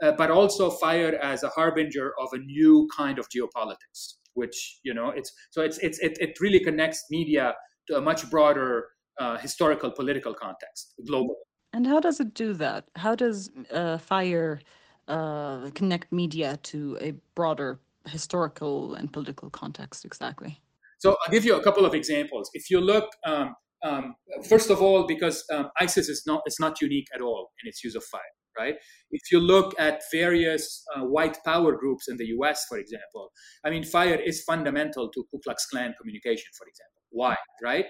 uh, 0.02 0.12
but 0.12 0.30
also 0.30 0.70
fire 0.70 1.16
as 1.22 1.44
a 1.44 1.48
harbinger 1.48 2.12
of 2.20 2.28
a 2.32 2.38
new 2.38 2.88
kind 2.96 3.18
of 3.18 3.28
geopolitics 3.28 4.14
which 4.34 4.78
you 4.82 4.94
know 4.94 5.10
it's 5.10 5.32
so 5.50 5.62
it's 5.62 5.78
it's 5.78 5.98
it, 5.98 6.16
it 6.20 6.40
really 6.40 6.60
connects 6.60 7.04
media 7.10 7.54
to 7.86 7.96
a 7.96 8.00
much 8.00 8.28
broader 8.30 8.88
uh, 9.18 9.36
historical 9.38 9.90
political 9.90 10.34
context 10.34 10.94
globally 11.08 11.34
and 11.72 11.86
how 11.86 12.00
does 12.00 12.20
it 12.20 12.34
do 12.34 12.52
that 12.52 12.84
how 12.96 13.14
does 13.14 13.50
uh, 13.70 13.98
fire 13.98 14.60
uh, 15.08 15.70
connect 15.74 16.12
media 16.12 16.58
to 16.62 16.96
a 17.00 17.12
broader 17.34 17.78
historical 18.06 18.94
and 18.94 19.12
political 19.12 19.50
context 19.50 20.04
exactly 20.04 20.60
so 20.98 21.16
i'll 21.24 21.32
give 21.32 21.44
you 21.44 21.54
a 21.56 21.62
couple 21.62 21.84
of 21.84 21.94
examples 21.94 22.50
if 22.54 22.70
you 22.70 22.80
look 22.80 23.10
um, 23.26 23.54
um, 23.84 24.14
first 24.48 24.70
of 24.70 24.80
all 24.80 25.06
because 25.06 25.44
um, 25.52 25.68
isis 25.78 26.08
is 26.08 26.22
not 26.26 26.42
it's 26.46 26.60
not 26.60 26.80
unique 26.80 27.06
at 27.14 27.20
all 27.20 27.50
in 27.62 27.68
its 27.68 27.84
use 27.84 27.94
of 27.94 28.04
fire 28.04 28.34
right? 28.58 28.74
If 29.10 29.30
you 29.30 29.40
look 29.40 29.74
at 29.78 30.02
various 30.12 30.84
uh, 30.94 31.04
white 31.04 31.38
power 31.44 31.76
groups 31.76 32.08
in 32.08 32.16
the 32.16 32.26
US, 32.38 32.64
for 32.68 32.78
example, 32.78 33.30
I 33.64 33.70
mean, 33.70 33.84
fire 33.84 34.14
is 34.14 34.42
fundamental 34.42 35.10
to 35.10 35.24
Ku 35.30 35.40
Klux 35.44 35.66
Klan 35.66 35.94
communication, 35.98 36.50
for 36.56 36.66
example. 36.66 37.01
Why, 37.12 37.36
right? 37.62 37.86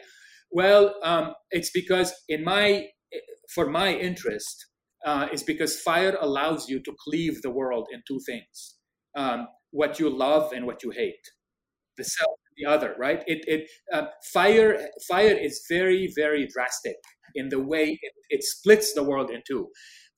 Well, 0.50 0.94
um, 1.02 1.34
it's 1.50 1.70
because 1.70 2.12
in 2.28 2.44
my, 2.44 2.88
for 3.54 3.68
my 3.68 3.94
interest, 3.94 4.66
uh, 5.04 5.28
is 5.32 5.42
because 5.42 5.80
fire 5.80 6.16
allows 6.20 6.68
you 6.68 6.80
to 6.82 6.94
cleave 7.04 7.42
the 7.42 7.50
world 7.50 7.88
in 7.92 8.02
two 8.06 8.20
things: 8.26 8.76
um, 9.16 9.48
what 9.70 9.98
you 9.98 10.10
love 10.10 10.52
and 10.52 10.66
what 10.66 10.82
you 10.82 10.90
hate, 10.90 11.24
the 11.96 12.04
self 12.04 12.30
and 12.48 12.56
the 12.66 12.70
other. 12.70 12.94
Right? 12.98 13.22
It, 13.26 13.44
it 13.46 13.70
uh, 13.92 14.06
fire 14.32 14.88
fire 15.08 15.36
is 15.36 15.64
very 15.68 16.12
very 16.14 16.46
drastic 16.46 16.96
in 17.34 17.48
the 17.48 17.60
way 17.60 17.98
it, 18.02 18.12
it 18.30 18.42
splits 18.44 18.92
the 18.92 19.02
world 19.02 19.30
in 19.30 19.42
two 19.48 19.68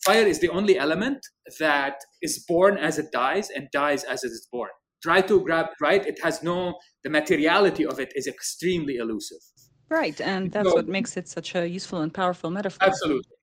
fire 0.04 0.26
is 0.26 0.40
the 0.40 0.50
only 0.50 0.78
element 0.78 1.18
that 1.58 1.96
is 2.22 2.44
born 2.46 2.76
as 2.76 2.98
it 2.98 3.10
dies 3.12 3.50
and 3.50 3.68
dies 3.72 4.04
as 4.04 4.22
it 4.24 4.28
is 4.28 4.46
born. 4.52 4.70
Try 5.04 5.20
to 5.20 5.36
grab 5.46 5.66
right. 5.82 6.04
It 6.12 6.18
has 6.22 6.42
no. 6.42 6.58
The 7.04 7.10
materiality 7.10 7.84
of 7.84 8.00
it 8.00 8.10
is 8.14 8.26
extremely 8.26 8.96
elusive. 8.96 9.42
Right, 9.90 10.18
and 10.18 10.50
that's 10.50 10.70
so, 10.70 10.76
what 10.76 10.88
makes 10.88 11.18
it 11.18 11.28
such 11.28 11.54
a 11.54 11.68
useful 11.68 12.00
and 12.00 12.12
powerful 12.20 12.50
metaphor. 12.50 12.88
Absolutely, 12.88 13.36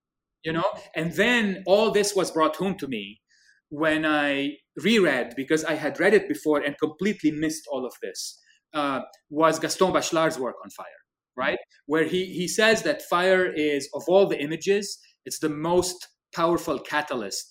you 0.44 0.54
know. 0.54 0.70
And 0.96 1.14
then 1.14 1.64
all 1.68 1.92
this 1.92 2.16
was 2.16 2.32
brought 2.32 2.56
home 2.56 2.76
to 2.80 2.88
me 2.88 3.22
when 3.70 4.08
I 4.08 4.58
reread, 4.84 5.34
because 5.36 5.64
I 5.64 5.76
had 5.76 6.00
read 6.00 6.16
it 6.16 6.28
before 6.28 6.60
and 6.66 6.76
completely 6.80 7.30
missed 7.30 7.66
all 7.72 7.86
of 7.86 7.94
this, 8.02 8.40
uh, 8.74 9.02
was 9.30 9.60
Gaston 9.60 9.94
Bachelard's 9.94 10.40
work 10.40 10.56
on 10.64 10.72
fire, 10.72 11.02
right? 11.38 11.60
Where 11.86 12.06
he, 12.06 12.26
he 12.26 12.48
says 12.48 12.82
that 12.84 13.04
fire 13.04 13.46
is, 13.46 13.88
of 13.94 14.04
all 14.08 14.26
the 14.26 14.42
images, 14.42 14.98
it's 15.28 15.38
the 15.38 15.50
most 15.70 16.08
powerful 16.34 16.80
catalyst 16.80 17.48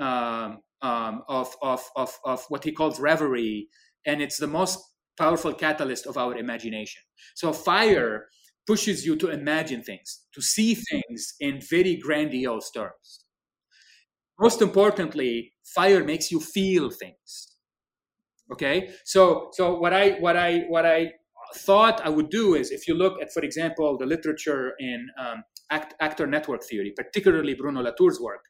um, 0.00 0.58
um, 0.82 1.22
of, 1.28 1.54
of, 1.62 1.82
of, 1.96 2.12
of 2.24 2.44
what 2.48 2.64
he 2.64 2.72
calls 2.72 3.00
reverie, 3.00 3.68
and 4.06 4.20
it's 4.22 4.38
the 4.38 4.46
most 4.46 4.78
powerful 5.18 5.52
catalyst 5.52 6.06
of 6.06 6.16
our 6.16 6.36
imagination. 6.36 7.02
So 7.34 7.52
fire 7.52 8.26
pushes 8.66 9.04
you 9.04 9.16
to 9.16 9.30
imagine 9.30 9.82
things, 9.82 10.26
to 10.34 10.42
see 10.42 10.74
things 10.74 11.34
in 11.40 11.60
very 11.60 11.96
grandiose 11.96 12.70
terms. 12.70 13.24
Most 14.38 14.62
importantly, 14.62 15.52
fire 15.64 16.04
makes 16.04 16.30
you 16.30 16.40
feel 16.40 16.90
things. 16.90 17.56
Okay, 18.52 18.90
so 19.04 19.50
so 19.52 19.78
what 19.78 19.92
I 19.92 20.12
what 20.20 20.36
I 20.36 20.60
what 20.68 20.86
I 20.86 21.12
thought 21.56 22.00
I 22.04 22.08
would 22.08 22.30
do 22.30 22.54
is, 22.54 22.70
if 22.70 22.86
you 22.86 22.94
look 22.94 23.20
at, 23.20 23.32
for 23.32 23.42
example, 23.42 23.98
the 23.98 24.06
literature 24.06 24.74
in 24.78 25.08
um, 25.18 25.42
act, 25.70 25.94
actor 26.00 26.26
network 26.26 26.62
theory, 26.62 26.92
particularly 26.94 27.54
Bruno 27.54 27.82
Latour's 27.82 28.20
work, 28.20 28.44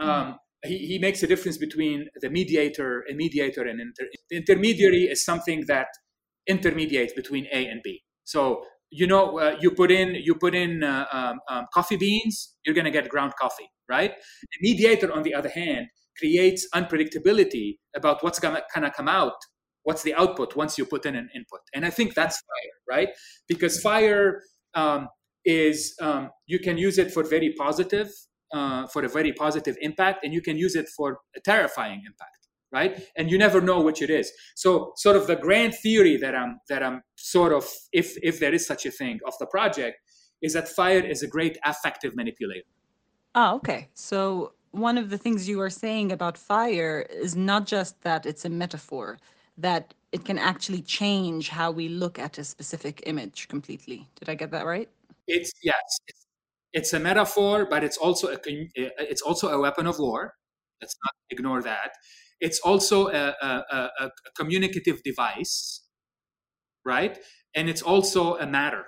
um, 0.00 0.38
he, 0.64 0.78
he 0.78 0.98
makes 0.98 1.22
a 1.22 1.26
difference 1.26 1.58
between 1.58 2.08
the 2.20 2.30
mediator, 2.30 3.04
a 3.10 3.14
mediator, 3.14 3.62
and 3.62 3.80
inter- 3.80 4.10
intermediary 4.30 5.04
is 5.04 5.24
something 5.24 5.64
that 5.68 5.88
intermediates 6.46 7.12
between 7.12 7.46
A 7.52 7.66
and 7.66 7.80
B. 7.82 8.02
So 8.24 8.64
you 8.90 9.06
know, 9.06 9.38
uh, 9.38 9.56
you 9.60 9.70
put 9.70 9.90
in 9.90 10.14
you 10.14 10.34
put 10.34 10.54
in 10.54 10.82
uh, 10.82 11.06
um, 11.12 11.40
um, 11.48 11.66
coffee 11.72 11.96
beans, 11.96 12.54
you're 12.64 12.74
going 12.74 12.86
to 12.86 12.90
get 12.90 13.08
ground 13.08 13.32
coffee, 13.40 13.68
right? 13.88 14.12
The 14.12 14.58
mediator, 14.68 15.12
on 15.12 15.22
the 15.22 15.34
other 15.34 15.48
hand, 15.50 15.88
creates 16.16 16.66
unpredictability 16.74 17.76
about 17.94 18.22
what's 18.24 18.38
going 18.38 18.56
to 18.56 18.90
come 18.90 19.08
out, 19.08 19.34
what's 19.82 20.02
the 20.02 20.14
output 20.14 20.56
once 20.56 20.78
you 20.78 20.84
put 20.86 21.04
in 21.06 21.14
an 21.14 21.28
input, 21.34 21.60
and 21.74 21.84
I 21.84 21.90
think 21.90 22.14
that's 22.14 22.36
fire, 22.36 22.96
right? 22.96 23.08
Because 23.46 23.80
fire 23.80 24.40
um, 24.74 25.08
is 25.44 25.94
um, 26.00 26.30
you 26.46 26.58
can 26.58 26.78
use 26.78 26.98
it 26.98 27.12
for 27.12 27.22
very 27.22 27.54
positive, 27.58 28.08
uh, 28.52 28.86
for 28.86 29.04
a 29.04 29.08
very 29.08 29.32
positive 29.32 29.76
impact, 29.80 30.24
and 30.24 30.32
you 30.32 30.40
can 30.40 30.56
use 30.56 30.74
it 30.74 30.88
for 30.96 31.18
a 31.36 31.40
terrifying 31.40 32.02
impact 32.06 32.38
right? 32.70 33.02
And 33.16 33.30
you 33.30 33.38
never 33.38 33.60
know 33.60 33.80
which 33.80 34.02
it 34.02 34.10
is. 34.10 34.32
So 34.54 34.92
sort 34.96 35.16
of 35.16 35.26
the 35.26 35.36
grand 35.36 35.74
theory 35.74 36.16
that 36.18 36.34
i'm 36.34 36.60
that 36.68 36.82
i'm 36.82 37.02
sort 37.16 37.52
of 37.52 37.64
if 37.92 38.16
if 38.22 38.40
there 38.40 38.54
is 38.54 38.66
such 38.66 38.86
a 38.86 38.90
thing 38.90 39.20
of 39.26 39.34
the 39.38 39.46
project 39.46 39.96
is 40.42 40.52
that 40.52 40.68
fire 40.68 41.00
is 41.00 41.22
a 41.22 41.26
great 41.26 41.58
affective 41.64 42.14
manipulator. 42.14 42.66
Oh 43.34 43.56
okay. 43.56 43.88
So 43.94 44.52
one 44.70 44.98
of 44.98 45.10
the 45.10 45.18
things 45.18 45.48
you 45.48 45.60
are 45.60 45.70
saying 45.70 46.12
about 46.12 46.36
fire 46.36 47.06
is 47.10 47.34
not 47.34 47.66
just 47.66 48.00
that 48.02 48.26
it's 48.26 48.44
a 48.44 48.50
metaphor 48.50 49.18
that 49.56 49.94
it 50.12 50.24
can 50.24 50.38
actually 50.38 50.82
change 50.82 51.48
how 51.48 51.70
we 51.70 51.88
look 51.88 52.18
at 52.18 52.38
a 52.38 52.44
specific 52.44 53.02
image 53.06 53.48
completely. 53.48 54.08
Did 54.18 54.28
i 54.28 54.34
get 54.34 54.50
that 54.50 54.66
right? 54.66 54.88
It's 55.26 55.52
yes 55.62 55.82
it's, 56.06 56.27
it's 56.72 56.92
a 56.92 56.98
metaphor 56.98 57.66
but 57.68 57.82
it's 57.84 57.96
also 57.96 58.28
a 58.28 58.38
it's 58.44 59.22
also 59.22 59.48
a 59.48 59.58
weapon 59.60 59.86
of 59.86 59.98
war 59.98 60.34
let's 60.80 60.96
not 61.04 61.14
ignore 61.30 61.62
that 61.62 61.92
it's 62.40 62.60
also 62.60 63.08
a, 63.08 63.34
a, 63.40 63.90
a, 64.00 64.10
communicative 64.36 65.02
device, 65.02 65.82
right? 66.84 67.18
And 67.54 67.68
it's 67.68 67.82
also 67.82 68.36
a 68.36 68.46
matter. 68.46 68.86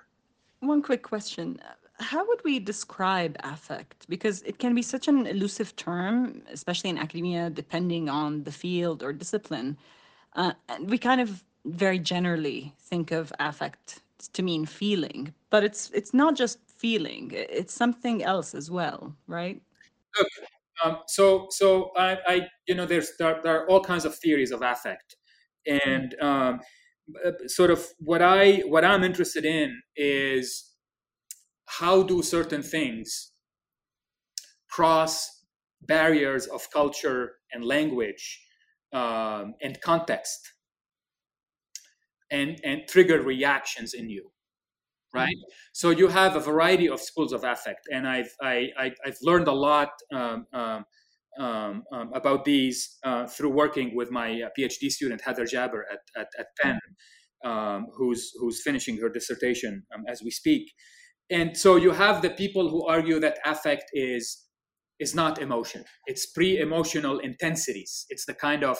One 0.60 0.82
quick 0.82 1.02
question. 1.02 1.58
How 1.98 2.26
would 2.26 2.42
we 2.44 2.58
describe 2.58 3.36
affect? 3.42 4.08
Because 4.08 4.42
it 4.42 4.58
can 4.58 4.74
be 4.74 4.82
such 4.82 5.08
an 5.08 5.26
elusive 5.26 5.74
term, 5.76 6.42
especially 6.52 6.90
in 6.90 6.98
academia, 6.98 7.50
depending 7.50 8.08
on 8.08 8.44
the 8.44 8.52
field 8.52 9.02
or 9.02 9.12
discipline. 9.12 9.76
Uh, 10.34 10.52
and 10.68 10.88
we 10.88 10.98
kind 10.98 11.20
of 11.20 11.42
very 11.64 11.98
generally 11.98 12.72
think 12.78 13.10
of 13.10 13.32
affect 13.38 14.00
to 14.32 14.42
mean 14.42 14.64
feeling, 14.64 15.34
but 15.50 15.64
it's 15.64 15.90
it's 15.92 16.14
not 16.14 16.36
just 16.36 16.58
feeling; 16.80 17.30
it's 17.34 17.74
something 17.74 18.22
else 18.22 18.54
as 18.54 18.70
well, 18.70 19.14
right? 19.26 19.60
Look, 20.18 20.28
um, 20.84 20.98
so, 21.06 21.46
so 21.50 21.90
I, 21.96 22.18
I, 22.26 22.48
you 22.66 22.74
know, 22.74 22.86
there's 22.86 23.12
there, 23.18 23.40
there, 23.42 23.60
are 23.60 23.70
all 23.70 23.82
kinds 23.82 24.04
of 24.04 24.14
theories 24.16 24.50
of 24.50 24.62
affect, 24.62 25.16
and 25.66 26.14
um, 26.20 26.60
uh, 27.24 27.32
sort 27.46 27.70
of 27.70 27.86
what 27.98 28.22
I 28.22 28.62
what 28.66 28.84
I'm 28.84 29.04
interested 29.04 29.44
in 29.44 29.80
is 29.96 30.70
how 31.66 32.02
do 32.02 32.22
certain 32.22 32.62
things 32.62 33.32
cross 34.70 35.44
barriers 35.82 36.46
of 36.46 36.70
culture 36.70 37.32
and 37.52 37.64
language 37.64 38.40
um, 38.92 39.54
and 39.62 39.80
context 39.80 40.52
and 42.30 42.60
and 42.64 42.82
trigger 42.88 43.20
reactions 43.20 43.94
in 43.94 44.08
you 44.08 44.30
right? 45.14 45.36
So 45.72 45.90
you 45.90 46.08
have 46.08 46.36
a 46.36 46.40
variety 46.40 46.88
of 46.88 47.00
schools 47.00 47.32
of 47.32 47.44
affect 47.44 47.88
and 47.92 48.06
i've 48.06 48.32
I, 48.42 48.68
I, 48.78 48.92
have 49.04 49.18
learned 49.22 49.48
a 49.48 49.52
lot 49.52 49.90
um, 50.12 50.46
um, 50.52 50.84
um, 51.38 51.84
um, 51.92 52.12
about 52.12 52.44
these 52.44 52.98
uh, 53.04 53.26
through 53.26 53.50
working 53.50 53.94
with 53.94 54.10
my 54.10 54.42
uh, 54.42 54.48
phd 54.58 54.90
student 54.90 55.20
heather 55.22 55.46
Jabber 55.46 55.86
at, 55.92 56.00
at, 56.20 56.28
at 56.38 56.46
penn 56.60 56.80
um, 57.44 57.86
who's 57.96 58.32
who's 58.38 58.62
finishing 58.62 58.98
her 58.98 59.08
dissertation 59.08 59.84
um, 59.94 60.04
as 60.08 60.22
we 60.22 60.30
speak. 60.30 60.72
And 61.30 61.56
so 61.56 61.76
you 61.76 61.92
have 61.92 62.22
the 62.22 62.30
people 62.30 62.68
who 62.68 62.86
argue 62.86 63.20
that 63.20 63.38
affect 63.44 63.84
is 63.92 64.46
is 64.98 65.14
not 65.14 65.40
emotion. 65.40 65.84
It's 66.06 66.26
pre-emotional 66.26 67.20
intensities. 67.20 68.04
It's 68.10 68.26
the 68.26 68.34
kind 68.34 68.62
of 68.62 68.78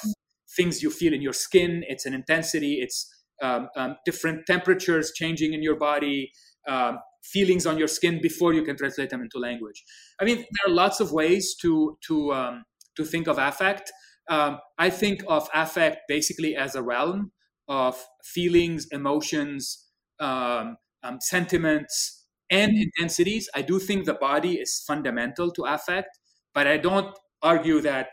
things 0.54 0.82
you 0.82 0.90
feel 0.90 1.14
in 1.14 1.22
your 1.22 1.32
skin. 1.32 1.82
It's 1.88 2.04
an 2.04 2.12
intensity. 2.12 2.80
It's 2.82 3.08
um, 3.42 3.68
um, 3.76 3.96
different 4.04 4.46
temperatures 4.46 5.12
changing 5.14 5.52
in 5.52 5.62
your 5.62 5.76
body, 5.76 6.32
um, 6.68 6.98
feelings 7.22 7.66
on 7.66 7.78
your 7.78 7.88
skin 7.88 8.20
before 8.20 8.52
you 8.52 8.62
can 8.62 8.76
translate 8.76 9.10
them 9.10 9.22
into 9.22 9.38
language. 9.38 9.82
I 10.20 10.24
mean, 10.24 10.36
there 10.36 10.72
are 10.72 10.74
lots 10.74 11.00
of 11.00 11.12
ways 11.12 11.54
to 11.62 11.98
to 12.06 12.32
um, 12.32 12.64
to 12.96 13.04
think 13.04 13.28
of 13.28 13.38
affect. 13.38 13.92
Um, 14.28 14.58
I 14.78 14.90
think 14.90 15.22
of 15.28 15.48
affect 15.54 16.02
basically 16.08 16.56
as 16.56 16.74
a 16.74 16.82
realm 16.82 17.32
of 17.68 18.04
feelings, 18.24 18.86
emotions, 18.90 19.88
um, 20.18 20.76
sentiments, 21.20 22.26
and 22.50 22.72
intensities. 22.76 23.48
I 23.54 23.62
do 23.62 23.78
think 23.78 24.06
the 24.06 24.14
body 24.14 24.54
is 24.54 24.82
fundamental 24.86 25.50
to 25.52 25.64
affect, 25.64 26.18
but 26.52 26.66
I 26.66 26.76
don't 26.76 27.16
argue 27.42 27.80
that 27.80 28.12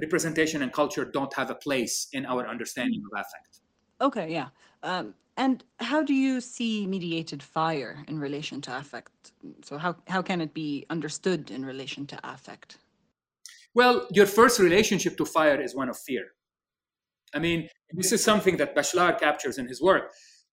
representation 0.00 0.62
and 0.62 0.72
culture 0.72 1.04
don't 1.04 1.34
have 1.34 1.50
a 1.50 1.54
place 1.54 2.08
in 2.12 2.26
our 2.26 2.46
understanding 2.48 3.02
of 3.12 3.20
affect. 3.20 3.59
Okay, 4.00 4.32
yeah. 4.32 4.48
Um, 4.82 5.14
and 5.36 5.64
how 5.78 6.02
do 6.02 6.14
you 6.14 6.40
see 6.40 6.86
mediated 6.86 7.42
fire 7.42 8.04
in 8.08 8.18
relation 8.18 8.60
to 8.62 8.76
affect? 8.76 9.32
So 9.62 9.78
how 9.78 9.96
how 10.06 10.22
can 10.22 10.40
it 10.40 10.52
be 10.54 10.86
understood 10.90 11.50
in 11.50 11.64
relation 11.64 12.06
to 12.06 12.20
affect? 12.22 12.78
Well, 13.74 14.06
your 14.10 14.26
first 14.26 14.58
relationship 14.58 15.16
to 15.18 15.24
fire 15.24 15.60
is 15.60 15.74
one 15.74 15.88
of 15.88 15.96
fear. 15.96 16.24
I 17.34 17.38
mean, 17.38 17.68
this 17.92 18.12
is 18.12 18.22
something 18.24 18.56
that 18.56 18.74
Bachelard 18.74 19.20
captures 19.20 19.56
in 19.56 19.68
his 19.68 19.80
work. 19.80 20.10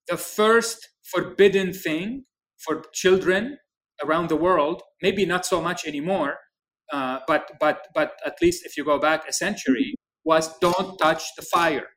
The 0.08 0.18
first 0.18 0.88
forbidden 1.12 1.74
thing 1.74 2.26
for 2.60 2.84
children 2.94 3.58
around 4.04 4.30
the 4.30 4.36
world, 4.36 4.84
maybe 5.02 5.26
not 5.26 5.46
so 5.46 5.60
much 5.60 5.86
anymore, 5.86 6.36
uh, 6.94 7.20
but 7.28 7.52
but 7.60 7.88
but 7.94 8.12
at 8.26 8.36
least 8.42 8.66
if 8.66 8.78
you 8.78 8.86
go 8.86 9.00
back 9.00 9.28
a 9.28 9.34
century, 9.34 9.96
was 10.24 10.58
don't 10.60 10.98
touch 11.00 11.24
the 11.36 11.42
fire 11.42 11.88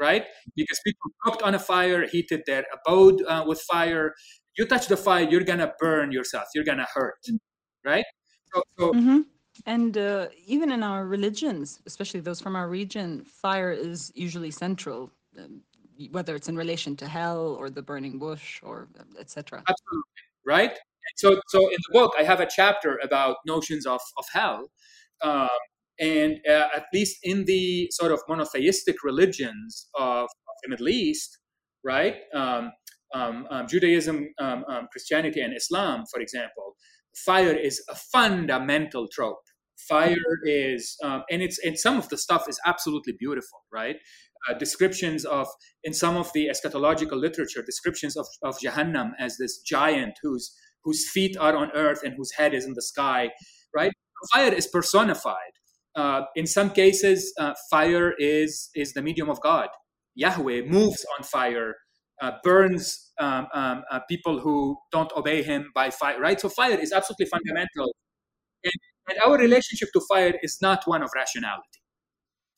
right? 0.00 0.24
Because 0.54 0.78
people 0.84 1.10
cooked 1.22 1.42
on 1.42 1.54
a 1.54 1.58
fire, 1.58 2.06
heated 2.06 2.42
their 2.46 2.64
abode 2.72 3.22
uh, 3.26 3.44
with 3.46 3.60
fire. 3.62 4.14
You 4.56 4.66
touch 4.66 4.88
the 4.88 4.96
fire, 4.96 5.26
you're 5.28 5.44
gonna 5.44 5.72
burn 5.78 6.12
yourself. 6.12 6.46
You're 6.54 6.64
gonna 6.64 6.86
hurt, 6.94 7.18
right? 7.84 8.04
So, 8.54 8.62
so 8.78 8.92
mm-hmm. 8.92 9.20
and 9.66 9.96
uh, 9.98 10.28
even 10.46 10.70
in 10.70 10.82
our 10.82 11.06
religions, 11.06 11.80
especially 11.86 12.20
those 12.20 12.40
from 12.40 12.56
our 12.56 12.68
region, 12.68 13.24
fire 13.24 13.72
is 13.72 14.12
usually 14.14 14.50
central, 14.50 15.10
um, 15.38 15.62
whether 16.10 16.34
it's 16.34 16.48
in 16.48 16.56
relation 16.56 16.96
to 16.96 17.08
hell 17.08 17.56
or 17.58 17.68
the 17.70 17.82
burning 17.82 18.18
bush 18.18 18.60
or 18.62 18.88
um, 18.98 19.08
etc. 19.18 19.62
Absolutely, 19.68 20.10
right? 20.46 20.70
And 20.70 21.16
so, 21.16 21.40
so 21.48 21.68
in 21.68 21.76
the 21.88 21.92
book, 21.92 22.14
I 22.18 22.22
have 22.22 22.40
a 22.40 22.48
chapter 22.48 22.98
about 23.02 23.36
notions 23.46 23.86
of 23.86 24.00
of 24.16 24.24
hell. 24.32 24.70
Um, 25.22 25.48
and 25.98 26.38
uh, 26.48 26.68
at 26.74 26.84
least 26.92 27.18
in 27.22 27.44
the 27.44 27.88
sort 27.90 28.12
of 28.12 28.20
monotheistic 28.28 28.96
religions 29.02 29.88
of, 29.94 30.24
of 30.24 30.56
the 30.62 30.68
Middle 30.68 30.88
East, 30.88 31.38
right? 31.84 32.16
Um, 32.34 32.72
um, 33.14 33.46
um, 33.50 33.66
Judaism, 33.66 34.28
um, 34.38 34.64
um, 34.68 34.88
Christianity, 34.90 35.40
and 35.40 35.56
Islam, 35.56 36.04
for 36.12 36.20
example, 36.20 36.76
fire 37.24 37.54
is 37.54 37.82
a 37.88 37.94
fundamental 37.94 39.06
trope. 39.08 39.40
Fire 39.88 40.16
is, 40.44 40.96
um, 41.04 41.22
and 41.30 41.42
it's 41.42 41.58
and 41.64 41.78
some 41.78 41.96
of 41.96 42.08
the 42.08 42.16
stuff 42.16 42.48
is 42.48 42.58
absolutely 42.66 43.14
beautiful, 43.18 43.60
right? 43.72 43.96
Uh, 44.48 44.54
descriptions 44.54 45.24
of 45.24 45.46
in 45.84 45.92
some 45.92 46.16
of 46.16 46.32
the 46.32 46.48
eschatological 46.48 47.18
literature, 47.20 47.62
descriptions 47.62 48.16
of, 48.16 48.26
of 48.42 48.58
Jahannam 48.58 49.10
as 49.18 49.36
this 49.36 49.58
giant 49.58 50.14
whose 50.22 50.54
whose 50.82 51.08
feet 51.08 51.36
are 51.36 51.54
on 51.56 51.70
earth 51.72 52.00
and 52.04 52.14
whose 52.16 52.32
head 52.32 52.54
is 52.54 52.64
in 52.64 52.74
the 52.74 52.82
sky, 52.82 53.30
right? 53.74 53.92
Fire 54.32 54.52
is 54.52 54.66
personified 54.66 55.52
Uh, 55.96 56.22
in 56.36 56.46
some 56.46 56.70
cases, 56.70 57.32
uh, 57.40 57.54
fire 57.70 58.12
is 58.18 58.70
is 58.74 58.92
the 58.92 59.02
medium 59.02 59.30
of 59.30 59.40
God. 59.40 59.68
Yahweh 60.14 60.62
moves 60.66 61.04
on 61.18 61.24
fire, 61.24 61.74
uh, 62.22 62.32
burns 62.42 63.12
um, 63.18 63.46
um, 63.54 63.82
uh, 63.90 64.00
people 64.08 64.40
who 64.40 64.76
don't 64.92 65.12
obey 65.16 65.42
Him 65.42 65.70
by 65.74 65.90
fire. 65.90 66.20
Right. 66.20 66.40
So 66.40 66.48
fire 66.48 66.78
is 66.78 66.92
absolutely 66.92 67.26
fundamental, 67.26 67.94
and, 68.64 68.74
and 69.08 69.18
our 69.26 69.38
relationship 69.38 69.88
to 69.94 70.00
fire 70.08 70.34
is 70.42 70.58
not 70.60 70.82
one 70.86 71.02
of 71.02 71.10
rationality. 71.14 71.80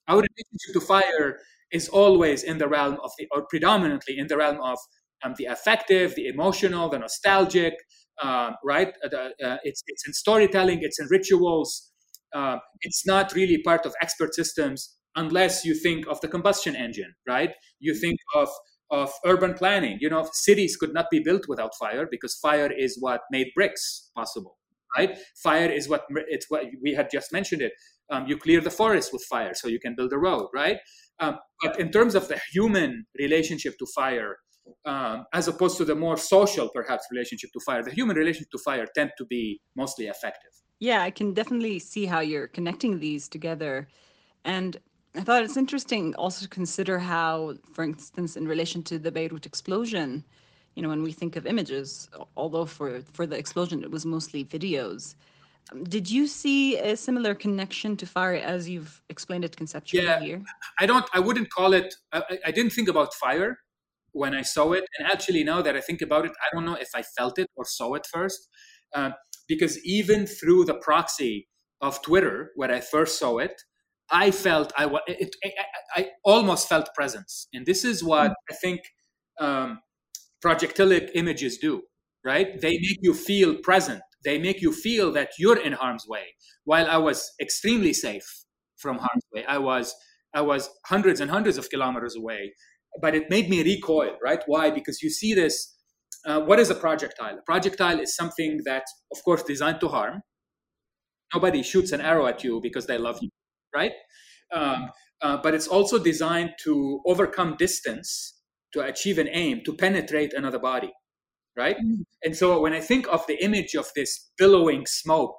Our 0.08 0.16
relationship 0.16 0.72
to 0.74 0.80
fire 0.80 1.38
is 1.70 1.88
always 1.88 2.42
in 2.42 2.58
the 2.58 2.68
realm 2.68 2.98
of 3.04 3.10
the, 3.18 3.28
or 3.32 3.46
predominantly 3.48 4.18
in 4.18 4.26
the 4.26 4.36
realm 4.36 4.58
of 4.62 4.78
um, 5.22 5.34
the 5.36 5.46
affective, 5.46 6.14
the 6.14 6.26
emotional, 6.28 6.88
the 6.88 6.98
nostalgic, 6.98 7.74
uh, 8.22 8.52
right? 8.64 8.92
Uh, 9.04 9.16
uh, 9.16 9.58
it's, 9.64 9.82
it's 9.86 10.06
in 10.06 10.12
storytelling, 10.12 10.78
it's 10.82 10.98
in 10.98 11.06
rituals. 11.10 11.92
Uh, 12.34 12.58
it's 12.82 13.06
not 13.06 13.34
really 13.34 13.62
part 13.62 13.86
of 13.86 13.94
expert 14.02 14.34
systems 14.34 14.96
unless 15.16 15.64
you 15.64 15.74
think 15.74 16.06
of 16.06 16.20
the 16.20 16.28
combustion 16.28 16.76
engine, 16.76 17.14
right? 17.26 17.52
You 17.80 17.94
think 17.94 18.18
of 18.34 18.48
of 18.90 19.12
urban 19.26 19.52
planning. 19.54 19.98
You 20.00 20.08
know, 20.08 20.28
cities 20.32 20.76
could 20.76 20.94
not 20.94 21.06
be 21.10 21.20
built 21.20 21.46
without 21.46 21.74
fire 21.74 22.06
because 22.10 22.34
fire 22.36 22.72
is 22.72 22.96
what 23.00 23.20
made 23.30 23.48
bricks 23.54 24.10
possible, 24.16 24.56
right? 24.96 25.18
Fire 25.42 25.70
is 25.70 25.88
what 25.88 26.04
it's 26.28 26.46
what 26.48 26.64
we 26.82 26.94
had 26.94 27.10
just 27.10 27.32
mentioned 27.32 27.62
it. 27.62 27.72
Um, 28.10 28.26
you 28.26 28.38
clear 28.38 28.60
the 28.62 28.70
forest 28.70 29.12
with 29.12 29.22
fire 29.24 29.52
so 29.54 29.68
you 29.68 29.78
can 29.78 29.94
build 29.94 30.12
a 30.12 30.18
road, 30.18 30.48
right? 30.54 30.78
Um, 31.20 31.38
but 31.62 31.78
in 31.78 31.90
terms 31.90 32.14
of 32.14 32.28
the 32.28 32.40
human 32.52 33.06
relationship 33.18 33.76
to 33.78 33.86
fire, 33.94 34.36
um, 34.86 35.26
as 35.34 35.48
opposed 35.48 35.76
to 35.78 35.84
the 35.84 35.94
more 35.94 36.16
social, 36.16 36.70
perhaps, 36.70 37.06
relationship 37.10 37.50
to 37.52 37.60
fire, 37.60 37.82
the 37.82 37.90
human 37.90 38.16
relationship 38.16 38.50
to 38.52 38.58
fire 38.58 38.86
tend 38.94 39.10
to 39.18 39.26
be 39.26 39.60
mostly 39.76 40.06
effective. 40.06 40.52
Yeah, 40.80 41.02
I 41.02 41.10
can 41.10 41.34
definitely 41.34 41.78
see 41.78 42.06
how 42.06 42.20
you're 42.20 42.46
connecting 42.46 42.98
these 42.98 43.28
together. 43.28 43.88
And 44.44 44.76
I 45.16 45.22
thought 45.22 45.42
it's 45.42 45.56
interesting 45.56 46.14
also 46.14 46.44
to 46.44 46.48
consider 46.48 46.98
how, 46.98 47.54
for 47.72 47.84
instance, 47.84 48.36
in 48.36 48.46
relation 48.46 48.82
to 48.84 48.98
the 48.98 49.10
Beirut 49.10 49.46
explosion, 49.46 50.24
you 50.74 50.82
know, 50.82 50.88
when 50.88 51.02
we 51.02 51.12
think 51.12 51.34
of 51.34 51.46
images, 51.46 52.08
although 52.36 52.64
for, 52.64 53.00
for 53.12 53.26
the 53.26 53.36
explosion 53.36 53.82
it 53.82 53.90
was 53.90 54.06
mostly 54.06 54.44
videos, 54.44 55.16
did 55.82 56.10
you 56.10 56.26
see 56.26 56.78
a 56.78 56.96
similar 56.96 57.34
connection 57.34 57.96
to 57.96 58.06
fire 58.06 58.36
as 58.36 58.68
you've 58.68 59.02
explained 59.08 59.44
it 59.44 59.56
conceptually 59.56 60.04
yeah, 60.04 60.20
here? 60.20 60.42
I 60.78 60.86
don't. 60.86 61.04
I 61.12 61.20
wouldn't 61.20 61.50
call 61.50 61.74
it. 61.74 61.94
I, 62.12 62.22
I, 62.46 62.50
didn't 62.52 62.72
think 62.72 62.88
about 62.88 63.12
fire 63.14 63.58
when 64.12 64.34
I 64.34 64.42
saw 64.42 64.72
it, 64.72 64.84
and 64.98 65.06
actually 65.06 65.44
now 65.44 65.60
that 65.60 65.76
I 65.76 65.80
think 65.80 66.00
about 66.00 66.24
it, 66.24 66.32
I 66.40 66.54
don't 66.54 66.64
know 66.64 66.74
if 66.74 66.88
I 66.94 67.02
felt 67.02 67.38
it 67.38 67.50
or 67.54 67.66
saw 67.66 67.94
it 67.94 68.06
first, 68.06 68.48
uh, 68.94 69.10
because 69.48 69.78
even 69.84 70.26
through 70.26 70.64
the 70.64 70.74
proxy 70.74 71.48
of 71.80 72.02
Twitter, 72.02 72.50
when 72.56 72.70
I 72.70 72.80
first 72.80 73.18
saw 73.18 73.38
it, 73.38 73.62
I 74.10 74.30
felt 74.30 74.72
I 74.76 74.86
was. 74.86 75.02
It, 75.06 75.34
I, 75.44 76.00
I, 76.00 76.08
almost 76.24 76.68
felt 76.68 76.88
presence, 76.94 77.48
and 77.52 77.66
this 77.66 77.84
is 77.84 78.02
what 78.02 78.30
mm-hmm. 78.30 78.52
I 78.52 78.54
think 78.54 78.80
um, 79.40 79.80
projectilic 80.40 81.10
images 81.14 81.58
do. 81.58 81.82
Right? 82.24 82.60
They 82.60 82.72
make 82.72 82.98
you 83.00 83.14
feel 83.14 83.56
present 83.56 84.02
they 84.24 84.38
make 84.38 84.60
you 84.60 84.72
feel 84.72 85.12
that 85.12 85.30
you're 85.38 85.58
in 85.58 85.72
harm's 85.72 86.06
way. 86.06 86.34
While 86.64 86.86
I 86.86 86.96
was 86.96 87.32
extremely 87.40 87.92
safe 87.92 88.44
from 88.76 88.96
harm's 88.96 89.24
way, 89.32 89.44
I 89.46 89.58
was 89.58 89.94
I 90.34 90.42
was 90.42 90.68
hundreds 90.86 91.20
and 91.20 91.30
hundreds 91.30 91.56
of 91.56 91.70
kilometers 91.70 92.14
away, 92.14 92.52
but 93.00 93.14
it 93.14 93.30
made 93.30 93.48
me 93.48 93.62
recoil. 93.62 94.16
Right? 94.22 94.42
Why? 94.46 94.70
Because 94.70 95.02
you 95.02 95.10
see 95.10 95.34
this. 95.34 95.74
Uh, 96.28 96.40
what 96.40 96.60
is 96.60 96.70
a 96.70 96.74
projectile? 96.74 97.38
A 97.38 97.42
projectile 97.42 97.98
is 98.00 98.14
something 98.14 98.60
that, 98.64 98.84
of 99.10 99.22
course, 99.24 99.42
designed 99.42 99.80
to 99.80 99.88
harm. 99.88 100.20
Nobody 101.34 101.62
shoots 101.62 101.92
an 101.92 102.00
arrow 102.00 102.26
at 102.26 102.44
you 102.44 102.60
because 102.62 102.86
they 102.86 102.98
love 102.98 103.18
you, 103.20 103.30
right? 103.74 103.92
Um, 104.52 104.90
uh, 105.22 105.38
but 105.42 105.54
it's 105.54 105.66
also 105.66 105.98
designed 105.98 106.50
to 106.64 107.00
overcome 107.06 107.56
distance 107.58 108.40
to 108.72 108.80
achieve 108.82 109.18
an 109.18 109.28
aim 109.32 109.62
to 109.64 109.72
penetrate 109.74 110.32
another 110.34 110.58
body 110.58 110.92
right? 111.58 111.76
Mm. 111.76 112.04
And 112.22 112.36
so 112.36 112.60
when 112.60 112.72
I 112.72 112.80
think 112.80 113.06
of 113.08 113.26
the 113.26 113.42
image 113.44 113.74
of 113.74 113.90
this 113.94 114.30
billowing 114.38 114.86
smoke 114.86 115.38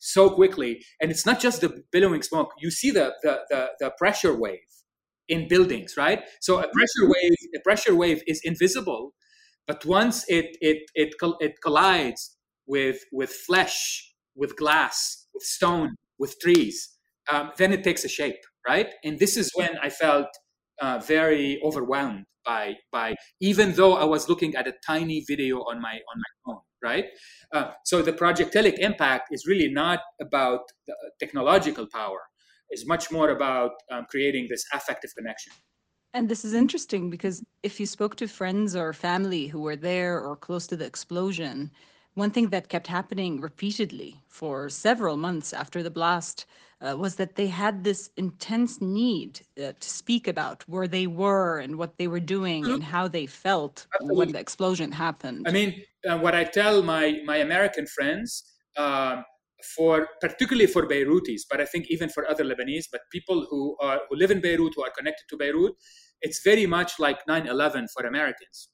so 0.00 0.30
quickly, 0.30 0.82
and 1.00 1.10
it's 1.10 1.26
not 1.26 1.40
just 1.40 1.60
the 1.60 1.82
billowing 1.92 2.22
smoke, 2.22 2.52
you 2.58 2.70
see 2.70 2.90
the 2.90 3.12
the 3.22 3.40
the, 3.50 3.68
the 3.78 3.90
pressure 3.98 4.34
wave 4.34 4.58
in 5.28 5.46
buildings, 5.46 5.96
right? 5.96 6.22
So 6.40 6.58
a 6.58 6.68
pressure 6.72 7.04
mm-hmm. 7.04 7.12
wave, 7.12 7.36
a 7.54 7.60
pressure 7.62 7.94
wave 7.94 8.22
is 8.26 8.40
invisible, 8.42 9.12
but 9.68 9.84
once 9.86 10.24
it 10.28 10.56
it 10.60 10.90
it 10.96 11.14
it 11.40 11.54
collides 11.62 12.36
with 12.66 13.00
with 13.12 13.30
flesh, 13.30 14.14
with 14.34 14.56
glass, 14.56 15.26
with 15.34 15.44
stone, 15.44 15.96
with 16.18 16.38
trees, 16.40 16.98
um, 17.30 17.52
then 17.58 17.72
it 17.72 17.84
takes 17.84 18.04
a 18.04 18.08
shape, 18.08 18.40
right? 18.68 18.88
And 19.04 19.18
this 19.18 19.36
is 19.36 19.52
when 19.54 19.78
I 19.82 19.90
felt 19.90 20.28
uh, 20.80 20.98
very 21.00 21.60
overwhelmed 21.64 22.24
by 22.46 22.76
by 22.92 23.16
even 23.40 23.72
though 23.74 23.94
I 23.94 24.04
was 24.04 24.28
looking 24.28 24.54
at 24.56 24.66
a 24.66 24.74
tiny 24.86 25.24
video 25.28 25.58
on 25.58 25.80
my 25.80 25.94
on 26.10 26.16
my 26.24 26.32
phone, 26.44 26.62
right? 26.82 27.06
Uh, 27.52 27.72
so 27.84 28.02
the 28.02 28.12
projectilic 28.12 28.78
impact 28.78 29.28
is 29.32 29.46
really 29.46 29.68
not 29.72 30.00
about 30.20 30.62
the 30.86 30.94
technological 31.20 31.86
power; 31.92 32.20
it's 32.70 32.86
much 32.86 33.10
more 33.10 33.30
about 33.30 33.72
um, 33.90 34.06
creating 34.10 34.46
this 34.50 34.64
affective 34.72 35.10
connection. 35.16 35.52
And 36.14 36.28
this 36.28 36.44
is 36.44 36.54
interesting 36.54 37.10
because 37.10 37.44
if 37.62 37.78
you 37.78 37.86
spoke 37.86 38.16
to 38.16 38.28
friends 38.28 38.74
or 38.74 38.92
family 38.92 39.46
who 39.46 39.60
were 39.60 39.76
there 39.76 40.20
or 40.20 40.36
close 40.36 40.66
to 40.68 40.76
the 40.76 40.86
explosion, 40.86 41.70
one 42.14 42.30
thing 42.30 42.48
that 42.48 42.68
kept 42.68 42.86
happening 42.86 43.40
repeatedly 43.40 44.20
for 44.26 44.68
several 44.68 45.16
months 45.16 45.52
after 45.52 45.82
the 45.82 45.90
blast 45.90 46.46
uh, 46.80 46.96
was 46.96 47.16
that 47.16 47.34
they 47.34 47.46
had 47.46 47.84
this 47.84 48.10
intense 48.16 48.80
need 48.80 49.40
uh, 49.58 49.72
to 49.78 49.88
speak 49.88 50.28
about 50.28 50.64
where 50.68 50.88
they 50.88 51.06
were 51.06 51.58
and 51.58 51.76
what 51.76 51.96
they 51.98 52.08
were 52.08 52.20
doing 52.20 52.64
mm-hmm. 52.64 52.74
and 52.74 52.84
how 52.84 53.08
they 53.08 53.26
felt 53.26 53.86
Absolutely. 53.94 54.18
when 54.18 54.32
the 54.32 54.38
explosion 54.38 54.92
happened. 54.92 55.46
I 55.48 55.52
mean, 55.52 55.82
uh, 56.08 56.18
what 56.18 56.34
I 56.34 56.44
tell 56.44 56.82
my 56.82 57.20
my 57.24 57.38
American 57.38 57.86
friends, 57.86 58.44
um, 58.76 59.24
for 59.76 60.08
particularly 60.20 60.66
for 60.66 60.86
Beirutis, 60.86 61.42
but 61.50 61.60
I 61.60 61.64
think 61.64 61.86
even 61.88 62.08
for 62.08 62.28
other 62.28 62.44
Lebanese, 62.44 62.84
but 62.90 63.02
people 63.10 63.46
who 63.50 63.76
are 63.80 64.00
who 64.08 64.16
live 64.16 64.30
in 64.30 64.40
Beirut 64.40 64.74
who 64.76 64.84
are 64.84 64.92
connected 64.96 65.24
to 65.30 65.36
Beirut, 65.36 65.72
it's 66.22 66.40
very 66.44 66.66
much 66.66 66.98
like 66.98 67.18
9/11 67.26 67.88
for 67.92 68.06
Americans. 68.06 68.70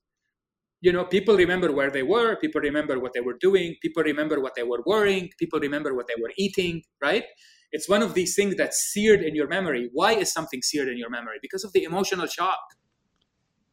You 0.80 0.93
know, 0.93 1.05
people 1.05 1.37
remember 1.37 1.72
where 1.72 1.91
they 1.91 2.03
were, 2.03 2.37
people 2.37 2.61
remember 2.61 3.01
what 3.01 3.14
they 3.14 3.20
were 3.20 3.39
doing, 3.41 3.76
people 3.80 4.03
remember 4.03 4.41
what 4.41 4.55
they 4.55 4.62
were 4.62 4.82
wearing, 4.85 5.30
people 5.39 5.59
remember 5.59 5.95
what 5.95 6.07
they 6.09 6.20
were 6.20 6.32
eating, 6.37 6.82
right? 7.01 7.24
It's 7.72 7.89
one 7.89 8.03
of 8.03 8.12
these 8.14 8.37
things 8.37 8.55
that's 8.55 8.78
seared 8.93 9.22
in 9.22 9.35
your 9.35 9.49
memory. 9.49 9.89
Why 9.93 10.12
is 10.12 10.30
something 10.30 10.61
seared 10.62 10.89
in 10.89 10.99
your 10.99 11.11
memory? 11.11 11.39
Because 11.41 11.64
of 11.64 11.72
the 11.72 11.85
emotional 11.85 12.26
shock. 12.26 12.61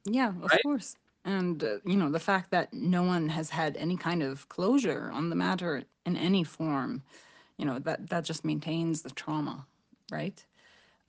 Yeah, 0.05 0.30
of 0.30 0.49
right? 0.49 0.64
course. 0.64 0.95
And, 1.24 1.63
uh, 1.63 1.78
you 1.86 1.97
know, 1.97 2.09
the 2.09 2.19
fact 2.19 2.51
that 2.51 2.74
no 2.74 3.03
one 3.03 3.30
has 3.30 3.49
had 3.49 3.78
any 3.78 3.95
kind 3.95 4.24
of 4.24 4.49
closure 4.49 5.11
on 5.13 5.30
the 5.30 5.36
matter 5.36 5.84
in 6.05 6.17
any 6.17 6.43
form, 6.43 7.03
you 7.57 7.65
know, 7.65 7.78
that, 7.80 8.09
that 8.09 8.24
just 8.24 8.43
maintains 8.43 9.01
the 9.01 9.11
trauma, 9.11 9.65
right? 10.11 10.43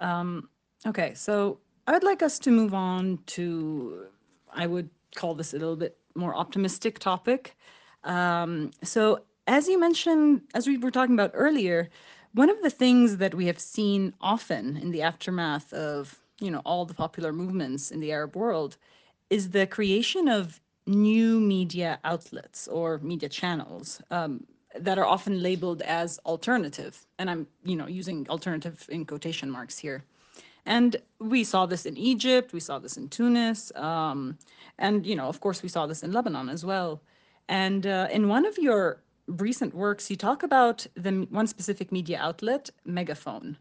Um, 0.00 0.48
okay, 0.86 1.14
so 1.14 1.58
I 1.86 1.92
would 1.92 2.04
like 2.04 2.22
us 2.22 2.38
to 2.40 2.50
move 2.50 2.74
on 2.74 3.18
to, 3.26 4.06
I 4.52 4.66
would 4.66 4.90
call 5.14 5.34
this 5.34 5.54
a 5.54 5.58
little 5.58 5.76
bit 5.76 5.96
more 6.14 6.34
optimistic 6.34 6.98
topic. 6.98 7.56
Um, 8.04 8.70
so, 8.82 9.20
as 9.46 9.66
you 9.66 9.78
mentioned, 9.80 10.42
as 10.54 10.66
we 10.66 10.76
were 10.76 10.90
talking 10.90 11.14
about 11.14 11.30
earlier, 11.34 11.88
one 12.34 12.50
of 12.50 12.62
the 12.62 12.70
things 12.70 13.16
that 13.16 13.34
we 13.34 13.46
have 13.46 13.58
seen 13.58 14.14
often 14.20 14.76
in 14.76 14.90
the 14.90 15.02
aftermath 15.02 15.72
of, 15.72 16.18
you 16.40 16.50
know, 16.50 16.60
all 16.64 16.84
the 16.84 16.94
popular 16.94 17.32
movements 17.32 17.90
in 17.90 18.00
the 18.00 18.12
Arab 18.12 18.36
world 18.36 18.76
is 19.33 19.51
the 19.51 19.66
creation 19.66 20.28
of 20.28 20.61
new 20.87 21.41
media 21.41 21.99
outlets 22.05 22.68
or 22.68 22.99
media 22.99 23.30
channels 23.30 24.03
um, 24.11 24.33
that 24.78 24.99
are 24.99 25.07
often 25.07 25.43
labeled 25.43 25.80
as 25.83 26.20
alternative. 26.26 27.07
And 27.18 27.30
I'm, 27.30 27.47
you 27.64 27.76
know, 27.76 27.89
using 27.89 28.28
alternative 28.28 28.87
in 28.91 29.07
quotation 29.07 29.49
marks 29.51 29.78
here. 29.78 30.05
And 30.66 30.97
we 31.18 31.45
saw 31.45 31.64
this 31.66 31.87
in 31.87 31.97
Egypt, 31.97 32.53
we 32.53 32.61
saw 32.61 32.78
this 32.78 32.97
in 32.97 33.09
Tunis, 33.09 33.72
um, 33.74 34.39
and 34.78 35.05
you 35.05 35.16
know, 35.16 35.26
of 35.26 35.41
course, 35.41 35.62
we 35.62 35.68
saw 35.68 35.87
this 35.87 36.03
in 36.05 36.12
Lebanon 36.12 36.49
as 36.49 36.62
well. 36.64 37.01
And 37.49 37.87
uh, 37.87 38.09
in 38.12 38.28
one 38.28 38.45
of 38.47 38.59
your 38.59 39.01
recent 39.26 39.74
works, 39.74 40.11
you 40.11 40.16
talk 40.16 40.43
about 40.43 40.87
the 40.95 41.26
one 41.30 41.47
specific 41.47 41.91
media 41.91 42.18
outlet, 42.20 42.70
Megaphone, 42.85 43.57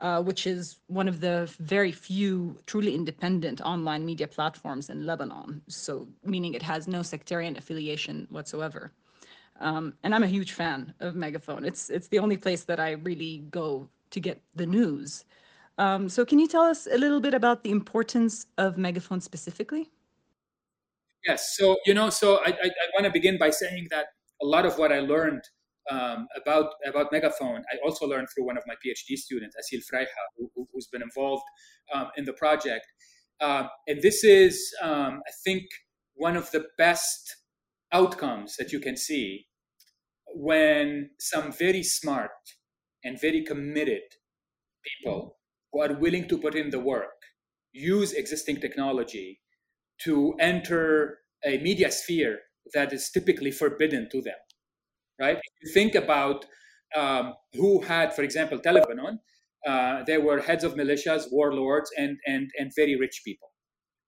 uh, 0.00 0.22
which 0.22 0.46
is 0.46 0.78
one 0.88 1.08
of 1.08 1.20
the 1.20 1.50
very 1.58 1.92
few 1.92 2.58
truly 2.66 2.94
independent 2.94 3.60
online 3.60 4.04
media 4.04 4.26
platforms 4.26 4.90
in 4.90 5.06
Lebanon. 5.06 5.62
So, 5.68 6.06
meaning 6.24 6.54
it 6.54 6.62
has 6.62 6.86
no 6.86 7.02
sectarian 7.02 7.56
affiliation 7.56 8.26
whatsoever. 8.30 8.92
Um, 9.60 9.94
and 10.02 10.14
I'm 10.14 10.22
a 10.22 10.26
huge 10.26 10.52
fan 10.52 10.92
of 11.00 11.14
Megaphone. 11.14 11.64
It's 11.64 11.88
it's 11.88 12.08
the 12.08 12.18
only 12.18 12.36
place 12.36 12.64
that 12.64 12.78
I 12.78 12.92
really 12.92 13.44
go 13.50 13.88
to 14.10 14.20
get 14.20 14.42
the 14.54 14.66
news. 14.66 15.24
Um, 15.78 16.08
so, 16.08 16.24
can 16.24 16.38
you 16.38 16.48
tell 16.48 16.62
us 16.62 16.86
a 16.86 16.98
little 16.98 17.20
bit 17.20 17.34
about 17.34 17.64
the 17.64 17.70
importance 17.70 18.46
of 18.58 18.76
Megaphone 18.76 19.20
specifically? 19.20 19.90
Yes. 21.26 21.56
So, 21.56 21.76
you 21.86 21.94
know, 21.94 22.08
so 22.10 22.36
I, 22.36 22.50
I, 22.50 22.66
I 22.66 22.86
want 22.94 23.04
to 23.04 23.10
begin 23.10 23.36
by 23.36 23.50
saying 23.50 23.88
that 23.90 24.06
a 24.42 24.46
lot 24.46 24.64
of 24.64 24.78
what 24.78 24.92
I 24.92 25.00
learned 25.00 25.42
um, 25.90 26.26
about 26.36 26.72
about 26.86 27.12
Megaphone, 27.12 27.62
I 27.72 27.76
also 27.84 28.06
learned 28.06 28.28
through 28.34 28.46
one 28.46 28.56
of 28.56 28.64
my 28.66 28.74
PhD 28.74 29.16
students, 29.16 29.56
Asil 29.56 29.80
Freiha, 29.90 30.06
who, 30.36 30.66
has 30.74 30.86
been 30.86 31.02
involved 31.02 31.44
um, 31.94 32.08
in 32.16 32.24
the 32.24 32.32
project. 32.32 32.86
Uh, 33.40 33.68
and 33.86 34.00
this 34.02 34.24
is, 34.24 34.74
um, 34.82 35.20
I 35.26 35.32
think, 35.44 35.64
one 36.14 36.36
of 36.36 36.50
the 36.50 36.64
best 36.78 37.36
outcomes 37.92 38.56
that 38.56 38.72
you 38.72 38.80
can 38.80 38.96
see 38.96 39.46
when 40.34 41.10
some 41.18 41.52
very 41.52 41.82
smart 41.82 42.30
and 43.04 43.20
very 43.20 43.42
committed 43.42 44.02
people 44.82 45.36
who 45.72 45.80
are 45.80 45.94
willing 45.94 46.28
to 46.28 46.38
put 46.38 46.54
in 46.54 46.70
the 46.70 46.80
work 46.80 47.16
use 47.72 48.12
existing 48.12 48.56
technology 48.60 49.40
to 50.00 50.34
enter 50.40 51.18
a 51.44 51.58
media 51.58 51.90
sphere 51.90 52.38
that 52.74 52.92
is 52.92 53.10
typically 53.10 53.50
forbidden 53.50 54.08
to 54.10 54.20
them 54.20 54.34
right? 55.20 55.36
If 55.36 55.42
you 55.62 55.72
think 55.72 55.94
about 55.94 56.46
um, 56.94 57.34
who 57.54 57.82
had 57.82 58.14
for 58.14 58.22
example 58.22 58.60
Lebanon, 58.64 59.20
uh, 59.66 60.02
there 60.06 60.20
were 60.20 60.40
heads 60.40 60.64
of 60.64 60.74
militias 60.74 61.24
warlords 61.30 61.90
and 61.96 62.18
and 62.26 62.50
and 62.58 62.70
very 62.76 62.96
rich 62.96 63.22
people 63.24 63.48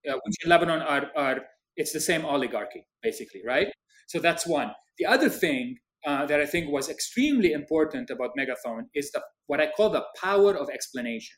uh, 0.07 0.17
which 0.25 0.35
in 0.43 0.49
lebanon 0.49 0.81
are 0.81 1.07
are 1.15 1.39
it's 1.75 1.93
the 1.93 1.99
same 1.99 2.25
oligarchy 2.25 2.85
basically 3.01 3.41
right? 3.45 3.67
So 4.07 4.19
that's 4.19 4.45
one. 4.47 4.71
The 4.97 5.05
other 5.05 5.29
thing 5.29 5.77
uh, 6.05 6.25
that 6.25 6.39
I 6.41 6.45
think 6.45 6.71
was 6.71 6.89
extremely 6.89 7.51
important 7.51 8.09
about 8.09 8.31
Megaphone 8.35 8.87
is 8.95 9.11
the 9.11 9.21
what 9.47 9.61
I 9.61 9.69
call 9.75 9.89
the 9.89 10.05
power 10.21 10.55
of 10.55 10.69
explanation. 10.69 11.37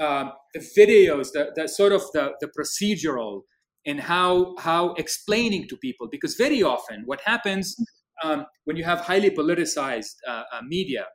Um, 0.00 0.32
the 0.54 0.60
videos, 0.60 1.32
the, 1.32 1.52
the 1.54 1.68
sort 1.68 1.92
of 1.92 2.02
the, 2.12 2.32
the 2.40 2.48
procedural 2.48 3.42
and 3.86 4.00
how 4.00 4.54
how 4.58 4.94
explaining 4.94 5.68
to 5.68 5.76
people 5.76 6.08
because 6.10 6.34
very 6.34 6.62
often 6.62 7.02
what 7.04 7.20
happens 7.24 7.76
um, 8.24 8.46
when 8.64 8.76
you 8.76 8.84
have 8.84 9.00
highly 9.00 9.30
politicized 9.30 10.14
uh, 10.28 10.42
uh, 10.52 10.60
media 10.66 11.06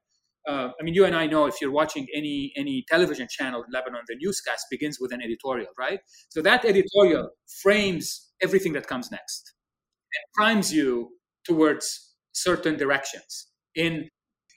uh, 0.47 0.69
I 0.79 0.83
mean, 0.83 0.93
you 0.93 1.03
and 1.03 1.13
I 1.15 1.27
know 1.27 1.45
if 1.45 1.55
you're 1.61 1.71
watching 1.71 2.07
any 2.15 2.53
any 2.55 2.85
television 2.89 3.27
channel 3.29 3.63
in 3.63 3.71
Lebanon, 3.73 4.01
the 4.07 4.15
newscast 4.15 4.67
begins 4.71 4.97
with 4.99 5.11
an 5.11 5.21
editorial, 5.21 5.67
right? 5.77 5.99
So 6.29 6.41
that 6.41 6.63
editorial 6.63 7.29
frames 7.61 8.31
everything 8.41 8.71
that 8.73 8.87
comes 8.87 9.11
next 9.11 9.53
and 10.15 10.23
primes 10.35 10.73
you 10.73 11.09
towards 11.45 12.15
certain 12.33 12.77
directions. 12.77 13.47
In, 13.75 14.09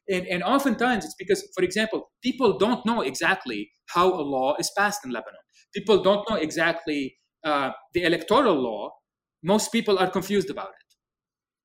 in, 0.08 0.26
and 0.30 0.42
oftentimes 0.42 1.04
it's 1.04 1.14
because, 1.18 1.46
for 1.56 1.64
example, 1.64 2.10
people 2.22 2.58
don't 2.58 2.84
know 2.86 3.00
exactly 3.02 3.70
how 3.88 4.12
a 4.12 4.22
law 4.22 4.56
is 4.58 4.70
passed 4.76 5.04
in 5.04 5.10
Lebanon. 5.12 5.40
People 5.74 6.02
don't 6.02 6.28
know 6.28 6.36
exactly 6.36 7.16
uh, 7.44 7.70
the 7.94 8.02
electoral 8.04 8.54
law. 8.54 8.90
Most 9.42 9.72
people 9.72 9.98
are 9.98 10.10
confused 10.10 10.50
about 10.50 10.68
it. 10.70 10.89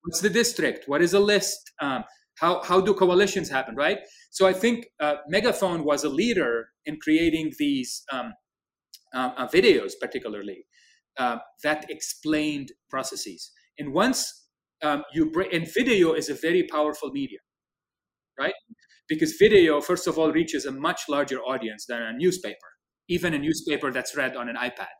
What's 0.05 0.21
the 0.21 0.29
district? 0.29 0.87
What 0.87 1.01
is 1.01 1.13
a 1.13 1.19
list? 1.19 1.71
Um, 1.81 2.03
how, 2.39 2.61
how 2.63 2.81
do 2.81 2.93
coalitions 2.93 3.49
happen, 3.49 3.75
right? 3.75 3.99
So 4.29 4.45
I 4.45 4.53
think 4.53 4.87
uh, 4.99 5.15
Megaphone 5.27 5.83
was 5.83 6.03
a 6.03 6.09
leader 6.09 6.69
in 6.85 6.97
creating 7.01 7.53
these 7.57 8.03
um, 8.11 8.33
uh, 9.13 9.31
uh 9.37 9.47
videos, 9.47 9.93
particularly, 9.99 10.65
uh, 11.17 11.37
that 11.63 11.89
explained 11.89 12.71
processes. 12.89 13.51
And 13.79 13.93
once 13.93 14.45
um, 14.83 15.03
you 15.13 15.31
bring 15.31 15.49
and 15.53 15.71
video 15.73 16.13
is 16.13 16.29
a 16.29 16.33
very 16.33 16.63
powerful 16.63 17.09
media 17.11 17.39
right 18.37 18.53
because 19.07 19.33
video 19.39 19.81
first 19.81 20.07
of 20.07 20.17
all 20.17 20.31
reaches 20.31 20.65
a 20.65 20.71
much 20.71 21.01
larger 21.09 21.39
audience 21.39 21.85
than 21.87 22.01
a 22.01 22.13
newspaper 22.13 22.69
even 23.07 23.33
a 23.33 23.39
newspaper 23.39 23.91
that's 23.91 24.15
read 24.15 24.35
on 24.35 24.49
an 24.49 24.55
ipad 24.55 24.97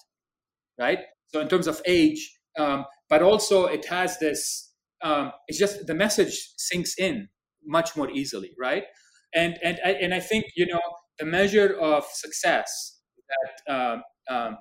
right 0.79 0.99
so 1.27 1.39
in 1.39 1.47
terms 1.47 1.67
of 1.67 1.81
age 1.85 2.37
um, 2.57 2.85
but 3.09 3.21
also 3.21 3.65
it 3.65 3.85
has 3.85 4.17
this 4.19 4.73
um, 5.05 5.31
it's 5.47 5.59
just 5.59 5.87
the 5.87 5.95
message 5.95 6.35
sinks 6.57 6.95
in 6.97 7.29
much 7.65 7.95
more 7.95 8.09
easily 8.11 8.51
right 8.59 8.83
and 9.33 9.57
and 9.63 9.79
I, 9.85 9.91
and 10.03 10.13
I 10.13 10.19
think 10.19 10.45
you 10.55 10.65
know 10.65 10.81
the 11.19 11.25
measure 11.25 11.77
of 11.79 12.05
success 12.05 12.69
that 13.31 13.73
um, 13.75 14.03
um, 14.29 14.57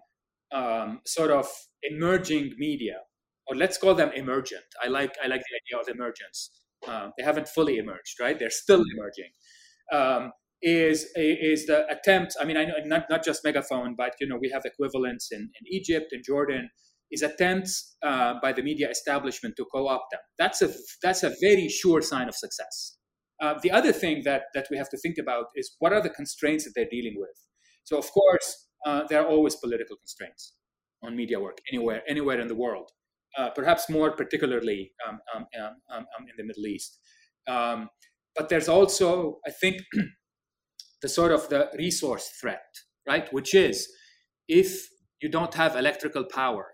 um 0.53 1.01
sort 1.07 1.31
of 1.31 1.47
emerging 1.83 2.55
media 2.59 2.99
or 3.47 3.57
let's 3.57 3.79
call 3.79 3.95
them 3.95 4.11
emergent. 4.15 4.65
I 4.83 4.89
like 4.89 5.15
I 5.23 5.27
like 5.27 5.43
the 5.43 5.57
idea 5.61 5.83
of 5.83 5.89
emergence. 5.95 6.51
Um, 6.87 7.13
they 7.17 7.25
haven't 7.25 7.49
fully 7.49 7.79
emerged, 7.79 8.21
right? 8.21 8.39
They're 8.39 8.51
still 8.51 8.83
emerging. 8.97 9.31
Um, 9.93 10.33
is 10.63 11.09
is 11.17 11.67
the 11.67 11.87
attempt? 11.91 12.35
I 12.41 12.45
mean, 12.45 12.57
I 12.57 12.65
know 12.65 12.75
not 12.85 13.05
not 13.11 13.25
just 13.25 13.45
megaphone, 13.45 13.95
but 13.97 14.15
you 14.21 14.27
know 14.27 14.39
we 14.41 14.51
have 14.51 14.63
equivalents 14.65 15.29
in, 15.31 15.41
in 15.41 15.67
Egypt 15.69 16.07
and 16.13 16.25
Jordan. 16.25 16.71
Is 17.11 17.23
attempts 17.23 17.97
uh, 18.03 18.35
by 18.43 18.53
the 18.53 18.63
media 18.63 18.91
establishment 18.91 19.55
to 19.57 19.67
co-opt 19.73 20.11
them. 20.11 20.21
That's 20.39 20.63
a 20.63 20.71
that's 21.03 21.23
a 21.23 21.33
very 21.41 21.69
sure 21.69 22.03
sign 22.03 22.29
of 22.29 22.35
success. 22.35 22.97
Uh, 23.41 23.55
the 23.63 23.71
other 23.71 23.93
thing 23.93 24.23
that 24.25 24.45
that 24.55 24.67
we 24.71 24.77
have 24.77 24.89
to 24.91 24.97
think 24.97 25.17
about 25.19 25.47
is 25.55 25.77
what 25.79 25.93
are 25.93 26.03
the 26.03 26.11
constraints 26.11 26.65
that 26.65 26.73
they're 26.75 26.89
dealing 26.91 27.15
with. 27.17 27.37
So 27.85 27.99
of 27.99 28.11
course 28.11 28.69
uh, 28.87 29.03
there 29.09 29.21
are 29.23 29.29
always 29.29 29.55
political 29.57 29.97
constraints 29.97 30.55
on 31.05 31.15
media 31.15 31.39
work 31.39 31.59
anywhere 31.71 32.03
anywhere 32.09 32.41
in 32.41 32.49
the 32.49 32.55
world 32.55 32.91
uh, 33.37 33.51
perhaps 33.51 33.91
more 33.91 34.13
particularly 34.13 34.93
um, 35.07 35.21
um, 35.35 35.47
um, 35.61 35.77
um, 35.91 36.07
um 36.19 36.27
in 36.29 36.35
the 36.37 36.45
Middle 36.45 36.67
East. 36.67 36.99
Um, 37.47 37.89
but 38.37 38.49
there's 38.49 38.69
also, 38.69 39.39
I 39.47 39.51
think, 39.51 39.83
the 41.03 41.09
sort 41.09 41.33
of 41.33 41.49
the 41.49 41.71
resource 41.79 42.31
threat, 42.41 42.65
right? 43.07 43.33
Which 43.33 43.55
is 43.55 43.89
if 44.49 44.89
you 45.21 45.29
don't 45.29 45.55
have 45.55 45.77
electrical 45.77 46.25
power 46.25 46.74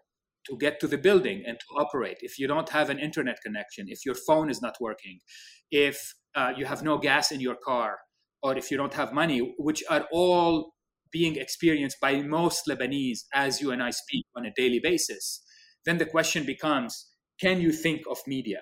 to 0.50 0.56
get 0.58 0.80
to 0.80 0.86
the 0.86 0.98
building 0.98 1.42
and 1.46 1.58
to 1.58 1.66
operate, 1.76 2.18
if 2.20 2.38
you 2.38 2.46
don't 2.46 2.68
have 2.70 2.90
an 2.90 2.98
internet 2.98 3.38
connection, 3.42 3.86
if 3.88 4.04
your 4.04 4.14
phone 4.14 4.50
is 4.50 4.60
not 4.60 4.74
working, 4.80 5.20
if 5.70 6.14
uh, 6.34 6.52
you 6.56 6.66
have 6.66 6.82
no 6.82 6.98
gas 6.98 7.30
in 7.30 7.40
your 7.40 7.56
car, 7.64 7.98
or 8.42 8.56
if 8.56 8.70
you 8.70 8.76
don't 8.76 8.94
have 8.94 9.12
money, 9.12 9.54
which 9.58 9.82
are 9.88 10.06
all 10.12 10.72
being 11.12 11.36
experienced 11.36 11.98
by 12.00 12.22
most 12.22 12.66
Lebanese 12.68 13.20
as 13.34 13.60
you 13.60 13.70
and 13.70 13.82
I 13.82 13.90
speak 13.90 14.24
on 14.36 14.46
a 14.46 14.52
daily 14.56 14.80
basis, 14.82 15.42
then 15.84 15.98
the 15.98 16.06
question 16.06 16.44
becomes 16.44 17.06
can 17.40 17.60
you 17.60 17.72
think 17.72 18.02
of 18.10 18.18
media 18.26 18.60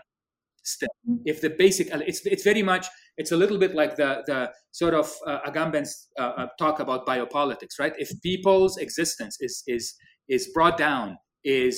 still? 0.64 0.88
If 1.24 1.40
the 1.40 1.50
basic 1.50 1.88
it's 1.92 2.24
it's 2.24 2.44
very 2.44 2.62
much 2.62 2.86
it's 3.16 3.32
a 3.32 3.36
little 3.36 3.58
bit 3.58 3.74
like 3.74 3.96
the 3.96 4.22
the 4.26 4.50
sort 4.70 4.94
of 4.94 5.12
uh, 5.26 5.40
agamben's 5.46 6.08
uh, 6.18 6.32
uh, 6.36 6.46
talk 6.58 6.80
about 6.80 7.06
biopolitics 7.06 7.78
right? 7.78 7.92
If 7.98 8.10
people's 8.22 8.76
existence 8.78 9.36
is 9.40 9.62
is 9.66 9.94
is 10.28 10.48
brought 10.54 10.76
down 10.78 11.18
is 11.48 11.74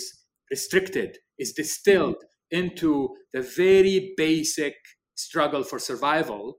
restricted 0.51 1.19
is 1.39 1.53
distilled 1.53 2.17
mm-hmm. 2.17 2.61
into 2.61 2.91
the 3.33 3.43
very 3.43 4.15
basic 4.17 4.75
struggle 5.15 5.63
for 5.63 5.79
survival 5.79 6.59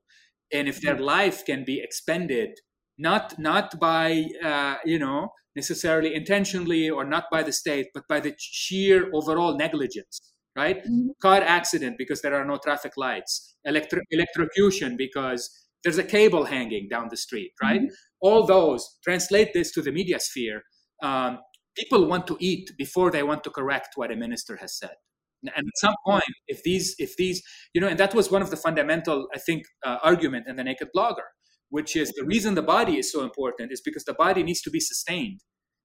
and 0.53 0.68
if 0.68 0.82
their 0.82 0.99
life 0.99 1.45
can 1.45 1.64
be 1.66 1.82
expended 1.82 2.49
not 2.97 3.38
not 3.39 3.80
by 3.80 4.26
uh, 4.43 4.76
you 4.86 4.99
know 4.99 5.30
necessarily 5.55 6.16
intentionally 6.16 6.89
or 6.89 7.03
not 7.05 7.26
by 7.32 7.43
the 7.43 7.51
state, 7.51 7.88
but 7.93 8.07
by 8.07 8.20
the 8.20 8.34
sheer 8.38 9.09
overall 9.14 9.57
negligence, 9.57 10.34
right? 10.55 10.78
Mm-hmm. 10.84 11.09
Car 11.22 11.41
accident 11.41 11.97
because 11.97 12.22
there 12.22 12.36
are 12.36 12.45
no 12.45 12.57
traffic 12.57 12.93
lights, 12.97 13.55
Electro- 13.66 14.01
electrocution 14.12 14.95
because 14.97 15.49
there's 15.84 15.97
a 15.97 16.03
cable 16.03 16.45
hanging 16.45 16.88
down 16.89 17.07
the 17.09 17.18
street, 17.18 17.51
right? 17.62 17.82
Mm-hmm. 17.82 17.93
All 18.22 18.45
those, 18.45 18.97
translate 19.03 19.53
this 19.53 19.72
to 19.72 19.82
the 19.82 19.91
media 19.91 20.20
sphere. 20.20 20.62
Um, 21.03 21.39
people 21.76 22.05
want 22.05 22.28
to 22.28 22.38
eat 22.39 22.72
before 22.78 23.11
they 23.11 23.24
want 23.24 23.43
to 23.43 23.49
correct 23.49 23.89
what 23.95 24.11
a 24.11 24.15
minister 24.15 24.57
has 24.57 24.78
said. 24.78 24.95
And 25.41 25.49
at 25.57 25.78
some 25.78 25.95
point, 26.05 26.24
if 26.47 26.61
these, 26.63 26.93
if 26.99 27.15
these, 27.17 27.41
you 27.74 27.82
know, 27.82 27.88
and 27.88 27.99
that 27.99 28.13
was 28.13 28.30
one 28.30 28.43
of 28.43 28.51
the 28.51 28.57
fundamental, 28.57 29.28
I 29.34 29.39
think, 29.39 29.63
uh, 29.84 29.97
argument 30.03 30.45
in 30.47 30.55
the 30.55 30.63
Naked 30.63 30.89
Blogger 30.95 31.30
which 31.72 31.95
is 31.95 32.11
the 32.11 32.26
reason 32.26 32.53
the 32.53 32.61
body 32.61 32.97
is 32.99 33.11
so 33.11 33.24
important 33.24 33.72
is 33.72 33.82
because 33.82 34.03
the 34.03 34.13
body 34.13 34.43
needs 34.43 34.61
to 34.61 34.69
be 34.69 34.80
sustained 34.80 35.39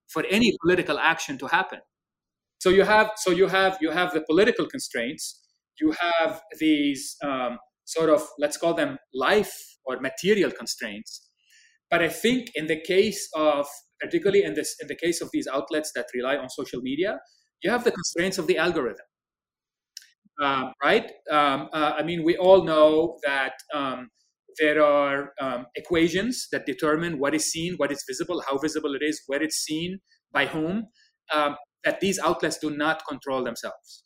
for 0.08 0.24
any 0.30 0.54
political 0.62 0.98
action 0.98 1.38
to 1.38 1.46
happen. 1.46 1.78
So 2.58 2.70
you 2.70 2.82
have 2.82 3.12
so 3.16 3.30
you 3.30 3.46
have 3.46 3.78
you 3.80 3.90
have 3.90 4.12
the 4.12 4.20
political 4.20 4.66
constraints 4.66 5.42
you 5.80 5.94
have 6.00 6.40
these 6.58 7.16
um, 7.22 7.58
sort 7.84 8.08
of 8.10 8.26
let's 8.38 8.56
call 8.56 8.74
them 8.74 8.98
life 9.14 9.54
or 9.84 10.00
material 10.00 10.50
constraints. 10.50 11.30
But 11.90 12.02
i 12.02 12.08
think 12.08 12.50
in 12.56 12.66
the 12.66 12.80
case 12.80 13.28
of 13.34 13.66
particularly 14.00 14.42
in 14.44 14.54
this 14.54 14.76
in 14.80 14.88
the 14.88 14.96
case 14.96 15.20
of 15.20 15.28
these 15.32 15.46
outlets 15.52 15.92
that 15.94 16.06
rely 16.14 16.36
on 16.36 16.48
social 16.48 16.80
media 16.80 17.18
you 17.62 17.70
have 17.70 17.84
the 17.84 17.92
constraints 17.92 18.38
of 18.38 18.46
the 18.46 18.58
algorithm 18.58 19.06
um, 20.42 20.72
right 20.82 21.10
um, 21.30 21.68
uh, 21.72 21.92
i 21.96 22.02
mean 22.02 22.22
we 22.24 22.36
all 22.36 22.64
know 22.64 23.18
that 23.24 23.54
um, 23.74 24.08
there 24.58 24.82
are 24.82 25.32
um, 25.40 25.66
equations 25.76 26.48
that 26.52 26.66
determine 26.66 27.18
what 27.18 27.34
is 27.34 27.50
seen, 27.50 27.74
what 27.76 27.92
is 27.92 28.04
visible, 28.08 28.42
how 28.48 28.58
visible 28.58 28.94
it 28.94 29.02
is, 29.02 29.22
where 29.26 29.42
it's 29.42 29.56
seen, 29.56 29.98
by 30.32 30.46
whom, 30.46 30.86
um, 31.32 31.56
that 31.84 32.00
these 32.00 32.18
outlets 32.18 32.58
do 32.58 32.70
not 32.70 33.06
control 33.06 33.44
themselves, 33.44 34.04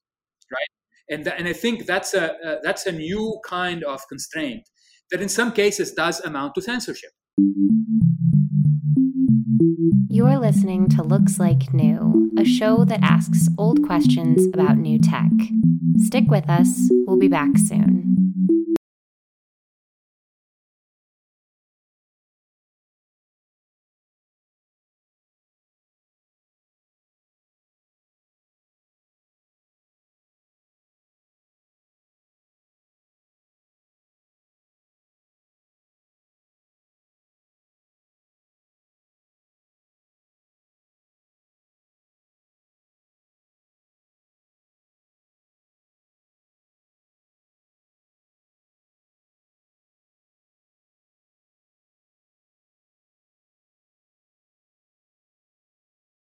right? 0.52 1.14
And, 1.16 1.24
th- 1.24 1.36
and 1.38 1.48
I 1.48 1.52
think 1.52 1.86
that's 1.86 2.14
a, 2.14 2.34
uh, 2.34 2.56
that's 2.62 2.86
a 2.86 2.92
new 2.92 3.40
kind 3.46 3.84
of 3.84 4.00
constraint 4.08 4.62
that 5.10 5.20
in 5.20 5.28
some 5.28 5.52
cases 5.52 5.92
does 5.92 6.20
amount 6.20 6.54
to 6.54 6.62
censorship. 6.62 7.10
You're 10.08 10.38
listening 10.38 10.88
to 10.90 11.02
Looks 11.02 11.38
Like 11.38 11.74
New, 11.74 12.30
a 12.38 12.46
show 12.46 12.84
that 12.86 13.02
asks 13.02 13.46
old 13.58 13.84
questions 13.84 14.46
about 14.54 14.78
new 14.78 14.98
tech. 14.98 15.30
Stick 15.98 16.24
with 16.28 16.48
us, 16.48 16.88
we'll 17.06 17.18
be 17.18 17.28
back 17.28 17.58
soon. 17.58 18.19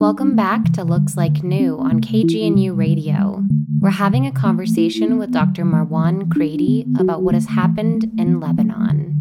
Welcome 0.00 0.36
back 0.36 0.72
to 0.74 0.84
Looks 0.84 1.16
Like 1.16 1.42
New 1.42 1.76
on 1.80 2.00
KGNU 2.00 2.76
Radio. 2.78 3.42
We're 3.80 3.90
having 3.90 4.28
a 4.28 4.30
conversation 4.30 5.18
with 5.18 5.32
Dr. 5.32 5.64
Marwan 5.64 6.28
Kraidy 6.28 6.86
about 7.00 7.22
what 7.22 7.34
has 7.34 7.46
happened 7.46 8.08
in 8.16 8.38
Lebanon. 8.38 9.18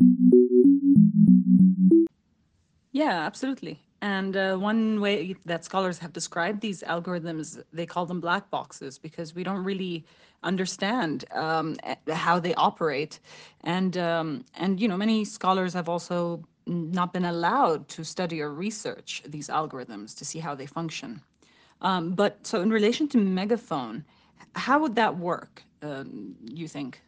Yeah, 2.91 3.25
absolutely. 3.25 3.81
And 4.03 4.37
uh, 4.37 4.57
one 4.57 5.01
way 5.01 5.35
that 5.45 5.65
scholars 5.65 5.97
have 5.97 6.13
described 6.13 6.61
these 6.61 6.83
algorithms, 6.83 7.59
they 7.73 7.87
call 7.87 8.05
them 8.05 8.21
black 8.21 8.51
boxes 8.51 8.99
because 8.99 9.33
we 9.33 9.43
don't 9.43 9.63
really 9.63 10.05
understand 10.43 11.25
um, 11.31 11.75
how 12.07 12.39
they 12.39 12.53
operate. 12.53 13.19
And 13.61 13.97
um, 13.97 14.45
and 14.53 14.79
you 14.79 14.87
know, 14.87 14.95
many 14.95 15.25
scholars 15.25 15.73
have 15.73 15.89
also 15.89 16.43
not 16.67 17.13
been 17.13 17.25
allowed 17.25 17.87
to 17.89 18.03
study 18.03 18.41
or 18.41 18.53
research 18.53 19.23
these 19.25 19.47
algorithms 19.47 20.15
to 20.17 20.25
see 20.25 20.39
how 20.39 20.55
they 20.55 20.65
function. 20.65 21.21
Um, 21.81 22.13
but 22.13 22.45
so 22.45 22.61
in 22.61 22.69
relation 22.69 23.07
to 23.09 23.17
Megaphone, 23.17 24.05
how 24.53 24.79
would 24.79 24.95
that 24.95 25.17
work? 25.17 25.63
Um, 25.81 26.35
you 26.43 26.67
think? 26.67 27.01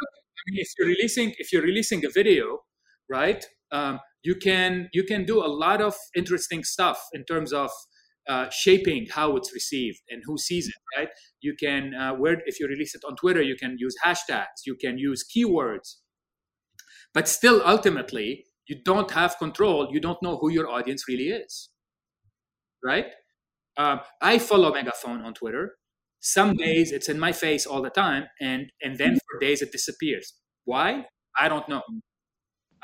I 0.00 0.50
mean, 0.50 0.60
if 0.60 0.68
you're 0.78 0.88
releasing 0.88 1.34
if 1.38 1.52
you're 1.52 1.62
releasing 1.62 2.04
a 2.04 2.10
video, 2.10 2.60
right? 3.08 3.44
Um, 3.72 4.00
you 4.22 4.34
can 4.34 4.88
you 4.92 5.04
can 5.04 5.24
do 5.24 5.38
a 5.44 5.50
lot 5.64 5.80
of 5.80 5.94
interesting 6.14 6.62
stuff 6.64 6.98
in 7.12 7.24
terms 7.24 7.52
of 7.52 7.70
uh, 8.28 8.48
shaping 8.50 9.06
how 9.10 9.36
it's 9.36 9.52
received 9.54 10.00
and 10.10 10.20
who 10.26 10.36
sees 10.36 10.66
it 10.66 10.98
right 10.98 11.08
you 11.40 11.54
can 11.54 11.94
uh, 11.94 12.12
where 12.12 12.42
if 12.46 12.58
you 12.58 12.66
release 12.66 12.92
it 12.96 13.02
on 13.08 13.14
twitter 13.14 13.40
you 13.40 13.54
can 13.54 13.76
use 13.78 13.94
hashtags 14.04 14.58
you 14.66 14.74
can 14.74 14.98
use 14.98 15.24
keywords 15.24 15.88
but 17.14 17.28
still 17.28 17.62
ultimately 17.64 18.44
you 18.66 18.76
don't 18.84 19.10
have 19.12 19.38
control. 19.38 19.88
You 19.92 20.00
don't 20.00 20.20
know 20.22 20.36
who 20.36 20.50
your 20.50 20.68
audience 20.68 21.04
really 21.08 21.28
is 21.28 21.70
right? 22.86 23.06
Um, 23.76 24.00
i 24.22 24.38
follow 24.38 24.72
megaphone 24.72 25.20
on 25.22 25.34
twitter. 25.34 25.74
Some 26.20 26.54
days 26.56 26.92
it's 26.92 27.08
in 27.08 27.18
my 27.18 27.32
face 27.32 27.66
all 27.66 27.82
the 27.82 27.90
time 27.90 28.24
and 28.40 28.72
and 28.82 28.96
then 28.96 29.18
for 29.26 29.38
days 29.38 29.60
it 29.60 29.70
disappears. 29.72 30.34
Why? 30.64 31.06
I 31.38 31.48
don't 31.48 31.68
know. 31.68 31.82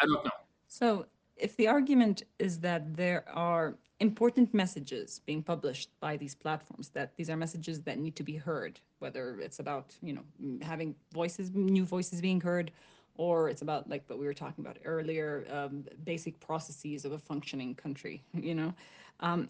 I 0.01 0.05
don't 0.07 0.25
know. 0.25 0.39
So 0.69 1.07
if 1.37 1.57
the 1.57 1.69
argument 1.69 2.25
is 2.39 2.59
that 2.61 2.95
there 2.95 3.25
are 3.33 3.77
important 4.01 4.53
messages 4.53 5.21
being 5.25 5.43
published 5.43 5.89
by 6.01 6.17
these 6.17 6.35
platforms 6.35 6.89
that 6.91 7.17
these 7.17 7.31
are 7.31 7.37
messages 7.37 7.81
that 7.83 7.99
need 7.99 8.17
to 8.17 8.25
be 8.25 8.37
heard 8.37 8.81
whether 8.99 9.39
it's 9.39 9.61
about 9.61 9.95
you 10.03 10.13
know 10.13 10.25
having 10.61 10.93
voices 11.13 11.53
new 11.55 11.85
voices 11.85 12.21
being 12.21 12.41
heard 12.41 12.73
or 13.17 13.49
it's 13.49 13.63
about 13.63 13.89
like 13.89 14.03
what 14.09 14.19
we 14.19 14.27
were 14.27 14.35
talking 14.35 14.65
about 14.65 14.79
earlier 14.85 15.45
um, 15.51 15.85
basic 16.05 16.39
processes 16.41 17.05
of 17.05 17.13
a 17.13 17.19
functioning 17.19 17.75
country 17.75 18.23
you 18.35 18.55
know 18.55 18.73
um, 19.21 19.49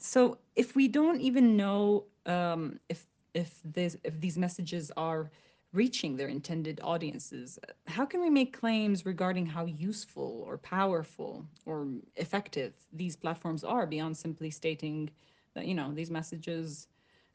so 0.00 0.38
if 0.56 0.74
we 0.74 0.88
don't 0.88 1.20
even 1.20 1.56
know 1.56 2.04
um, 2.26 2.78
if 2.88 3.06
if 3.34 3.60
this 3.64 3.96
if 4.04 4.20
these 4.20 4.38
messages 4.38 4.90
are 4.96 5.30
reaching 5.74 6.16
their 6.16 6.28
intended 6.28 6.80
audiences, 6.84 7.58
how 7.88 8.06
can 8.06 8.20
we 8.20 8.30
make 8.30 8.56
claims 8.56 9.04
regarding 9.04 9.44
how 9.44 9.66
useful 9.66 10.44
or 10.46 10.56
powerful 10.56 11.44
or 11.66 11.88
effective 12.14 12.74
these 12.92 13.16
platforms 13.16 13.64
are 13.64 13.84
beyond 13.84 14.16
simply 14.16 14.50
stating 14.50 15.10
that, 15.54 15.66
you 15.66 15.74
know, 15.74 15.92
these 15.92 16.12
messages 16.12 16.86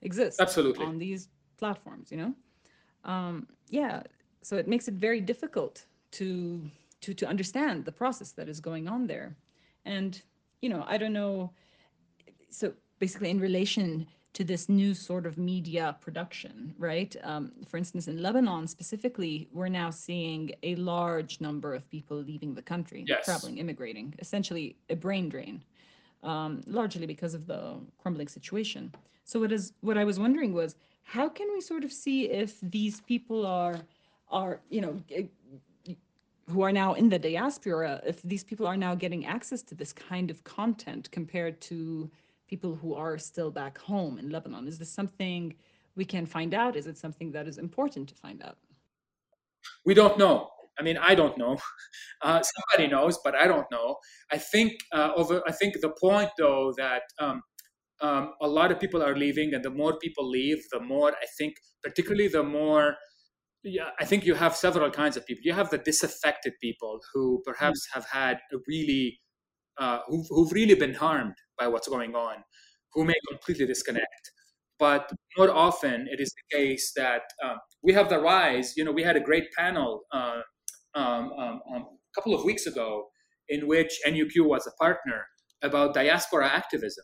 exist 0.02 0.40
Absolutely. 0.40 0.86
on 0.86 0.98
these 0.98 1.28
platforms, 1.58 2.12
you 2.12 2.18
know? 2.18 2.34
Um, 3.04 3.46
yeah, 3.70 4.04
so 4.42 4.58
it 4.58 4.68
makes 4.68 4.88
it 4.88 4.96
very 4.96 5.22
difficult 5.22 5.86
to 6.12 6.62
to 7.02 7.14
to 7.14 7.28
understand 7.28 7.86
the 7.86 7.92
process 7.92 8.32
that 8.32 8.50
is 8.50 8.60
going 8.60 8.88
on 8.88 9.08
there. 9.08 9.36
And, 9.86 10.22
you 10.62 10.70
know, 10.70 10.84
I 10.88 10.98
don't 10.98 11.14
know 11.14 11.52
so 12.50 12.74
basically 13.00 13.30
in 13.30 13.40
relation 13.40 14.08
to 14.34 14.44
this 14.44 14.70
new 14.70 14.94
sort 14.94 15.26
of 15.26 15.38
media 15.38 15.98
production, 16.02 16.74
right? 16.78 17.16
Um, 17.24 17.52
for 17.68 17.78
instance, 17.78 18.08
in 18.08 18.22
Lebanon 18.22 18.68
specifically, 18.68 19.50
we're 19.52 19.70
now 19.70 19.90
seeing 19.90 20.52
a 20.62 20.76
large 20.76 21.42
number 21.42 21.74
of 21.74 21.90
people 21.90 22.18
leaving 22.18 22.54
the 22.54 22.62
country, 22.62 23.06
yes. 23.08 23.26
traveling, 23.26 23.58
immigrating, 23.58 24.14
essentially 24.20 24.76
a 24.90 24.96
brain 24.96 25.30
drain, 25.30 25.64
um, 26.24 26.62
largely 26.68 27.08
because 27.08 27.34
of 27.34 27.48
the 27.48 27.78
crumbling 27.98 28.28
situation. 28.28 28.94
So 29.24 29.40
what 29.40 29.52
is 29.52 29.74
what 29.82 29.98
I 29.98 30.04
was 30.04 30.20
wondering 30.20 30.54
was 30.54 30.76
how 31.04 31.28
can 31.28 31.48
we 31.52 31.62
sort 31.62 31.84
of 31.84 31.92
see 31.92 32.30
if 32.30 32.60
these 32.62 33.02
people 33.02 33.46
are 33.46 33.80
are 34.30 34.62
you 34.70 34.82
know 34.82 35.02
who 36.50 36.62
are 36.62 36.72
now 36.72 36.94
in 36.94 37.10
the 37.10 37.20
diaspora 37.20 38.02
if 38.06 38.22
these 38.24 38.44
people 38.44 38.66
are 38.66 38.78
now 38.78 38.96
getting 38.96 39.26
access 39.26 39.62
to 39.62 39.76
this 39.76 39.94
kind 39.94 40.32
of 40.32 40.44
content 40.44 41.10
compared 41.12 41.62
to 41.62 42.10
people 42.48 42.76
who 42.76 42.96
are 42.96 43.18
still 43.18 43.52
back 43.52 43.78
home 43.78 44.18
in 44.18 44.30
Lebanon? 44.32 44.68
Is 44.68 44.80
this 44.80 44.92
something 44.92 45.54
we 45.96 46.06
can 46.06 46.26
find 46.26 46.54
out? 46.54 46.76
Is 46.76 46.88
it 46.88 46.98
something 46.98 47.32
that 47.32 47.48
is 47.48 47.58
important 47.60 48.10
to 48.10 48.16
find 48.16 48.42
out? 48.42 48.58
We 49.86 49.94
don't 49.94 50.18
know. 50.18 50.50
I 50.80 50.82
mean, 50.82 50.98
I 50.98 51.16
don't 51.16 51.38
know. 51.38 51.58
Uh, 52.22 52.42
somebody 52.44 52.92
knows, 52.94 53.18
but 53.24 53.34
I 53.34 53.48
don't 53.48 53.66
know. 53.72 53.96
I 54.30 54.38
think 54.38 54.74
uh, 54.92 55.12
over. 55.16 55.42
I 55.48 55.54
think 55.54 55.80
the 55.80 55.94
point, 56.02 56.30
though, 56.38 56.74
that 56.76 57.04
um, 57.18 57.42
um, 58.02 58.34
a 58.42 58.48
lot 58.48 58.74
of 58.74 58.80
people 58.82 59.02
are 59.02 59.16
leaving, 59.16 59.54
and 59.54 59.64
the 59.64 59.70
more 59.70 59.98
people 60.00 60.30
leave, 60.30 60.62
the 60.74 60.82
more 60.82 61.12
I 61.12 61.26
think, 61.38 61.56
particularly 61.82 62.28
the 62.28 62.44
more. 62.44 62.98
Yeah, 63.64 63.90
I 64.00 64.06
think 64.06 64.26
you 64.26 64.36
have 64.36 64.56
several 64.56 64.90
kinds 64.90 65.18
of 65.18 65.26
people. 65.26 65.42
You 65.44 65.54
have 65.54 65.70
the 65.70 65.78
disaffected 65.78 66.54
people 66.62 67.00
who 67.14 67.42
perhaps 67.46 67.88
mm. 67.88 67.96
have 67.96 68.06
had 68.06 68.38
a 68.54 68.58
really, 68.68 69.20
uh, 69.78 70.00
who've, 70.08 70.26
who've 70.30 70.52
really 70.52 70.76
been 70.76 70.94
harmed 70.94 71.36
by 71.58 71.68
what's 71.68 71.88
going 71.88 72.16
on, 72.16 72.38
who 72.94 73.04
may 73.04 73.16
completely 73.30 73.66
disconnect. 73.66 74.32
But 74.78 75.12
more 75.38 75.52
often, 75.52 76.08
it 76.10 76.22
is 76.22 76.34
the 76.34 76.58
case 76.58 76.94
that 76.96 77.24
um, 77.44 77.58
we 77.84 77.92
have 77.94 78.08
the 78.08 78.20
rise. 78.20 78.76
You 78.78 78.86
know, 78.86 78.94
we 78.94 79.04
had 79.04 79.18
a 79.18 79.20
great 79.20 79.52
panel 79.58 80.04
uh, 80.14 80.40
um, 80.96 81.32
um, 81.38 81.62
um 81.74 81.82
a 81.84 82.16
couple 82.16 82.34
of 82.34 82.46
weeks 82.46 82.66
ago 82.66 83.10
in 83.50 83.68
which 83.68 84.00
NUQ 84.08 84.46
was 84.46 84.66
a 84.68 84.72
partner 84.84 85.26
about 85.62 85.94
diaspora 85.94 86.48
activism, 86.48 87.04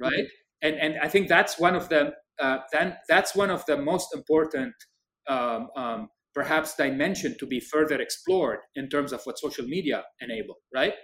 right? 0.00 0.12
Mm-hmm. 0.12 0.66
And 0.68 0.76
and 0.76 0.94
I 1.00 1.08
think 1.08 1.28
that's 1.28 1.58
one 1.58 1.76
of 1.76 1.88
the 1.88 2.14
uh, 2.40 2.58
then 2.72 2.96
that's 3.08 3.36
one 3.36 3.50
of 3.50 3.64
the 3.66 3.76
most 3.76 4.14
important 4.14 4.74
um, 5.28 5.68
um, 5.76 6.08
perhaps 6.34 6.74
dimension 6.76 7.36
to 7.38 7.46
be 7.46 7.60
further 7.60 8.00
explored 8.00 8.60
in 8.74 8.88
terms 8.88 9.12
of 9.12 9.20
what 9.24 9.38
social 9.38 9.66
media 9.66 10.04
enable, 10.20 10.56
right? 10.74 10.94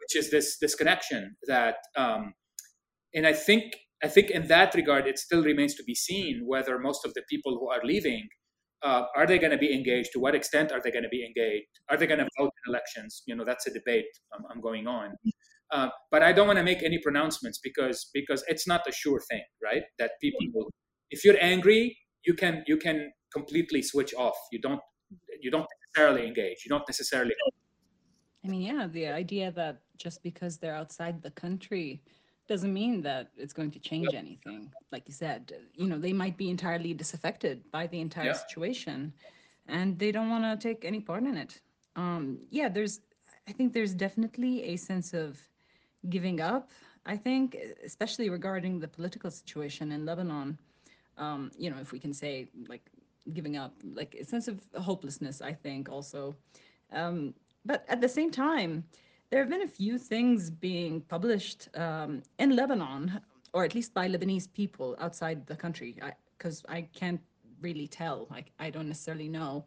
which 0.00 0.16
is 0.16 0.30
this 0.30 0.58
this 0.58 0.74
connection 0.74 1.36
that 1.46 1.76
um, 1.96 2.34
and 3.14 3.26
i 3.26 3.32
think 3.32 3.74
i 4.02 4.08
think 4.08 4.30
in 4.30 4.46
that 4.48 4.74
regard 4.74 5.06
it 5.06 5.18
still 5.18 5.42
remains 5.42 5.74
to 5.74 5.82
be 5.84 5.94
seen 5.94 6.42
whether 6.46 6.78
most 6.78 7.04
of 7.04 7.14
the 7.14 7.22
people 7.28 7.58
who 7.58 7.68
are 7.68 7.84
leaving 7.84 8.26
uh, 8.82 9.04
are 9.16 9.26
they 9.26 9.38
going 9.38 9.50
to 9.50 9.58
be 9.58 9.72
engaged? 9.74 10.10
To 10.12 10.20
what 10.20 10.34
extent 10.34 10.70
are 10.70 10.80
they 10.82 10.90
going 10.90 11.02
to 11.02 11.08
be 11.08 11.24
engaged? 11.24 11.66
Are 11.88 11.96
they 11.96 12.06
going 12.06 12.20
to 12.20 12.28
vote 12.38 12.52
in 12.58 12.70
elections? 12.70 13.22
You 13.26 13.34
know 13.34 13.44
that's 13.44 13.66
a 13.66 13.72
debate 13.72 14.04
um, 14.34 14.44
i'm 14.50 14.60
going 14.60 14.86
on. 14.86 15.14
Uh, 15.72 15.88
but 16.12 16.22
i 16.22 16.30
don't 16.32 16.46
want 16.46 16.58
to 16.58 16.62
make 16.62 16.82
any 16.82 16.98
pronouncements 16.98 17.58
because 17.58 18.10
because 18.12 18.44
it's 18.48 18.66
not 18.68 18.82
a 18.86 18.92
sure 18.92 19.20
thing 19.30 19.44
right? 19.62 19.82
That 19.98 20.12
people 20.20 20.44
will 20.54 20.68
if 21.10 21.24
you're 21.24 21.40
angry 21.40 21.96
you 22.26 22.34
can 22.34 22.64
you 22.66 22.76
can 22.76 23.10
completely 23.32 23.82
switch 23.82 24.14
off 24.14 24.36
you 24.52 24.60
don't 24.60 24.80
you 25.40 25.50
don't 25.50 25.66
necessarily 25.94 26.26
engage 26.26 26.58
you 26.64 26.68
don't 26.68 26.88
necessarily 26.88 27.34
I 28.46 28.48
mean, 28.48 28.62
yeah, 28.62 28.86
the 28.86 29.08
idea 29.08 29.50
that 29.52 29.80
just 29.98 30.22
because 30.22 30.56
they're 30.56 30.74
outside 30.74 31.20
the 31.20 31.32
country 31.32 32.00
doesn't 32.46 32.72
mean 32.72 33.02
that 33.02 33.32
it's 33.36 33.52
going 33.52 33.72
to 33.72 33.80
change 33.80 34.14
anything. 34.14 34.70
Like 34.92 35.08
you 35.08 35.14
said, 35.14 35.52
you 35.74 35.88
know, 35.88 35.98
they 35.98 36.12
might 36.12 36.36
be 36.36 36.48
entirely 36.48 36.94
disaffected 36.94 37.68
by 37.72 37.88
the 37.88 38.00
entire 38.00 38.26
yeah. 38.26 38.32
situation 38.34 39.12
and 39.66 39.98
they 39.98 40.12
don't 40.12 40.30
want 40.30 40.44
to 40.44 40.68
take 40.68 40.84
any 40.84 41.00
part 41.00 41.24
in 41.24 41.36
it. 41.36 41.60
Um, 41.96 42.38
yeah, 42.50 42.68
there's, 42.68 43.00
I 43.48 43.52
think 43.52 43.72
there's 43.72 43.94
definitely 43.94 44.62
a 44.62 44.76
sense 44.76 45.12
of 45.12 45.40
giving 46.08 46.40
up. 46.40 46.70
I 47.04 47.16
think, 47.16 47.56
especially 47.84 48.30
regarding 48.30 48.78
the 48.78 48.86
political 48.86 49.30
situation 49.30 49.90
in 49.90 50.06
Lebanon, 50.06 50.56
um, 51.18 51.50
you 51.58 51.70
know, 51.70 51.78
if 51.80 51.90
we 51.90 51.98
can 51.98 52.12
say 52.12 52.48
like 52.68 52.82
giving 53.32 53.56
up, 53.56 53.74
like 53.94 54.14
a 54.14 54.24
sense 54.24 54.48
of 54.48 54.60
hopelessness, 54.74 55.40
I 55.40 55.52
think 55.52 55.88
also. 55.88 56.36
Um, 56.92 57.34
but 57.64 57.84
at 57.88 58.00
the 58.00 58.08
same 58.08 58.30
time, 58.30 58.84
there 59.30 59.40
have 59.40 59.50
been 59.50 59.62
a 59.62 59.68
few 59.68 59.98
things 59.98 60.50
being 60.50 61.00
published 61.00 61.68
um, 61.74 62.22
in 62.38 62.54
Lebanon, 62.54 63.20
or 63.52 63.64
at 63.64 63.74
least 63.74 63.92
by 63.92 64.08
Lebanese 64.08 64.52
people 64.52 64.96
outside 65.00 65.46
the 65.46 65.56
country, 65.56 65.96
because 66.38 66.64
I, 66.68 66.76
I, 66.76 66.88
can't 66.92 67.20
really 67.60 67.88
tell. 67.88 68.28
Like, 68.30 68.52
I 68.60 68.70
don't 68.70 68.86
necessarily 68.86 69.28
know. 69.28 69.64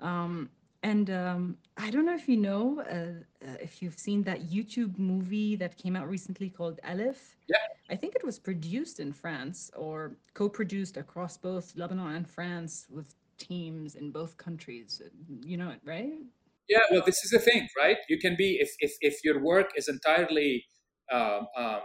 Um, 0.00 0.48
and 0.84 1.08
um, 1.08 1.56
I 1.78 1.90
don't 1.90 2.04
know 2.04 2.14
if 2.14 2.28
you 2.28 2.36
know, 2.36 2.82
uh, 2.82 3.46
uh, 3.46 3.56
if 3.58 3.80
you've 3.80 3.98
seen 3.98 4.22
that 4.24 4.50
YouTube 4.50 4.98
movie 4.98 5.56
that 5.56 5.78
came 5.78 5.96
out 5.96 6.10
recently 6.10 6.50
called 6.50 6.78
Elif. 6.84 7.16
Yeah. 7.48 7.56
I 7.88 7.96
think 7.96 8.14
it 8.14 8.22
was 8.22 8.38
produced 8.38 9.00
in 9.00 9.10
France 9.10 9.70
or 9.74 10.12
co 10.34 10.46
produced 10.46 10.98
across 10.98 11.38
both 11.38 11.72
Lebanon 11.74 12.16
and 12.16 12.28
France 12.28 12.86
with 12.90 13.06
teams 13.38 13.94
in 13.94 14.10
both 14.10 14.36
countries. 14.36 15.00
You 15.42 15.56
know 15.56 15.70
it, 15.70 15.80
right? 15.86 16.12
Yeah, 16.68 16.80
well, 16.90 17.02
this 17.04 17.24
is 17.24 17.30
the 17.30 17.38
thing, 17.38 17.66
right? 17.78 17.96
You 18.10 18.18
can 18.18 18.36
be 18.36 18.58
if 18.60 18.70
if 18.78 18.92
if 19.00 19.24
your 19.24 19.42
work 19.42 19.70
is 19.76 19.88
entirely 19.88 20.64
um, 21.10 21.46
um, 21.56 21.80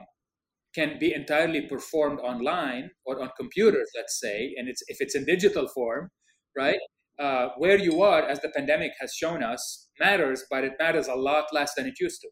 can 0.76 1.00
be 1.00 1.14
entirely 1.14 1.62
performed 1.62 2.20
online 2.20 2.92
or 3.06 3.22
on 3.22 3.30
computers, 3.38 3.90
let's 3.96 4.20
say, 4.20 4.54
and 4.58 4.68
it's 4.68 4.84
if 4.90 4.98
it's 5.00 5.16
in 5.16 5.24
digital 5.24 5.70
form, 5.70 6.10
right? 6.56 6.80
Uh, 7.20 7.50
where 7.58 7.78
you 7.78 8.02
are, 8.02 8.22
as 8.22 8.40
the 8.40 8.50
pandemic 8.56 8.94
has 9.02 9.14
shown 9.14 9.44
us, 9.44 9.90
matters, 10.00 10.46
but 10.50 10.64
it 10.64 10.74
matters 10.80 11.08
a 11.08 11.16
lot 11.16 11.46
less 11.52 11.74
than 11.76 11.86
it 11.86 11.96
used 12.00 12.22
to. 12.22 12.30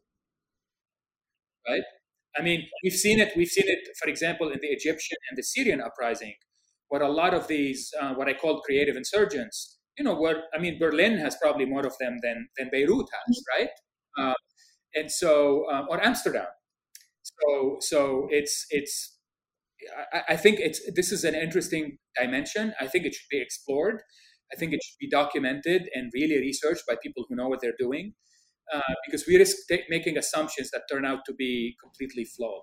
Right? 1.68 1.82
I 2.38 2.42
mean, 2.42 2.62
we've 2.82 2.94
seen 2.94 3.18
it. 3.20 3.32
We've 3.36 3.48
seen 3.48 3.68
it, 3.68 3.80
for 4.00 4.08
example, 4.08 4.48
in 4.48 4.58
the 4.62 4.68
Egyptian 4.68 5.18
and 5.28 5.36
the 5.36 5.42
Syrian 5.42 5.80
uprising, 5.80 6.34
where 6.88 7.02
a 7.02 7.10
lot 7.10 7.34
of 7.34 7.48
these, 7.48 7.92
uh, 8.00 8.14
what 8.14 8.28
I 8.28 8.34
call 8.34 8.60
creative 8.60 8.96
insurgents, 8.96 9.78
you 9.98 10.04
know, 10.04 10.14
where 10.18 10.44
I 10.54 10.58
mean, 10.58 10.78
Berlin 10.78 11.18
has 11.18 11.36
probably 11.42 11.66
more 11.66 11.84
of 11.86 11.94
them 12.00 12.16
than 12.22 12.48
than 12.56 12.70
Beirut 12.72 13.06
has, 13.12 13.42
right? 13.58 13.68
Uh, 14.18 14.34
and 14.94 15.10
so, 15.10 15.70
um, 15.70 15.86
or 15.90 16.02
Amsterdam. 16.04 16.46
So, 17.22 17.76
so 17.80 18.28
it's 18.30 18.66
it's. 18.70 19.16
I, 20.12 20.22
I 20.30 20.36
think 20.36 20.60
it's 20.60 20.80
this 20.94 21.12
is 21.12 21.24
an 21.24 21.34
interesting 21.34 21.98
dimension. 22.18 22.74
I 22.80 22.86
think 22.86 23.04
it 23.04 23.14
should 23.14 23.28
be 23.30 23.40
explored. 23.40 24.00
I 24.52 24.56
think 24.56 24.72
it 24.72 24.80
should 24.82 24.98
be 24.98 25.08
documented 25.08 25.88
and 25.94 26.10
really 26.14 26.38
researched 26.38 26.86
by 26.86 26.96
people 27.02 27.24
who 27.28 27.36
know 27.36 27.48
what 27.48 27.60
they're 27.60 27.78
doing, 27.78 28.14
uh, 28.72 28.94
because 29.06 29.26
we 29.26 29.36
risk 29.36 29.56
t- 29.68 29.82
making 29.88 30.16
assumptions 30.18 30.70
that 30.70 30.82
turn 30.90 31.04
out 31.04 31.24
to 31.26 31.34
be 31.34 31.76
completely 31.82 32.24
flawed. 32.24 32.62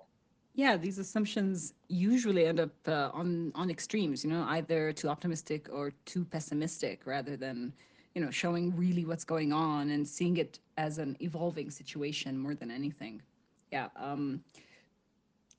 Yeah, 0.54 0.76
these 0.76 0.98
assumptions 0.98 1.74
usually 1.88 2.46
end 2.46 2.60
up 2.60 2.74
uh, 2.88 3.10
on 3.12 3.52
on 3.54 3.70
extremes. 3.70 4.24
You 4.24 4.30
know, 4.30 4.44
either 4.48 4.92
too 4.92 5.08
optimistic 5.08 5.68
or 5.70 5.92
too 6.06 6.24
pessimistic, 6.24 7.06
rather 7.06 7.36
than 7.36 7.74
you 8.14 8.22
know 8.22 8.30
showing 8.30 8.74
really 8.74 9.04
what's 9.04 9.24
going 9.24 9.52
on 9.52 9.90
and 9.90 10.08
seeing 10.08 10.38
it 10.38 10.58
as 10.78 10.98
an 10.98 11.16
evolving 11.20 11.70
situation 11.70 12.38
more 12.38 12.54
than 12.54 12.70
anything. 12.70 13.22
Yeah. 13.70 13.88
Um, 13.96 14.42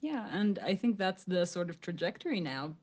yeah, 0.02 0.28
and 0.32 0.60
I 0.60 0.76
think 0.76 0.98
that's 0.98 1.24
the 1.24 1.46
sort 1.46 1.70
of 1.70 1.82
trajectory 1.82 2.40
now 2.40 2.76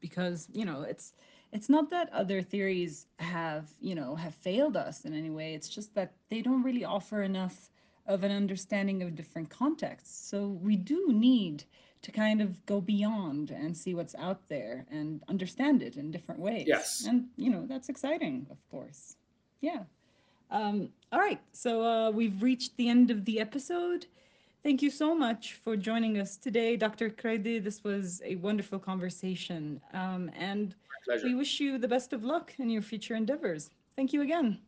because, 0.00 0.48
you 0.52 0.64
know, 0.64 0.82
it's 0.82 1.14
it's 1.52 1.68
not 1.68 1.90
that 1.90 2.12
other 2.12 2.42
theories 2.42 3.06
have, 3.18 3.68
you 3.80 3.94
know, 3.94 4.14
have 4.14 4.34
failed 4.34 4.76
us 4.76 5.04
in 5.04 5.14
any 5.14 5.30
way. 5.30 5.54
It's 5.54 5.68
just 5.68 5.94
that 5.94 6.12
they 6.28 6.42
don't 6.42 6.62
really 6.62 6.84
offer 6.84 7.22
enough 7.22 7.70
of 8.06 8.24
an 8.24 8.32
understanding 8.32 9.02
of 9.02 9.14
different 9.14 9.50
contexts. 9.50 10.28
So 10.28 10.48
we 10.62 10.76
do 10.76 11.12
need 11.12 11.64
to 12.02 12.10
kind 12.10 12.40
of 12.40 12.64
go 12.66 12.80
beyond 12.80 13.50
and 13.50 13.76
see 13.76 13.94
what's 13.94 14.14
out 14.14 14.48
there 14.48 14.86
and 14.90 15.22
understand 15.28 15.82
it 15.82 15.96
in 15.96 16.10
different 16.10 16.40
ways. 16.40 16.64
Yes. 16.66 17.04
And, 17.06 17.26
you 17.36 17.50
know, 17.50 17.66
that's 17.66 17.88
exciting, 17.88 18.46
of 18.50 18.56
course. 18.70 19.16
Yeah. 19.60 19.80
Um, 20.50 20.88
all 21.12 21.20
right. 21.20 21.40
So 21.52 21.82
uh, 21.82 22.10
we've 22.10 22.42
reached 22.42 22.76
the 22.76 22.88
end 22.88 23.10
of 23.10 23.24
the 23.24 23.38
episode. 23.38 24.06
Thank 24.62 24.82
you 24.82 24.90
so 24.90 25.14
much 25.14 25.54
for 25.64 25.74
joining 25.74 26.18
us 26.18 26.36
today, 26.36 26.76
Dr. 26.76 27.08
Kraidy. 27.08 27.64
This 27.64 27.82
was 27.82 28.20
a 28.22 28.36
wonderful 28.36 28.78
conversation. 28.78 29.80
Um, 29.94 30.30
and 30.36 30.74
we 31.24 31.34
wish 31.34 31.60
you 31.60 31.78
the 31.78 31.88
best 31.88 32.12
of 32.12 32.24
luck 32.24 32.52
in 32.58 32.68
your 32.68 32.82
future 32.82 33.14
endeavors. 33.14 33.70
Thank 33.96 34.12
you 34.12 34.20
again. 34.20 34.58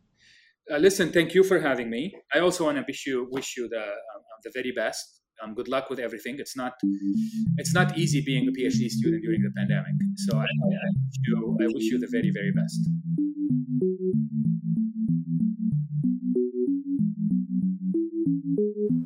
Uh, 0.71 0.77
listen, 0.77 1.11
thank 1.11 1.35
you 1.35 1.43
for 1.43 1.59
having 1.59 1.91
me. 1.91 2.15
I 2.33 2.39
also 2.39 2.65
want 2.65 2.77
to 2.77 2.83
wish 2.87 3.05
you 3.05 3.27
wish 3.29 3.55
you 3.55 3.69
the 3.69 3.83
um, 3.83 4.21
the 4.43 4.51
very 4.55 4.71
best. 4.71 5.21
Um, 5.43 5.53
good 5.53 5.67
luck 5.67 5.89
with 5.89 5.99
everything. 5.99 6.37
It's 6.39 6.55
not 6.55 6.73
it's 7.57 7.73
not 7.73 7.97
easy 7.97 8.21
being 8.21 8.47
a 8.47 8.51
PhD 8.51 8.89
student 8.89 9.21
during 9.21 9.43
the 9.43 9.51
pandemic. 9.55 9.93
So 10.15 10.37
I, 10.37 10.43
I 10.43 10.47
wish 10.65 11.17
you 11.27 11.57
I 11.61 11.65
wish 11.67 11.85
you 11.91 11.99
the 11.99 12.07
very 12.09 12.31
very 12.33 12.51
best. 12.51 12.79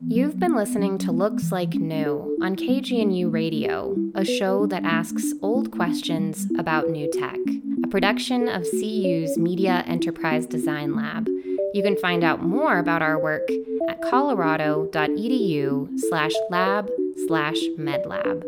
You've 0.08 0.40
been 0.40 0.56
listening 0.56 0.98
to 1.00 1.12
Looks 1.12 1.52
Like 1.52 1.76
New 1.76 2.38
on 2.42 2.56
KGNU 2.56 3.32
Radio, 3.32 3.96
a 4.16 4.26
show 4.26 4.66
that 4.68 4.84
asks 4.84 5.34
old 5.42 5.72
questions 5.72 6.48
about 6.58 6.90
new 6.90 7.12
tech, 7.12 7.38
a 7.84 7.88
production 7.88 8.48
of 8.48 8.64
CU's 8.64 9.38
Media 9.38 9.84
Enterprise 9.86 10.46
Design 10.46 10.96
Lab. 10.96 11.28
You 11.74 11.84
can 11.84 11.98
find 11.98 12.24
out 12.24 12.44
more 12.44 12.80
about 12.80 13.02
our 13.02 13.20
work 13.20 13.48
at 13.90 14.02
colorado.edu 14.02 16.00
slash 16.10 16.34
lab 16.50 16.90
slash 17.28 17.60
medlab. 17.78 18.44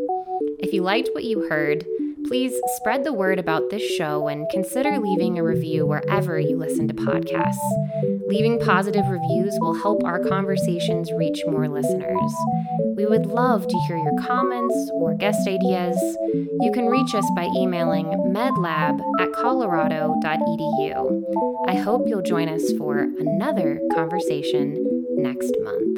If 0.59 0.73
you 0.73 0.81
liked 0.81 1.09
what 1.13 1.25
you 1.25 1.47
heard, 1.49 1.85
Please 2.29 2.53
spread 2.75 3.03
the 3.03 3.11
word 3.11 3.39
about 3.39 3.71
this 3.71 3.81
show 3.81 4.27
and 4.27 4.47
consider 4.51 4.99
leaving 4.99 5.39
a 5.39 5.43
review 5.43 5.87
wherever 5.87 6.39
you 6.39 6.57
listen 6.57 6.87
to 6.87 6.93
podcasts. 6.93 7.57
Leaving 8.27 8.59
positive 8.59 9.07
reviews 9.07 9.57
will 9.59 9.73
help 9.73 10.03
our 10.03 10.19
conversations 10.19 11.11
reach 11.11 11.41
more 11.47 11.67
listeners. 11.67 12.31
We 12.95 13.07
would 13.07 13.25
love 13.25 13.67
to 13.67 13.77
hear 13.87 13.97
your 13.97 14.13
comments 14.21 14.91
or 14.93 15.15
guest 15.15 15.47
ideas. 15.47 15.97
You 16.61 16.71
can 16.71 16.85
reach 16.85 17.15
us 17.15 17.25
by 17.35 17.49
emailing 17.57 18.05
medlab 18.05 19.01
at 19.19 19.33
colorado.edu. 19.33 21.23
I 21.67 21.77
hope 21.77 22.03
you'll 22.05 22.21
join 22.21 22.47
us 22.47 22.71
for 22.73 23.07
another 23.19 23.81
conversation 23.95 24.85
next 25.17 25.51
month. 25.63 25.97